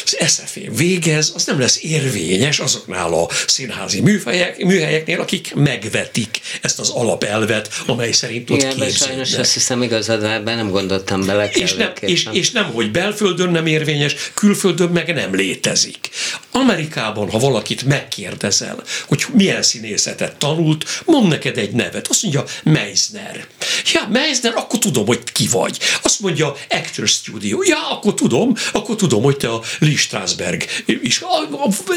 az 0.07 0.33
SFE 0.33 0.61
végez, 0.77 1.33
az 1.35 1.45
nem 1.45 1.61
lesz 1.61 1.79
érvényes 1.83 2.59
azoknál 2.59 3.13
a 3.13 3.29
színházi 3.47 4.01
műhelyek, 4.01 4.59
műhelyeknél, 4.59 5.21
akik 5.21 5.55
megvetik 5.55 6.41
ezt 6.63 6.79
az 6.79 6.91
alapelvet, 6.91 7.69
amely 7.87 8.13
szerint 8.13 8.51
ott 8.51 8.63
Igen, 8.63 8.91
sajnos 8.91 9.35
azt 9.35 9.53
hiszem 9.53 9.83
igazad, 9.83 10.25
ebben 10.25 10.57
nem 10.57 10.71
gondoltam 10.71 11.27
bele. 11.27 11.49
És 11.51 11.75
nem, 11.75 11.93
és, 12.01 12.29
és 12.33 12.51
nem, 12.51 12.65
hogy 12.65 12.91
belföldön 12.91 13.51
nem 13.51 13.67
érvényes, 13.67 14.15
külföldön 14.35 14.89
meg 14.89 15.15
nem 15.15 15.35
létezik. 15.35 16.09
Amerikában, 16.51 17.31
ha 17.31 17.39
valakit 17.39 17.85
megkérdezel, 17.85 18.83
hogy 19.07 19.25
milyen 19.33 19.63
színészetet 19.63 20.37
tanult, 20.37 21.03
mond 21.05 21.29
neked 21.29 21.59
egy 21.59 21.71
nevet. 21.71 22.09
Azt 22.09 22.23
mondja, 22.23 22.45
Meisner. 22.63 23.47
Ja, 23.93 24.09
Meisner, 24.13 24.53
akkor 24.57 24.79
tudom, 24.79 25.07
hogy 25.07 25.21
ki 25.33 25.49
vagy. 25.49 25.79
Azt 26.03 26.21
mondja, 26.21 26.57
Actor 26.69 27.09
Studio. 27.09 27.63
Ja, 27.63 27.91
akkor 27.91 28.15
tudom, 28.15 28.55
akkor 28.73 28.97
tudom, 28.97 29.23
hogy 29.23 29.37
te 29.37 29.49
a 29.49 29.63
Lee 29.79 29.96
Strasberg 29.97 30.65
is. 31.03 31.23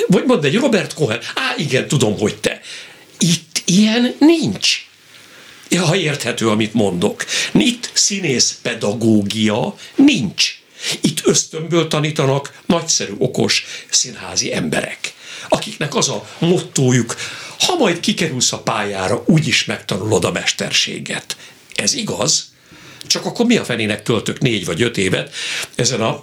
Vagy 0.07 0.23
mondd 0.25 0.45
egy 0.45 0.55
Robert 0.55 0.93
Cohen. 0.93 1.19
Á, 1.35 1.53
igen, 1.57 1.87
tudom, 1.87 2.17
hogy 2.17 2.37
te. 2.37 2.61
Itt 3.19 3.61
ilyen 3.65 4.15
nincs. 4.19 4.87
Ja, 5.69 5.85
ha 5.85 5.95
érthető, 5.95 6.49
amit 6.49 6.73
mondok. 6.73 7.25
Itt 7.53 7.89
színész 7.93 8.59
pedagógia 8.61 9.75
nincs. 9.95 10.59
Itt 11.01 11.19
ösztönből 11.23 11.87
tanítanak 11.87 12.61
nagyszerű, 12.65 13.13
okos 13.17 13.65
színházi 13.89 14.53
emberek, 14.53 15.13
akiknek 15.49 15.95
az 15.95 16.09
a 16.09 16.27
mottójuk, 16.37 17.15
ha 17.59 17.75
majd 17.75 17.99
kikerülsz 17.99 18.51
a 18.51 18.59
pályára, 18.59 19.23
úgyis 19.25 19.65
megtanulod 19.65 20.25
a 20.25 20.31
mesterséget. 20.31 21.37
Ez 21.75 21.93
igaz, 21.93 22.51
csak 23.09 23.25
akkor 23.25 23.45
mi 23.45 23.57
a 23.57 23.63
fenének 23.65 24.03
töltök 24.03 24.39
négy 24.39 24.65
vagy 24.65 24.81
öt 24.81 24.97
évet 24.97 25.35
ezen 25.75 26.01
a, 26.01 26.21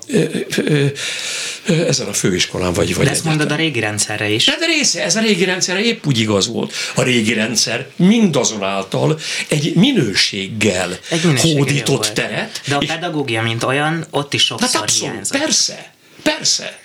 ezen 1.66 2.06
a 2.06 2.12
főiskolán 2.12 2.72
vagy, 2.72 2.94
vagy 2.94 3.04
De 3.04 3.10
ezt 3.10 3.24
mondod 3.24 3.50
a 3.52 3.56
régi 3.56 3.80
rendszerre 3.80 4.28
is. 4.28 4.44
De, 4.44 4.56
de 4.58 4.66
része, 4.66 5.04
ez 5.04 5.16
a 5.16 5.20
régi 5.20 5.44
rendszerre 5.44 5.80
épp 5.80 6.06
úgy 6.06 6.18
igaz 6.18 6.48
volt. 6.48 6.72
A 6.94 7.02
régi 7.02 7.32
rendszer 7.32 7.86
mindazonáltal 7.96 9.18
egy 9.48 9.74
minőséggel, 9.74 10.98
egy 11.08 11.24
minőséggel 11.24 11.58
hódított 11.58 12.06
teret. 12.14 12.60
De 12.66 12.74
a 12.74 12.82
pedagógia, 12.86 13.42
mint 13.42 13.62
olyan, 13.62 14.06
ott 14.10 14.34
is 14.34 14.44
sokszor 14.44 14.68
hát 14.68 14.82
abszolút, 14.82 15.12
hiányzott. 15.12 15.38
Persze, 15.38 15.92
persze. 16.22 16.78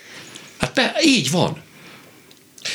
Hát 0.58 0.72
per, 0.72 0.94
így 1.04 1.30
van. 1.30 1.62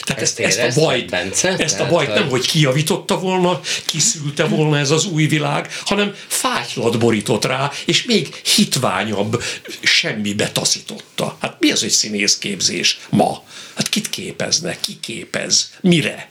Tehát 0.02 0.22
ezt, 0.22 0.40
ezt, 0.40 0.58
ezt 0.58 0.78
a 0.78 0.82
bajt, 0.82 1.10
Bence? 1.10 1.56
ezt 1.58 1.80
a 1.80 1.88
bajt 1.88 2.14
nem, 2.14 2.30
hogy 2.30 2.48
kijavította 2.48 3.20
volna, 3.20 3.60
kiszülte 3.86 4.44
volna 4.46 4.78
ez 4.78 4.92
az 4.92 5.06
új 5.06 5.26
világ, 5.26 5.70
hanem 5.86 6.16
fátylat 6.28 7.00
borított 7.00 7.46
rá, 7.46 7.72
és 7.86 8.04
még 8.04 8.36
hitványabb 8.36 9.44
semmibe 9.82 10.52
taszította. 10.52 11.38
Hát 11.42 11.56
mi 11.60 11.72
az, 11.72 11.80
hogy 11.80 11.90
színészképzés 11.90 13.00
ma? 13.10 13.44
Hát 13.76 13.90
kit 13.90 14.10
képeznek? 14.10 14.80
Ki 14.80 14.98
képez? 15.00 15.72
Mire? 15.82 16.30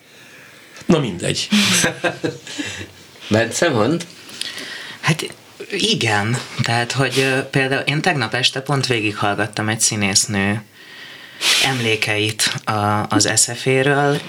Na 0.87 0.99
mindegy. 0.99 1.49
Bence, 3.29 3.69
mond? 3.69 4.07
Hát 5.01 5.35
igen, 5.71 6.39
tehát, 6.63 6.93
hogy 6.93 7.45
például 7.51 7.83
én 7.83 8.01
tegnap 8.01 8.35
este 8.35 8.61
pont 8.61 8.87
végighallgattam 8.87 9.69
egy 9.69 9.81
színésznő 9.81 10.63
emlékeit 11.65 12.55
az 13.09 13.31
SZF-ről, 13.35 14.21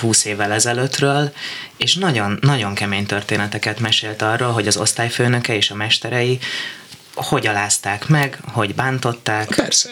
20 0.00 0.24
évvel 0.24 0.52
ezelőttről, 0.52 1.32
és 1.76 1.94
nagyon, 1.94 2.38
nagyon 2.40 2.74
kemény 2.74 3.06
történeteket 3.06 3.80
mesélt 3.80 4.22
arról, 4.22 4.52
hogy 4.52 4.66
az 4.66 4.76
osztályfőnöke 4.76 5.54
és 5.54 5.70
a 5.70 5.74
mesterei 5.74 6.38
hogy 7.14 7.46
alázták 7.46 8.08
meg, 8.08 8.38
hogy 8.52 8.74
bántották. 8.74 9.48
Persze 9.54 9.90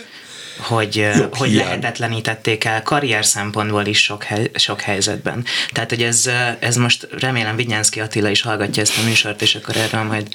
hogy, 0.59 0.95
Jobb 0.97 1.37
hogy 1.37 1.53
lehetetlenítették 1.53 2.65
el 2.65 2.83
karrier 2.83 3.25
szempontból 3.25 3.87
is 3.87 4.03
sok, 4.03 4.23
hely, 4.23 4.51
sok 4.55 4.81
helyzetben. 4.81 5.45
Tehát, 5.73 5.91
hogy 5.91 6.03
ez, 6.03 6.31
ez 6.59 6.77
most 6.77 7.09
remélem 7.21 7.57
Vigyánszki 7.57 8.01
Attila 8.01 8.29
is 8.29 8.43
hallgatja 8.43 8.83
ezt 8.83 8.99
a 8.99 9.03
műsort, 9.03 9.43
és 9.43 9.55
akkor 9.55 9.77
erről 9.77 10.03
majd 10.03 10.29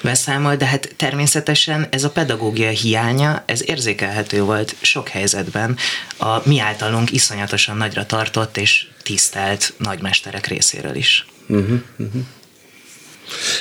beszámol, 0.00 0.56
de 0.56 0.66
hát 0.66 0.94
természetesen 0.96 1.86
ez 1.90 2.04
a 2.04 2.10
pedagógia 2.10 2.70
hiánya, 2.70 3.42
ez 3.46 3.68
érzékelhető 3.68 4.42
volt 4.42 4.74
sok 4.80 5.08
helyzetben 5.08 5.76
a 6.18 6.48
mi 6.48 6.60
általunk 6.60 7.10
iszonyatosan 7.10 7.76
nagyra 7.76 8.06
tartott 8.06 8.56
és 8.56 8.86
tisztelt 9.02 9.72
nagymesterek 9.78 10.46
részéről 10.46 10.94
is. 10.94 11.26
Uh-huh, 11.48 11.80
uh-huh. 11.98 12.22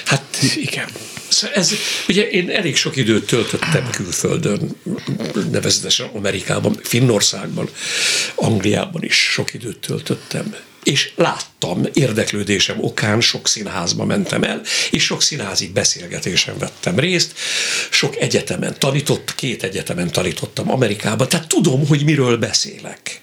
Hát 0.05 0.37
igen. 0.55 0.89
Szóval 1.27 1.55
ez, 1.55 1.71
ugye 2.07 2.29
én 2.29 2.49
elég 2.49 2.75
sok 2.75 2.95
időt 2.95 3.25
töltöttem 3.25 3.89
külföldön, 3.89 4.75
nevezetesen 5.51 6.09
Amerikában, 6.13 6.79
Finnországban, 6.83 7.69
Angliában 8.35 9.03
is 9.03 9.15
sok 9.15 9.53
időt 9.53 9.79
töltöttem 9.79 10.55
és 10.83 11.11
láttam, 11.15 11.83
érdeklődésem 11.93 12.83
okán 12.83 13.21
sok 13.21 13.47
színházba 13.47 14.05
mentem 14.05 14.43
el, 14.43 14.61
és 14.91 15.03
sok 15.03 15.21
színházi 15.21 15.67
beszélgetésen 15.67 16.57
vettem 16.57 16.99
részt, 16.99 17.33
sok 17.89 18.15
egyetemen 18.15 18.75
tanított, 18.79 19.35
két 19.35 19.63
egyetemen 19.63 20.11
tanítottam 20.11 20.71
Amerikában, 20.71 21.29
tehát 21.29 21.47
tudom, 21.47 21.87
hogy 21.87 22.03
miről 22.03 22.37
beszélek. 22.37 23.21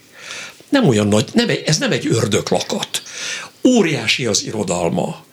nem 0.69 0.89
olyan 0.89 1.09
nagy, 1.09 1.29
nem 1.33 1.51
ez 1.65 1.79
nem 1.79 1.93
egy 1.93 2.07
ördöklakat. 2.07 3.03
Óriási 3.65 4.27
az 4.27 4.45
irodalma. 4.45 5.25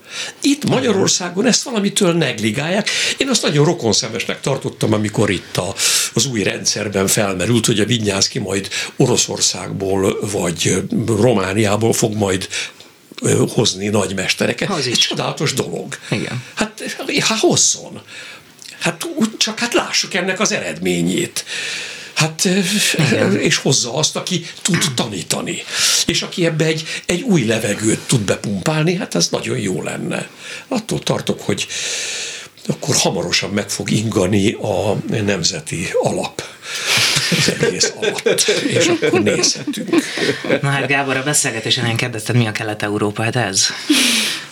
Itt 0.41 0.65
Magyarországon 0.65 1.45
ezt 1.45 1.63
valamitől 1.63 2.13
negligálják. 2.13 2.89
Én 3.17 3.29
azt 3.29 3.41
nagyon 3.41 3.65
rokonszenvesnek 3.65 4.41
tartottam, 4.41 4.93
amikor 4.93 5.29
itt 5.29 5.57
a, 5.57 5.75
az 6.13 6.25
új 6.25 6.43
rendszerben 6.43 7.07
felmerült, 7.07 7.65
hogy 7.65 7.79
a 7.79 7.85
Vinyánszki 7.85 8.39
majd 8.39 8.67
Oroszországból 8.95 10.17
vagy 10.31 10.83
Romániából 11.07 11.93
fog 11.93 12.13
majd 12.13 12.47
hozni 13.53 13.87
nagymestereket. 13.87 14.69
Ez 14.69 14.85
egy 14.85 14.93
csodálatos 14.93 15.53
dolog. 15.53 15.97
Igen. 16.09 16.43
Hát, 16.53 16.95
hát 17.19 17.39
hozzon. 17.39 18.01
Hát 18.79 19.07
csak 19.37 19.59
hát 19.59 19.73
lássuk 19.73 20.13
ennek 20.13 20.39
az 20.39 20.51
eredményét. 20.51 21.45
Hát, 22.17 22.45
Igen. 22.95 23.39
és 23.39 23.57
hozza 23.57 23.93
azt, 23.93 24.15
aki 24.15 24.45
tud 24.61 24.93
tanítani. 24.95 25.63
És 26.05 26.21
aki 26.21 26.45
ebbe 26.45 26.65
egy, 26.65 26.83
egy 27.05 27.21
új 27.21 27.45
levegőt 27.45 27.99
tud 27.99 28.21
bepumpálni, 28.21 28.95
hát 28.95 29.15
ez 29.15 29.29
nagyon 29.29 29.57
jó 29.57 29.83
lenne. 29.83 30.29
Attól 30.67 30.99
tartok, 30.99 31.41
hogy 31.41 31.67
akkor 32.67 32.95
hamarosan 32.95 33.49
meg 33.49 33.69
fog 33.69 33.91
ingani 33.91 34.51
a 34.51 34.97
nemzeti 35.07 35.87
alap 36.01 36.43
az 37.37 37.53
egész 37.61 37.93
alatt, 37.95 38.39
és 38.67 38.87
akkor 38.87 39.23
nézhetünk. 39.23 39.89
Na 40.61 40.69
hát 40.69 40.87
Gábor, 40.87 41.17
a 41.17 41.23
beszélgetésen 41.23 41.85
én 41.85 41.95
kérdezted, 41.95 42.35
mi 42.35 42.47
a 42.47 42.51
Kelet-Európa, 42.51 43.23
hát 43.23 43.35
ez? 43.35 43.67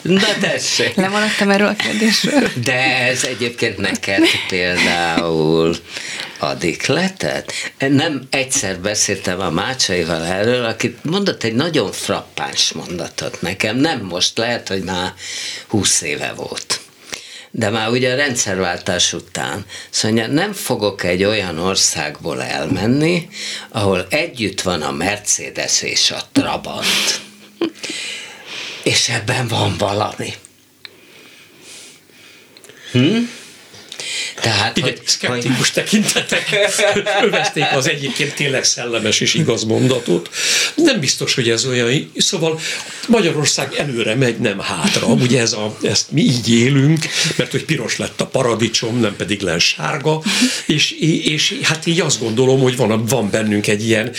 Na 0.01 0.37
tessék. 0.39 0.95
Lemaradtam 0.95 1.49
erről 1.49 1.67
a 1.67 1.75
kérdésről. 1.75 2.49
De 2.63 3.07
ez 3.07 3.23
egyébként 3.23 3.77
neked 3.77 4.23
például 4.49 5.75
a 6.39 6.53
dikletet. 6.53 7.53
Nem 7.77 8.27
egyszer 8.29 8.79
beszéltem 8.79 9.39
a 9.39 9.49
Mácsaival 9.49 10.25
erről, 10.25 10.65
aki 10.65 10.95
mondott 11.01 11.43
egy 11.43 11.55
nagyon 11.55 11.91
frappáns 11.91 12.71
mondatot 12.71 13.41
nekem, 13.41 13.77
nem 13.77 13.99
most, 14.01 14.37
lehet, 14.37 14.67
hogy 14.67 14.83
már 14.83 15.13
húsz 15.67 16.01
éve 16.01 16.33
volt 16.35 16.74
de 17.57 17.69
már 17.69 17.89
ugye 17.89 18.11
a 18.11 18.15
rendszerváltás 18.15 19.13
után. 19.13 19.65
Szóval 19.89 20.25
nem 20.25 20.53
fogok 20.53 21.03
egy 21.03 21.23
olyan 21.23 21.59
országból 21.59 22.41
elmenni, 22.41 23.27
ahol 23.69 24.07
együtt 24.09 24.61
van 24.61 24.81
a 24.81 24.91
Mercedes 24.91 25.81
és 25.81 26.11
a 26.11 26.21
Trabant. 26.31 27.21
És 28.83 29.09
ebben 29.09 29.47
van 29.47 29.75
valami. 29.77 30.33
Hm? 32.91 33.17
Tehát, 34.41 34.77
Igen, 34.77 34.89
hogy, 34.89 35.01
szkeptikus 35.05 35.57
hogy... 35.57 35.71
tekintetek 35.73 36.71
övezték 37.23 37.65
az 37.73 37.89
egyébként 37.89 38.33
tényleg 38.33 38.63
szellemes 38.63 39.19
és 39.19 39.33
igaz 39.33 39.63
mondatot. 39.63 40.29
Nem 40.75 40.99
biztos, 40.99 41.33
hogy 41.33 41.49
ez 41.49 41.65
olyan. 41.65 42.11
Szóval 42.17 42.59
Magyarország 43.07 43.73
előre 43.77 44.15
megy, 44.15 44.37
nem 44.37 44.59
hátra. 44.59 45.07
Ugye 45.07 45.39
ez 45.39 45.53
a, 45.53 45.77
ezt 45.81 46.11
mi 46.11 46.21
így 46.21 46.53
élünk, 46.53 47.05
mert 47.35 47.51
hogy 47.51 47.65
piros 47.65 47.97
lett 47.97 48.21
a 48.21 48.25
paradicsom, 48.25 48.99
nem 48.99 49.15
pedig 49.15 49.41
len 49.41 49.59
sárga, 49.59 50.21
és, 50.65 50.91
és 51.23 51.59
hát 51.63 51.85
így 51.85 51.99
azt 51.99 52.19
gondolom, 52.19 52.61
hogy 52.61 52.75
van, 52.75 53.05
van 53.05 53.29
bennünk 53.29 53.67
egy 53.67 53.87
ilyen, 53.87 54.11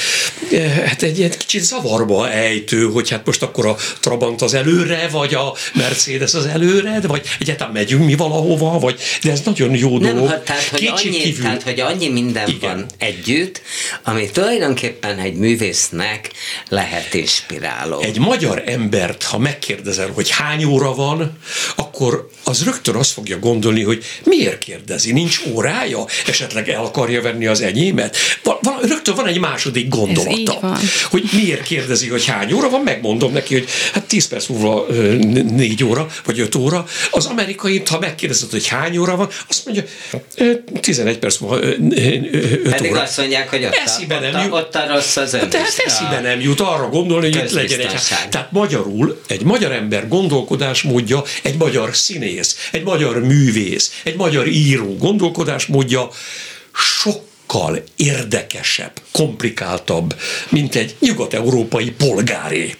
hát 0.86 1.02
egy 1.02 1.18
ilyen 1.18 1.30
kicsit 1.38 1.62
zavarba 1.62 2.30
ejtő, 2.30 2.84
hogy 2.84 3.10
hát 3.10 3.26
most 3.26 3.42
akkor 3.42 3.66
a 3.66 3.76
Trabant 4.00 4.42
az 4.42 4.54
előre, 4.54 5.08
vagy 5.08 5.34
a 5.34 5.54
Mercedes 5.74 6.34
az 6.34 6.46
előre, 6.46 7.00
vagy 7.00 7.22
egyáltalán 7.38 7.72
megyünk 7.72 8.04
mi 8.04 8.14
valahova, 8.14 8.78
vagy, 8.78 9.00
de 9.22 9.30
ez 9.30 9.40
nagyon 9.44 9.74
jó 9.74 9.98
nem, 10.06 10.14
dolog. 10.14 10.42
Tehát 10.42 10.62
hogy, 10.62 10.86
annyi, 10.86 11.16
kívül... 11.16 11.42
tehát, 11.42 11.62
hogy 11.62 11.80
annyi 11.80 12.08
minden 12.08 12.48
Igen. 12.48 12.60
van 12.60 12.86
együtt, 12.98 13.62
ami 14.04 14.30
tulajdonképpen 14.30 15.18
egy 15.18 15.34
művésznek 15.34 16.30
lehet 16.68 17.14
inspiráló. 17.14 18.00
Egy 18.00 18.18
magyar 18.18 18.62
embert, 18.66 19.22
ha 19.22 19.38
megkérdezel, 19.38 20.10
hogy 20.14 20.30
hány 20.30 20.64
óra 20.64 20.94
van, 20.94 21.38
akkor 21.76 22.28
az 22.44 22.64
rögtön 22.64 22.94
azt 22.94 23.12
fogja 23.12 23.38
gondolni, 23.38 23.82
hogy 23.82 24.04
miért 24.24 24.58
kérdezi, 24.58 25.12
nincs 25.12 25.40
órája, 25.52 26.04
esetleg 26.26 26.68
el 26.68 26.84
akarja 26.84 27.22
venni 27.22 27.46
az 27.46 27.60
enyémet. 27.60 28.16
Val- 28.42 28.62
val- 28.62 28.84
rögtön 28.88 29.14
van 29.14 29.26
egy 29.26 29.38
második 29.38 29.88
gondolata, 29.88 30.78
hogy 31.10 31.24
miért 31.32 31.62
kérdezi, 31.62 32.08
hogy 32.08 32.24
hány 32.24 32.52
óra 32.52 32.70
van, 32.70 32.80
megmondom 32.80 33.32
neki, 33.32 33.54
hogy 33.54 33.68
hát 33.92 34.04
10 34.04 34.28
perc 34.28 34.46
múlva 34.46 34.86
4 34.86 35.84
óra, 35.84 36.06
vagy 36.24 36.40
5 36.40 36.54
óra. 36.54 36.86
Az 37.10 37.26
amerikai, 37.26 37.82
ha 37.86 37.98
megkérdezed, 37.98 38.50
hogy 38.50 38.66
hány 38.66 38.96
óra 38.96 39.16
van, 39.16 39.28
azt 39.48 39.64
mondja, 39.64 39.84
11 40.80 41.18
perc 41.18 41.38
múlva 41.38 41.62
5 41.62 41.78
Pedig 42.70 42.90
óra. 42.90 43.00
azt 43.00 43.18
mondják, 43.18 43.50
hogy 43.50 43.64
ott, 43.64 43.74
eszébe 43.74 44.20
nem 44.20 44.44
jut, 44.44 44.52
ott 44.52 44.74
a 44.74 44.86
rossz 44.92 45.16
az. 45.16 45.30
Tehát 45.30 45.54
eszébe 45.86 46.20
nem 46.22 46.40
jut 46.40 46.60
arra 46.60 46.88
gondolni, 46.88 47.32
hogy 47.32 47.44
itt 47.44 47.50
legyen 47.50 47.80
egy... 47.80 48.00
Tehát 48.30 48.52
magyarul 48.52 49.22
egy 49.26 49.42
magyar 49.42 49.72
ember 49.72 50.08
gondolkodásmódja, 50.08 51.22
egy 51.42 51.56
magyar 51.56 51.96
színész, 51.96 52.68
egy 52.72 52.82
magyar 52.82 53.20
művész, 53.20 54.00
egy 54.02 54.16
magyar 54.16 54.46
író 54.46 54.96
gondolkodásmódja 54.96 56.08
sok 56.72 57.24
sokkal 57.46 57.82
érdekesebb, 57.96 58.92
komplikáltabb, 59.12 60.14
mint 60.48 60.74
egy 60.74 60.96
nyugat-európai 61.00 61.90
polgáré. 61.90 62.74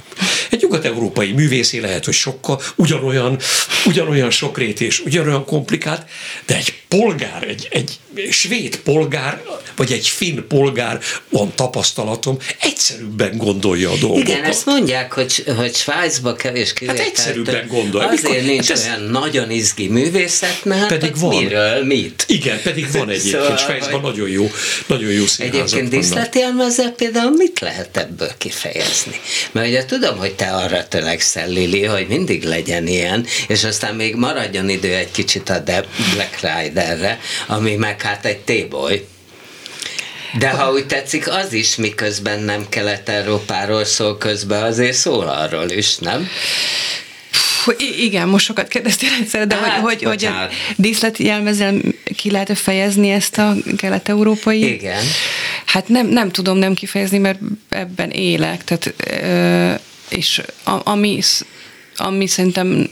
Egy 0.51 0.63
nyugat-európai 0.63 1.33
művészé 1.33 1.79
lehet, 1.79 2.05
hogy 2.05 2.15
sokkal 2.15 2.61
ugyanolyan, 2.77 3.39
ugyanolyan 3.87 4.31
sokrét 4.31 4.81
és 4.81 5.01
ugyanolyan 5.01 5.45
komplikált, 5.45 6.07
de 6.47 6.57
egy 6.57 6.75
polgár, 6.89 7.43
egy, 7.49 7.69
egy 7.71 7.99
svéd 8.31 8.77
polgár, 8.77 9.43
vagy 9.77 9.93
egy 9.93 10.09
finn 10.09 10.47
polgár, 10.49 11.01
van 11.29 11.53
tapasztalatom, 11.55 12.39
egyszerűbben 12.61 13.37
gondolja 13.37 13.91
a 13.91 13.97
dolgokat. 13.97 14.29
Igen, 14.29 14.45
ezt 14.45 14.67
mondják, 14.67 15.13
hogy, 15.13 15.45
hogy 15.57 15.75
Svájcba 15.75 16.35
kevés 16.35 16.73
kivételt. 16.73 16.99
Hát 16.99 17.09
egyszerűbben 17.09 17.67
gondolja. 17.67 18.09
Azért 18.09 18.29
Mikor, 18.29 18.47
nincs 18.47 18.69
hát 18.69 18.77
ez 18.77 18.85
olyan 18.85 19.03
nagyon 19.03 19.51
izgi 19.51 19.89
művészet, 19.89 20.65
mert 20.65 20.87
pedig 20.87 21.19
van. 21.19 21.43
miről, 21.43 21.85
mit? 21.85 22.25
Igen, 22.29 22.61
pedig 22.63 22.93
van 22.93 23.09
egyébként. 23.11 23.43
Szóval, 23.43 23.57
Svájcban 23.57 24.01
hogy... 24.01 24.11
nagyon 24.11 24.29
jó, 24.29 24.51
nagyon 24.87 25.11
jó 25.11 25.27
színházak 25.27 25.61
Egyébként 25.61 25.89
díszletélmezzel 25.89 26.91
például 26.91 27.31
mit 27.31 27.61
lehet 27.61 27.97
ebből 27.97 28.31
kifejezni? 28.39 29.21
Mert 29.53 29.69
ugye 29.69 29.85
tudom, 29.85 30.19
hogy 30.19 30.35
te 30.35 30.47
arra 30.47 30.89
tölekszel, 30.89 31.49
Lili, 31.49 31.85
hogy 31.85 32.07
mindig 32.09 32.45
legyen 32.45 32.87
ilyen, 32.87 33.27
és 33.49 33.65
aztán 33.65 33.95
még 33.95 34.15
maradjon 34.15 34.69
idő 34.69 34.95
egy 34.95 35.11
kicsit 35.11 35.49
a 35.49 35.63
Black 36.15 36.41
Riderre, 36.77 37.19
ami 37.47 37.75
meg 37.75 38.03
hát 38.03 38.25
egy 38.25 38.39
téboly. 38.39 39.07
De 40.39 40.49
ha 40.51 40.73
úgy 40.73 40.87
tetszik, 40.87 41.29
az 41.29 41.53
is 41.53 41.77
miközben 41.77 42.41
nem 42.41 42.69
Kelet-Európáról 42.69 43.85
szól 43.85 44.19
közben, 44.19 44.63
azért 44.63 44.97
szól 44.97 45.29
arról 45.29 45.71
is, 45.71 45.97
nem? 45.97 46.29
Igen, 47.99 48.29
most 48.29 48.45
sokat 48.45 48.69
kérdeztél 48.69 49.09
egyszer, 49.21 49.47
de 49.47 49.55
hát, 49.55 49.81
hogy, 49.81 50.03
hogy, 50.03 50.05
hogy 50.05 50.25
a 50.25 50.49
díszletjelmezel 50.77 51.75
ki 52.17 52.31
lehet 52.31 52.59
fejezni 52.59 53.11
ezt 53.11 53.39
a 53.39 53.55
kelet-európai? 53.77 54.73
Igen. 54.73 55.05
Hát 55.65 55.89
nem, 55.89 56.07
nem 56.07 56.31
tudom 56.31 56.59
nem 56.59 56.75
kifejezni, 56.75 57.19
mert 57.19 57.39
ebben 57.69 58.11
élek, 58.11 58.65
tehát 58.65 58.95
és 60.09 60.43
ami 60.65 61.21
ami 61.97 62.27
szerintem 62.27 62.89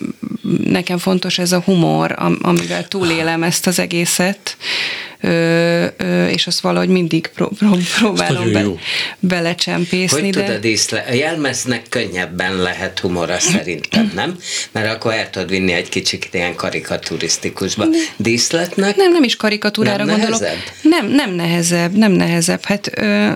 nekem 0.64 0.98
fontos, 0.98 1.38
ez 1.38 1.52
a 1.52 1.60
humor, 1.60 2.14
amivel 2.42 2.88
túlélem 2.88 3.42
ezt 3.42 3.66
az 3.66 3.78
egészet, 3.78 4.56
ö, 5.20 5.86
ö, 5.96 6.26
és 6.26 6.46
azt 6.46 6.60
valahogy 6.60 6.88
mindig 6.88 7.26
pró- 7.26 7.48
pró- 7.58 7.78
próbálom 7.98 8.52
be, 8.52 8.64
belecsempészni. 9.18 10.20
Hogy 10.20 10.30
de... 10.30 10.44
tudod, 10.44 10.64
észle, 10.64 11.04
a 11.08 11.12
jelmeznek 11.12 11.82
könnyebben 11.88 12.56
lehet 12.56 12.98
humora 12.98 13.38
szerintem, 13.38 14.12
nem? 14.14 14.36
Mert 14.72 14.94
akkor 14.94 15.12
el 15.12 15.30
tudod 15.30 15.48
vinni 15.48 15.72
egy 15.72 15.88
kicsit 15.88 16.28
ilyen 16.32 16.54
karikaturisztikusba. 16.54 17.86
Díszletnek? 18.16 18.96
Nem, 18.96 19.12
nem 19.12 19.22
is 19.22 19.36
karikatúrára 19.36 20.04
nem 20.04 20.06
gondolok. 20.06 20.40
Nehezebb? 20.40 20.62
Nem, 20.82 21.06
nem 21.06 21.30
nehezebb, 21.30 21.92
nem 21.92 22.12
nehezebb. 22.12 22.64
Hát 22.64 22.90
ö, 22.98 23.30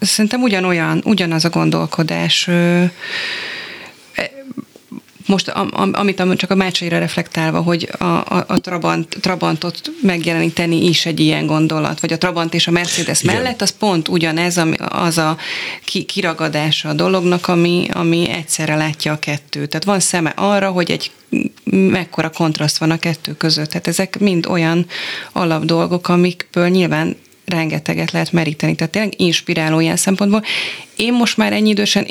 szerintem 0.00 0.42
ugyanolyan, 0.42 1.02
ugyanaz 1.04 1.44
a 1.44 1.48
gondolkodás 1.48 2.48
ö, 2.48 2.84
most 5.26 5.48
am, 5.48 5.90
amit 5.92 6.22
csak 6.36 6.50
a 6.50 6.54
Mácsaira 6.54 6.98
reflektálva, 6.98 7.60
hogy 7.60 7.88
a, 7.98 8.04
a, 8.04 8.44
a 8.46 8.60
Trabant, 8.60 9.16
Trabantot 9.20 9.90
megjeleníteni 10.02 10.88
is 10.88 11.06
egy 11.06 11.20
ilyen 11.20 11.46
gondolat, 11.46 12.00
vagy 12.00 12.12
a 12.12 12.18
Trabant 12.18 12.54
és 12.54 12.66
a 12.66 12.70
Mercedes 12.70 13.22
Igen. 13.22 13.34
mellett, 13.34 13.62
az 13.62 13.70
pont 13.70 14.08
ugyanez 14.08 14.58
ami, 14.58 14.76
az 14.88 15.18
a 15.18 15.36
ki, 15.84 16.02
kiragadása 16.02 16.88
a 16.88 16.92
dolognak, 16.92 17.48
ami, 17.48 17.88
ami 17.92 18.28
egyszerre 18.28 18.74
látja 18.74 19.12
a 19.12 19.18
kettőt. 19.18 19.68
Tehát 19.68 19.84
van 19.84 20.00
szeme 20.00 20.32
arra, 20.36 20.70
hogy 20.70 20.90
egy 20.90 21.10
mekkora 21.64 22.30
kontraszt 22.30 22.78
van 22.78 22.90
a 22.90 22.98
kettő 22.98 23.36
között. 23.36 23.68
Tehát 23.68 23.86
ezek 23.86 24.18
mind 24.18 24.46
olyan 24.46 24.86
alapdolgok, 25.32 26.08
amikből 26.08 26.68
nyilván 26.68 27.16
rengeteget 27.44 28.10
lehet 28.10 28.32
meríteni. 28.32 28.74
Tehát 28.74 28.92
tényleg 28.92 29.20
inspiráló 29.20 29.80
ilyen 29.80 29.96
szempontból. 29.96 30.44
Én 30.96 31.12
most 31.12 31.36
már 31.36 31.52
ennyi 31.52 31.68
idősen 31.68 32.06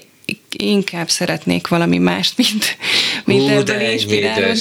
inkább 0.52 1.10
szeretnék 1.10 1.68
valami 1.68 1.98
mást, 1.98 2.38
mint, 2.38 2.78
mint 3.26 3.42
Hú, 3.42 3.48
ebből 3.48 3.82
inspirálni. 3.82 4.60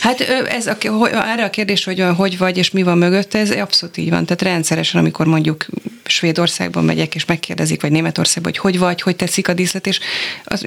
Hát 0.00 0.20
ez 0.48 0.66
a, 0.66 0.76
erre 1.12 1.44
a 1.44 1.50
kérdés, 1.50 1.84
hogy 1.84 2.04
hogy 2.16 2.38
vagy 2.38 2.56
és 2.56 2.70
mi 2.70 2.82
van 2.82 2.98
mögött, 2.98 3.34
ez 3.34 3.50
abszolút 3.50 3.96
így 3.96 4.10
van. 4.10 4.24
Tehát 4.24 4.42
rendszeresen, 4.42 5.00
amikor 5.00 5.26
mondjuk 5.26 5.66
Svédországban 6.04 6.84
megyek, 6.84 7.14
és 7.14 7.24
megkérdezik, 7.24 7.82
vagy 7.82 7.90
Németországban, 7.90 8.52
hogy 8.52 8.60
hogy 8.60 8.78
vagy, 8.78 9.02
hogy 9.02 9.16
tetszik 9.16 9.48
a 9.48 9.52
díszlet, 9.52 9.86
és 9.86 10.00
az, 10.44 10.64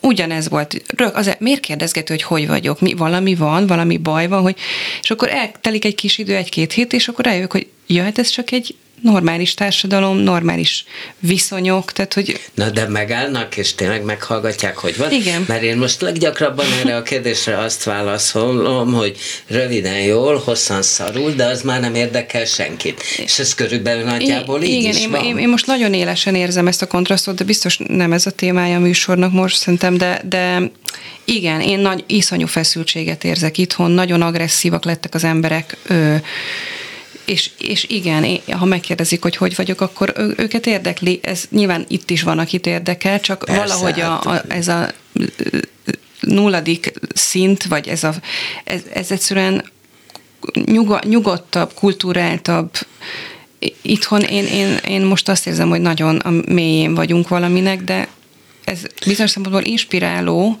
ugyanez 0.00 0.48
volt. 0.48 0.82
Rög, 0.96 1.14
az, 1.14 1.36
miért 1.38 1.60
kérdezgető, 1.60 2.14
hogy 2.14 2.22
hogy 2.22 2.46
vagyok? 2.46 2.80
Mi, 2.80 2.94
valami 2.94 3.34
van, 3.34 3.66
valami 3.66 3.96
baj 3.96 4.26
van, 4.26 4.42
hogy, 4.42 4.56
és 5.02 5.10
akkor 5.10 5.28
eltelik 5.28 5.84
egy 5.84 5.94
kis 5.94 6.18
idő, 6.18 6.36
egy-két 6.36 6.72
hét, 6.72 6.92
és 6.92 7.08
akkor 7.08 7.26
eljövök, 7.26 7.52
hogy 7.52 7.66
ja, 7.86 8.02
hát 8.02 8.18
ez 8.18 8.28
csak 8.28 8.50
egy 8.50 8.74
normális 9.02 9.54
társadalom, 9.54 10.16
normális 10.16 10.84
viszonyok, 11.18 11.92
tehát 11.92 12.14
hogy... 12.14 12.40
Na 12.54 12.70
de 12.70 12.88
megállnak, 12.88 13.56
és 13.56 13.74
tényleg 13.74 14.04
meghallgatják, 14.04 14.76
hogy 14.76 14.96
van? 14.96 15.10
Igen. 15.10 15.44
Mert 15.48 15.62
én 15.62 15.76
most 15.76 16.00
leggyakrabban 16.00 16.66
erre 16.82 16.96
a 16.96 17.02
kérdésre 17.02 17.58
azt 17.58 17.84
válaszolom, 17.84 18.92
hogy 18.92 19.16
röviden 19.46 20.00
jól, 20.00 20.42
hosszan 20.44 20.82
szarul, 20.82 21.30
de 21.30 21.44
az 21.44 21.62
már 21.62 21.80
nem 21.80 21.94
érdekel 21.94 22.44
senkit. 22.44 23.02
És 23.16 23.38
ez 23.38 23.54
körülbelül 23.54 24.04
nagyjából 24.04 24.62
így 24.62 24.80
Igen, 24.80 24.90
is 24.90 25.00
én, 25.00 25.10
van. 25.10 25.24
én, 25.24 25.38
én 25.38 25.48
most 25.48 25.66
nagyon 25.66 25.94
élesen 25.94 26.34
érzem 26.34 26.66
ezt 26.66 26.82
a 26.82 26.86
kontrasztot, 26.86 27.34
de 27.34 27.44
biztos 27.44 27.78
nem 27.86 28.12
ez 28.12 28.26
a 28.26 28.30
témája 28.30 28.76
a 28.76 28.80
műsornak 28.80 29.32
most 29.32 29.56
szerintem, 29.56 29.96
de, 29.96 30.20
de 30.28 30.70
igen, 31.24 31.60
én 31.60 31.78
nagy 31.78 32.04
iszonyú 32.06 32.46
feszültséget 32.46 33.24
érzek 33.24 33.58
itthon, 33.58 33.90
nagyon 33.90 34.22
agresszívak 34.22 34.84
lettek 34.84 35.14
az 35.14 35.24
emberek, 35.24 35.76
ö, 35.86 36.16
és, 37.24 37.50
és 37.58 37.84
igen, 37.88 38.24
én, 38.24 38.40
ha 38.50 38.64
megkérdezik, 38.64 39.22
hogy 39.22 39.36
hogy 39.36 39.56
vagyok, 39.56 39.80
akkor 39.80 40.12
ő, 40.16 40.34
őket 40.36 40.66
érdekli, 40.66 41.20
ez 41.22 41.44
nyilván 41.50 41.84
itt 41.88 42.10
is 42.10 42.22
van, 42.22 42.38
akit 42.38 42.66
érdekel, 42.66 43.20
csak 43.20 43.44
Persze, 43.44 43.62
valahogy 43.62 44.00
a, 44.00 44.08
hát- 44.10 44.26
a, 44.26 44.42
ez 44.48 44.68
a 44.68 44.90
nulladik 46.20 46.92
szint, 47.14 47.64
vagy 47.64 47.88
ez, 47.88 48.04
a, 48.04 48.14
ez, 48.64 48.80
ez 48.92 49.10
egyszerűen 49.10 49.64
nyugo, 50.64 50.98
nyugodtabb, 51.04 51.72
kulturáltabb, 51.74 52.70
itthon 53.82 54.20
én, 54.20 54.46
én, 54.46 54.76
én 54.88 55.02
most 55.02 55.28
azt 55.28 55.46
érzem, 55.46 55.68
hogy 55.68 55.80
nagyon 55.80 56.16
a 56.16 56.30
mélyén 56.30 56.94
vagyunk 56.94 57.28
valaminek, 57.28 57.82
de 57.82 58.08
ez 58.64 58.78
bizonyos 59.06 59.30
szempontból 59.30 59.64
inspiráló, 59.64 60.58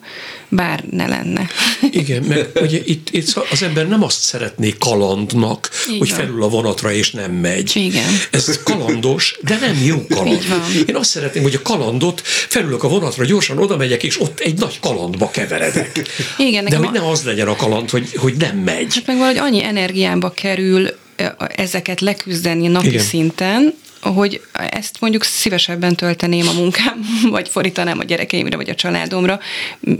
bár 0.48 0.84
ne 0.90 1.06
lenne. 1.06 1.46
Igen, 1.90 2.22
mert 2.22 2.60
ugye 2.60 2.78
itt, 2.84 3.08
itt 3.10 3.42
az 3.50 3.62
ember 3.62 3.88
nem 3.88 4.02
azt 4.02 4.20
szeretné 4.20 4.74
kalandnak, 4.78 5.70
Így 5.90 5.98
hogy 5.98 6.10
felül 6.10 6.42
a 6.42 6.48
vonatra 6.48 6.92
és 6.92 7.10
nem 7.10 7.32
megy. 7.32 7.72
Igen. 7.76 8.04
Ez 8.30 8.62
kalandos, 8.62 9.38
de 9.42 9.58
nem 9.60 9.82
jó 9.84 10.06
kaland. 10.08 10.44
Én 10.86 10.96
azt 10.96 11.10
szeretném, 11.10 11.42
hogy 11.42 11.54
a 11.54 11.62
kalandot 11.62 12.20
felülök 12.24 12.82
a 12.82 12.88
vonatra, 12.88 13.24
gyorsan 13.24 13.58
oda 13.58 13.76
megyek, 13.76 14.02
és 14.02 14.20
ott 14.20 14.40
egy 14.40 14.58
nagy 14.58 14.80
kalandba 14.80 15.30
keveredek. 15.30 16.00
Igen, 16.38 16.64
de 16.64 16.76
hogy 16.76 16.86
a- 16.86 16.90
ne 16.90 17.08
az 17.10 17.22
legyen 17.24 17.48
a 17.48 17.56
kaland, 17.56 17.90
hogy, 17.90 18.08
hogy 18.16 18.34
nem 18.36 18.56
megy. 18.56 18.94
Hát 18.94 19.06
meg 19.06 19.16
valahogy 19.16 19.38
annyi 19.38 19.64
energiámba 19.64 20.30
kerül 20.30 20.88
ö, 21.16 21.24
ezeket 21.56 22.00
leküzdeni 22.00 22.66
napi 22.66 22.86
Igen. 22.86 22.98
Igen. 22.98 23.06
szinten, 23.06 23.74
hogy 24.02 24.40
ezt 24.52 24.96
mondjuk 25.00 25.24
szívesebben 25.24 25.96
tölteném 25.96 26.48
a 26.48 26.52
munkám, 26.52 27.00
vagy 27.30 27.48
fordítanám 27.48 27.98
a 27.98 28.04
gyerekeimre, 28.04 28.56
vagy 28.56 28.68
a 28.68 28.74
családomra, 28.74 29.40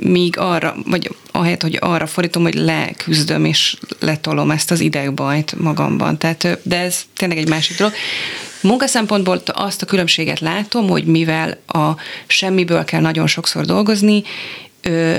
míg 0.00 0.38
arra, 0.38 0.76
vagy 0.86 1.10
ahelyett, 1.30 1.62
hogy 1.62 1.78
arra 1.80 2.06
fordítom, 2.06 2.42
hogy 2.42 2.54
leküzdöm 2.54 3.44
és 3.44 3.76
letolom 3.98 4.50
ezt 4.50 4.70
az 4.70 4.80
idegbajt 4.80 5.58
magamban. 5.58 6.18
Tehát, 6.18 6.58
de 6.62 6.78
ez 6.78 7.02
tényleg 7.16 7.38
egy 7.38 7.48
másik 7.48 7.76
dolog. 7.76 7.92
Munka 8.60 8.86
szempontból 8.86 9.42
azt 9.46 9.82
a 9.82 9.86
különbséget 9.86 10.40
látom, 10.40 10.88
hogy 10.88 11.04
mivel 11.04 11.58
a 11.66 11.90
semmiből 12.26 12.84
kell 12.84 13.00
nagyon 13.00 13.26
sokszor 13.26 13.64
dolgozni, 13.64 14.22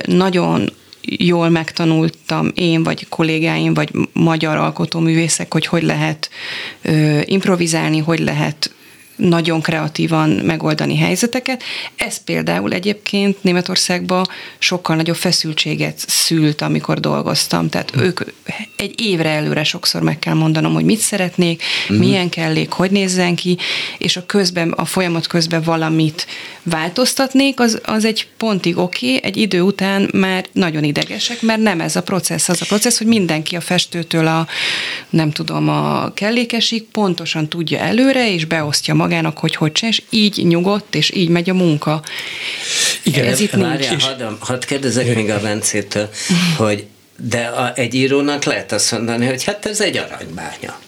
nagyon 0.06 0.70
jól 1.06 1.50
megtanultam 1.50 2.52
én, 2.56 2.84
vagy 2.84 3.08
kollégáim, 3.10 3.74
vagy 3.74 3.92
magyar 4.14 4.58
alkotóművészek, 4.58 5.54
hogy 5.54 5.66
hogy 5.66 5.84
lehet 5.84 6.30
ö, 6.82 7.20
improvizálni, 7.26 7.98
hogy 8.00 8.20
lehet 8.20 8.74
nagyon 9.16 9.62
kreatívan 9.62 10.30
megoldani 10.30 10.98
helyzeteket. 10.98 11.64
Ez 11.96 12.24
például 12.24 12.74
egyébként 12.74 13.44
Németországban 13.44 14.28
sokkal 14.58 14.96
nagyobb 14.96 15.16
feszültséget 15.16 16.06
szült, 16.08 16.62
amikor 16.62 17.00
dolgoztam. 17.00 17.70
Tehát 17.70 17.92
ők 17.96 18.22
egy 18.76 19.02
évre 19.02 19.30
előre 19.30 19.64
sokszor 19.64 20.02
meg 20.02 20.20
kell 20.20 20.34
mondanom, 20.34 20.74
hogy 20.74 20.86
mit 20.86 21.00
szeretnék, 21.00 21.64
milyen 21.88 22.30
kellék, 22.30 22.72
hogy 22.72 22.92
nézzen 22.92 23.36
ki, 23.36 23.58
és 23.98 24.18
a 24.18 24.26
közben, 24.26 24.72
a 24.72 24.86
folyamat 24.86 25.28
közben 25.28 25.62
valamit 25.62 26.28
változtatnék, 26.64 27.60
az, 27.60 27.82
az 27.84 28.06
egy 28.06 28.28
pontig 28.38 28.78
oké, 28.78 29.16
okay, 29.16 29.30
egy 29.30 29.38
idő 29.38 29.62
után 29.62 30.10
már 30.14 30.46
nagyon 30.52 30.84
idegesek, 30.84 31.42
mert 31.42 31.62
nem 31.62 31.82
ez 31.82 31.96
a 31.96 32.04
processz, 32.04 32.50
az 32.50 32.62
a 32.62 32.66
processz, 32.66 32.98
hogy 32.98 33.08
mindenki 33.08 33.56
a 33.56 33.62
festőtől 33.62 34.28
a, 34.28 34.48
nem 35.10 35.32
tudom, 35.32 35.70
a 35.70 36.14
kellékesig 36.14 36.84
pontosan 36.84 37.48
tudja 37.48 37.80
előre, 37.80 38.34
és 38.34 38.46
beosztja 38.46 38.94
magának, 39.04 39.38
hogy 39.38 39.56
hogy 39.56 39.72
csinál, 39.72 39.94
és 39.94 40.04
így 40.10 40.46
nyugodt, 40.48 40.96
és 40.96 41.12
így 41.12 41.30
megy 41.30 41.50
a 41.50 41.54
munka. 41.54 42.04
Igen, 43.04 43.26
ez 43.26 43.40
itt 43.40 43.54
nincs. 43.54 43.68
Várjál, 43.68 43.98
hadd, 44.00 44.24
hadd 44.40 44.66
kérdezek 44.66 45.16
még 45.16 45.30
a 45.30 45.40
Bencétől, 45.40 46.10
hogy 46.58 46.86
de 47.18 47.46
a, 47.46 47.72
egy 47.76 47.94
írónak 47.94 48.44
lehet 48.44 48.72
azt 48.72 48.92
mondani, 48.92 49.26
hogy 49.26 49.44
hát 49.44 49.66
ez 49.66 49.82
egy 49.82 49.98
aranybánya. 49.98 50.80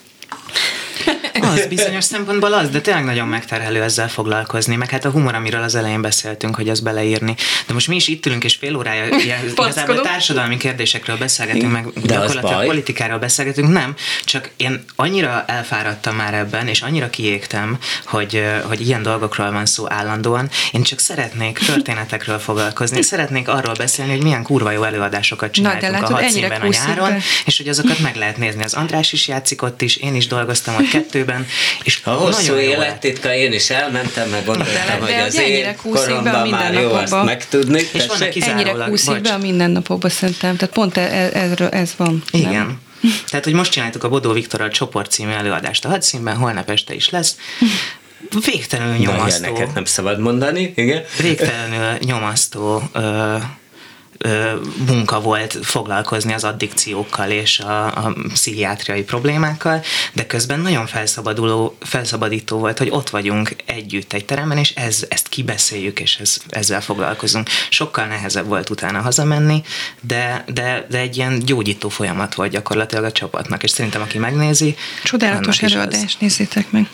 Az 1.41 1.65
bizonyos 1.65 2.03
szempontból 2.03 2.53
az, 2.53 2.69
de 2.69 2.81
tényleg 2.81 3.05
nagyon 3.05 3.27
megterhelő 3.27 3.81
ezzel 3.81 4.09
foglalkozni, 4.09 4.75
meg 4.75 4.89
hát 4.89 5.05
a 5.05 5.09
humor, 5.09 5.35
amiről 5.35 5.61
az 5.61 5.75
elején 5.75 6.01
beszéltünk, 6.01 6.55
hogy 6.55 6.69
az 6.69 6.79
beleírni. 6.79 7.35
De 7.67 7.73
most 7.73 7.87
mi 7.87 7.95
is 7.95 8.07
itt 8.07 8.25
ülünk, 8.25 8.43
és 8.43 8.55
fél 8.55 8.75
órája 8.75 9.05
igazából 9.57 10.01
társadalmi 10.01 10.57
kérdésekről 10.57 11.17
beszélgetünk, 11.17 11.71
meg 11.71 11.85
az 11.85 12.01
gyakorlatilag 12.01 12.65
politikáról 12.65 13.19
beszélgetünk, 13.19 13.71
nem, 13.71 13.95
csak 14.23 14.49
én 14.57 14.83
annyira 14.95 15.43
elfáradtam 15.47 16.15
már 16.15 16.33
ebben, 16.33 16.67
és 16.67 16.81
annyira 16.81 17.09
kiégtem, 17.09 17.77
hogy, 18.05 18.43
hogy 18.63 18.81
ilyen 18.87 19.01
dolgokról 19.01 19.51
van 19.51 19.65
szó 19.65 19.91
állandóan. 19.91 20.49
Én 20.71 20.83
csak 20.83 20.99
szeretnék 20.99 21.57
történetekről 21.57 22.39
foglalkozni, 22.39 23.01
szeretnék 23.01 23.47
arról 23.47 23.73
beszélni, 23.73 24.11
hogy 24.11 24.23
milyen 24.23 24.43
kurva 24.43 24.71
jó 24.71 24.83
előadásokat 24.83 25.55
Na, 25.55 25.69
de 25.69 25.79
csináltunk 25.79 26.01
látod, 26.01 26.17
a 26.17 26.21
hadszínben 26.21 26.61
a 26.61 26.67
nyáron, 26.67 27.09
be. 27.09 27.19
és 27.45 27.57
hogy 27.57 27.67
azokat 27.67 27.99
meg 27.99 28.15
lehet 28.15 28.37
nézni. 28.37 28.63
Az 28.63 28.73
András 28.73 29.13
is 29.13 29.27
játszik 29.27 29.61
ott 29.61 29.81
is, 29.81 29.95
én 29.95 30.15
is 30.15 30.27
dolgoztam 30.27 30.75
ott 30.75 30.84
kettőben, 30.91 31.47
és 31.83 32.01
A 32.03 32.09
hosszú 32.09 32.55
élettitka, 32.55 33.33
én 33.33 33.53
is 33.53 33.69
elmentem, 33.69 34.29
meg 34.29 34.45
gondoltam, 34.45 34.99
hogy 34.99 35.13
az 35.27 35.35
én 35.39 35.65
a 35.65 35.89
koromban 35.89 36.49
már 36.49 36.73
jó 36.73 36.91
azt 36.93 37.23
megtudni. 37.23 37.79
És 37.91 38.05
kis- 38.31 38.45
Ennyire 38.47 38.71
kúszik 38.71 39.21
be 39.21 39.33
a 39.33 39.37
mindennapokba 39.37 40.09
szerintem. 40.09 40.55
Tehát 40.55 40.73
pont 40.73 40.97
ez, 40.97 41.31
ez, 41.33 41.67
ez 41.71 41.93
van. 41.97 42.23
Igen. 42.31 42.79
Tehát, 43.29 43.45
hogy 43.45 43.53
most 43.53 43.71
csináltuk 43.71 44.03
a 44.03 44.09
Bodó 44.09 44.31
Viktorral 44.31 44.69
csoport 44.69 45.11
című 45.11 45.31
előadást 45.31 45.85
a 45.85 45.89
hadszínben, 45.89 46.35
holnap 46.35 46.69
este 46.69 46.93
is 46.93 47.09
lesz. 47.09 47.37
Végtelenül 48.45 48.93
Na, 48.93 48.99
nyomasztó. 48.99 49.43
ilyeneket 49.43 49.73
nem 49.73 49.85
szabad 49.85 50.19
mondani, 50.19 50.73
igen. 50.75 51.03
Végtelenül 51.21 51.97
nyomasztó 52.05 52.83
ö, 52.93 53.35
munka 54.87 55.21
volt 55.21 55.57
foglalkozni 55.61 56.33
az 56.33 56.43
addikciókkal 56.43 57.29
és 57.29 57.59
a, 57.59 57.85
a 57.85 58.13
pszichiátriai 58.33 59.03
problémákkal, 59.03 59.81
de 60.13 60.25
közben 60.25 60.59
nagyon 60.59 60.87
felszabaduló, 60.87 61.77
felszabadító 61.79 62.57
volt, 62.57 62.77
hogy 62.77 62.89
ott 62.91 63.09
vagyunk 63.09 63.55
együtt 63.65 64.13
egy 64.13 64.25
teremben, 64.25 64.57
és 64.57 64.73
ez, 64.75 65.05
ezt 65.09 65.27
kibeszéljük, 65.27 65.99
és 65.99 66.17
ez, 66.17 66.37
ezzel 66.49 66.81
foglalkozunk. 66.81 67.49
Sokkal 67.69 68.05
nehezebb 68.05 68.47
volt 68.47 68.69
utána 68.69 69.01
hazamenni, 69.01 69.63
de, 70.01 70.43
de, 70.53 70.85
de 70.89 70.99
egy 70.99 71.17
ilyen 71.17 71.39
gyógyító 71.39 71.89
folyamat 71.89 72.35
volt 72.35 72.51
gyakorlatilag 72.51 73.03
a 73.03 73.11
csapatnak, 73.11 73.63
és 73.63 73.71
szerintem 73.71 74.01
aki 74.01 74.17
megnézi, 74.17 74.75
Csodálatos 75.03 75.45
annak 75.45 75.55
is 75.55 75.63
az. 75.63 75.71
előadás, 75.71 76.15
nézzétek 76.17 76.71
meg. 76.71 76.89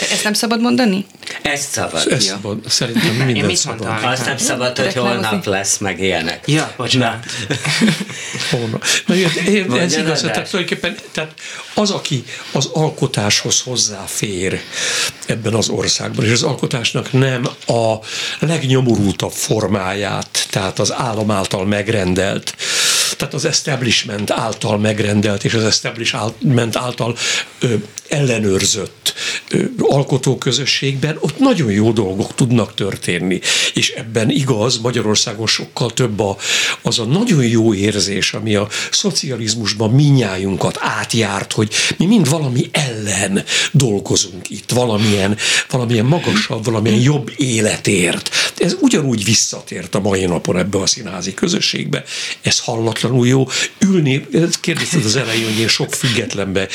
Ezt 0.00 0.24
nem 0.24 0.32
szabad 0.32 0.60
mondani? 0.60 1.06
Ezt 1.42 1.70
szabad. 1.70 2.06
Ez 2.10 2.24
Ja. 2.26 2.32
szabad, 2.32 2.58
szerintem 2.68 3.14
minden 3.14 3.36
Én 3.36 3.44
mit 3.44 3.56
szabad. 3.56 3.86
mondtam? 3.86 4.10
Azt 4.10 4.24
nem 4.26 4.36
szabad, 4.36 4.78
hogy 4.78 4.94
holnap 4.94 5.44
lesz, 5.44 5.78
meg 5.78 6.00
ilyenek. 6.00 6.42
Ja, 6.46 6.74
bocsánat. 6.76 7.24
Na, 9.06 9.14
én, 9.14 9.64
Mondja, 9.68 9.80
ez 9.80 9.96
igaz, 9.96 10.20
tehát 10.20 10.50
tulajdonképpen 10.50 10.96
tehát 11.12 11.32
az, 11.74 11.90
aki 11.90 12.24
az 12.52 12.66
alkotáshoz 12.72 13.60
hozzáfér 13.60 14.60
ebben 15.26 15.54
az 15.54 15.68
országban, 15.68 16.24
és 16.24 16.30
az 16.32 16.42
alkotásnak 16.42 17.12
nem 17.12 17.48
a 17.66 17.94
legnyomorultabb 18.38 19.32
formáját, 19.32 20.46
tehát 20.50 20.78
az 20.78 20.92
állam 20.92 21.30
által 21.30 21.66
megrendelt, 21.66 22.54
tehát 23.24 23.38
az 23.44 23.44
establishment 23.44 24.30
által 24.30 24.78
megrendelt, 24.78 25.44
és 25.44 25.54
az 25.54 25.64
establishment 25.64 26.76
által 26.76 27.16
ö, 27.60 27.74
ellenőrzött 28.08 29.14
ö, 29.48 29.64
alkotóközösségben, 29.78 31.16
ott 31.20 31.38
nagyon 31.38 31.70
jó 31.70 31.92
dolgok 31.92 32.34
tudnak 32.34 32.74
történni. 32.74 33.40
És 33.74 33.90
ebben 33.90 34.30
igaz, 34.30 34.78
Magyarországon 34.78 35.46
sokkal 35.46 35.90
több 35.90 36.20
a, 36.20 36.36
az 36.82 36.98
a 36.98 37.04
nagyon 37.04 37.44
jó 37.44 37.74
érzés, 37.74 38.32
ami 38.32 38.54
a 38.54 38.68
szocializmusban 38.90 39.90
minnyájunkat 39.90 40.78
átjárt, 40.80 41.52
hogy 41.52 41.72
mi 41.96 42.06
mind 42.06 42.28
valami 42.28 42.68
ellen 42.72 43.44
dolgozunk 43.72 44.50
itt, 44.50 44.70
valamilyen, 44.70 45.36
valamilyen 45.70 46.06
magasabb, 46.06 46.64
valamilyen 46.64 47.00
jobb 47.00 47.32
életért. 47.36 48.30
Ez 48.64 48.76
ugyanúgy 48.80 49.24
visszatért 49.24 49.94
a 49.94 50.00
mai 50.00 50.24
napon 50.24 50.58
ebbe 50.58 50.78
a 50.78 50.86
színházi 50.86 51.34
közösségbe. 51.34 52.04
Ez 52.42 52.58
hallatlanul 52.58 53.26
jó. 53.26 53.48
Ülni, 53.78 54.26
kérdezted 54.60 55.04
az 55.04 55.16
elején, 55.16 55.44
hogy 55.44 55.58
én 55.58 55.68
sok 55.68 55.94
függetlenbe, 55.94 56.68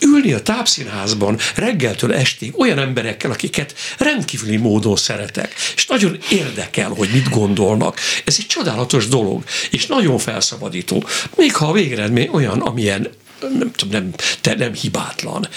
ülni 0.00 0.32
a 0.32 0.42
tápszínházban 0.42 1.38
reggeltől 1.54 2.14
estig 2.14 2.58
olyan 2.58 2.78
emberekkel, 2.78 3.30
akiket 3.30 3.74
rendkívüli 3.98 4.56
módon 4.56 4.96
szeretek, 4.96 5.54
és 5.76 5.86
nagyon 5.86 6.18
érdekel, 6.30 6.90
hogy 6.90 7.08
mit 7.12 7.28
gondolnak. 7.28 8.00
Ez 8.24 8.36
egy 8.38 8.46
csodálatos 8.46 9.08
dolog, 9.08 9.44
és 9.70 9.86
nagyon 9.86 10.18
felszabadító. 10.18 11.04
Még 11.36 11.54
ha 11.54 11.66
a 11.66 11.72
végeredmény 11.72 12.28
olyan, 12.32 12.60
amilyen 12.60 13.08
nem 13.40 13.70
nem, 13.90 14.10
te 14.40 14.54
nem 14.54 14.74
hibátlan. 14.74 15.48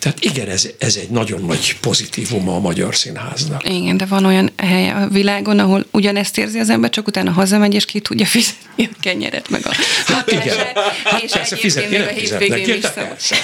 Tehát 0.00 0.24
igen, 0.24 0.48
ez, 0.48 0.68
ez 0.78 0.96
egy 0.96 1.08
nagyon 1.08 1.44
nagy 1.44 1.76
pozitívum 1.80 2.48
a 2.48 2.58
magyar 2.58 2.96
színháznak. 2.96 3.68
Igen, 3.68 3.96
de 3.96 4.04
van 4.04 4.24
olyan 4.24 4.50
hely 4.56 4.90
a 4.90 5.08
világon, 5.10 5.58
ahol 5.58 5.86
ugyanezt 5.90 6.38
érzi 6.38 6.58
az 6.58 6.70
ember, 6.70 6.90
csak 6.90 7.06
utána 7.06 7.30
hazamegy, 7.30 7.74
és 7.74 7.84
ki 7.84 8.00
tudja 8.00 8.26
fizetni 8.26 8.88
a 8.92 8.96
kenyeret, 9.00 9.50
meg 9.50 9.66
a 9.66 9.70
Hát 10.06 10.32
igen. 10.32 10.56
Hát 11.04 11.22
és 11.22 11.30
persze 11.30 11.56
fizetni 11.56 11.96
még 11.96 12.06
a 12.06 12.10
hétvégén 12.10 12.76
is 12.76 12.80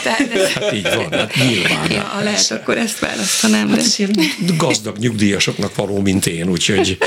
Tehát 0.03 0.31
ez... 0.35 0.53
Hát 0.53 0.73
így 0.73 0.95
van, 0.95 1.13
hát 1.13 1.35
nyilván. 1.35 1.91
Ja, 1.91 2.03
ha 2.03 2.23
lehet, 2.23 2.51
akkor 2.51 2.79
ezt 2.79 2.99
választanám. 2.99 3.69
Hát 3.69 3.79
ez 3.79 3.99
ilyen 3.99 4.15
gazdag 4.57 4.99
nyugdíjasoknak 4.99 5.75
való, 5.75 6.01
mint 6.01 6.27
én, 6.27 6.49
úgyhogy... 6.49 6.99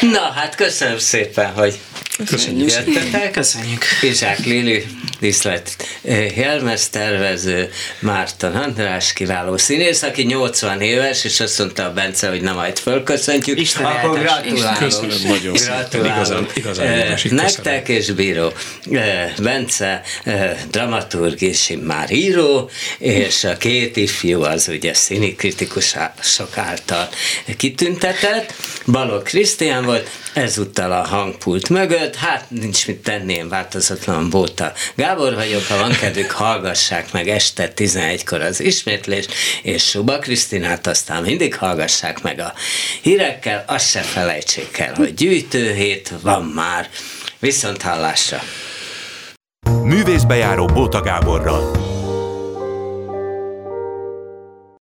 Na, 0.00 0.32
hát 0.34 0.54
köszönöm 0.54 0.98
szépen, 0.98 1.52
hogy 1.52 1.78
Köszönjük. 2.26 2.70
Jöttetek. 2.70 3.30
Köszönjük. 3.30 3.84
Izsák 4.02 4.44
Lili, 4.44 4.84
Diszlet 5.20 5.76
Jelmez 6.36 6.88
tervező, 6.88 7.70
Márton 8.22 8.54
András, 8.54 9.12
kiváló 9.12 9.56
színész, 9.56 10.02
aki 10.02 10.22
80 10.22 10.80
éves, 10.80 11.24
és 11.24 11.40
azt 11.40 11.58
mondta 11.58 11.84
a 11.84 11.92
Bence, 11.92 12.28
hogy 12.28 12.40
nem 12.40 12.54
majd 12.54 12.78
fölköszöntjük. 12.78 13.60
Isten 13.60 13.84
Akkor 13.84 14.18
gratulálok. 14.18 14.78
Köszönöm 14.78 15.18
nagyon 15.22 15.56
szépen. 15.56 16.04
Igazán, 16.04 16.46
igazán 16.54 16.86
Eh, 16.86 17.22
Nektek 17.30 17.88
és 17.88 18.10
bíró. 18.10 18.52
Eh, 18.90 19.32
Bence 19.42 20.02
eh, 20.24 20.56
dramaturg 20.70 21.42
és 21.42 21.76
már 21.84 22.12
író, 22.12 22.70
és 22.98 23.44
a 23.44 23.56
két 23.56 23.96
ifjú 23.96 24.42
az 24.42 24.68
ugye 24.68 24.94
színikritikusok 24.94 26.56
által 26.56 27.08
kitüntetett. 27.56 28.54
Balog 28.86 29.22
Krisztián 29.22 29.84
volt, 29.84 30.08
ezúttal 30.32 30.92
a 30.92 31.06
hangpult 31.06 31.68
mögött, 31.68 32.16
hát 32.16 32.44
nincs 32.48 32.86
mit 32.86 33.02
tenni, 33.02 33.34
én 33.34 33.48
változatlan 33.48 34.30
Bóta 34.30 34.72
Gábor 34.94 35.34
vagyok, 35.34 35.66
ha 35.66 35.76
van 35.76 35.92
kedvük, 35.92 36.30
hallgassák 36.30 37.12
meg 37.12 37.28
este 37.28 37.68
11-kor 38.12 38.40
az 38.40 38.60
ismétlést, 38.60 39.32
és 39.62 39.82
Suba 39.82 40.18
Krisztinát 40.18 40.86
aztán 40.86 41.22
mindig 41.22 41.56
hallgassák 41.56 42.22
meg 42.22 42.38
a 42.38 42.52
hírekkel, 43.02 43.64
azt 43.66 43.88
se 43.88 44.00
felejtsék 44.00 44.78
el, 44.78 44.94
hogy 44.94 45.14
gyűjtőhét 45.14 46.12
van 46.22 46.44
már, 46.44 46.88
viszont 47.38 47.82
hallásra. 47.82 48.42
Művészbejáró 49.82 50.66
Bóta 50.66 51.00
Gáborral. 51.00 51.91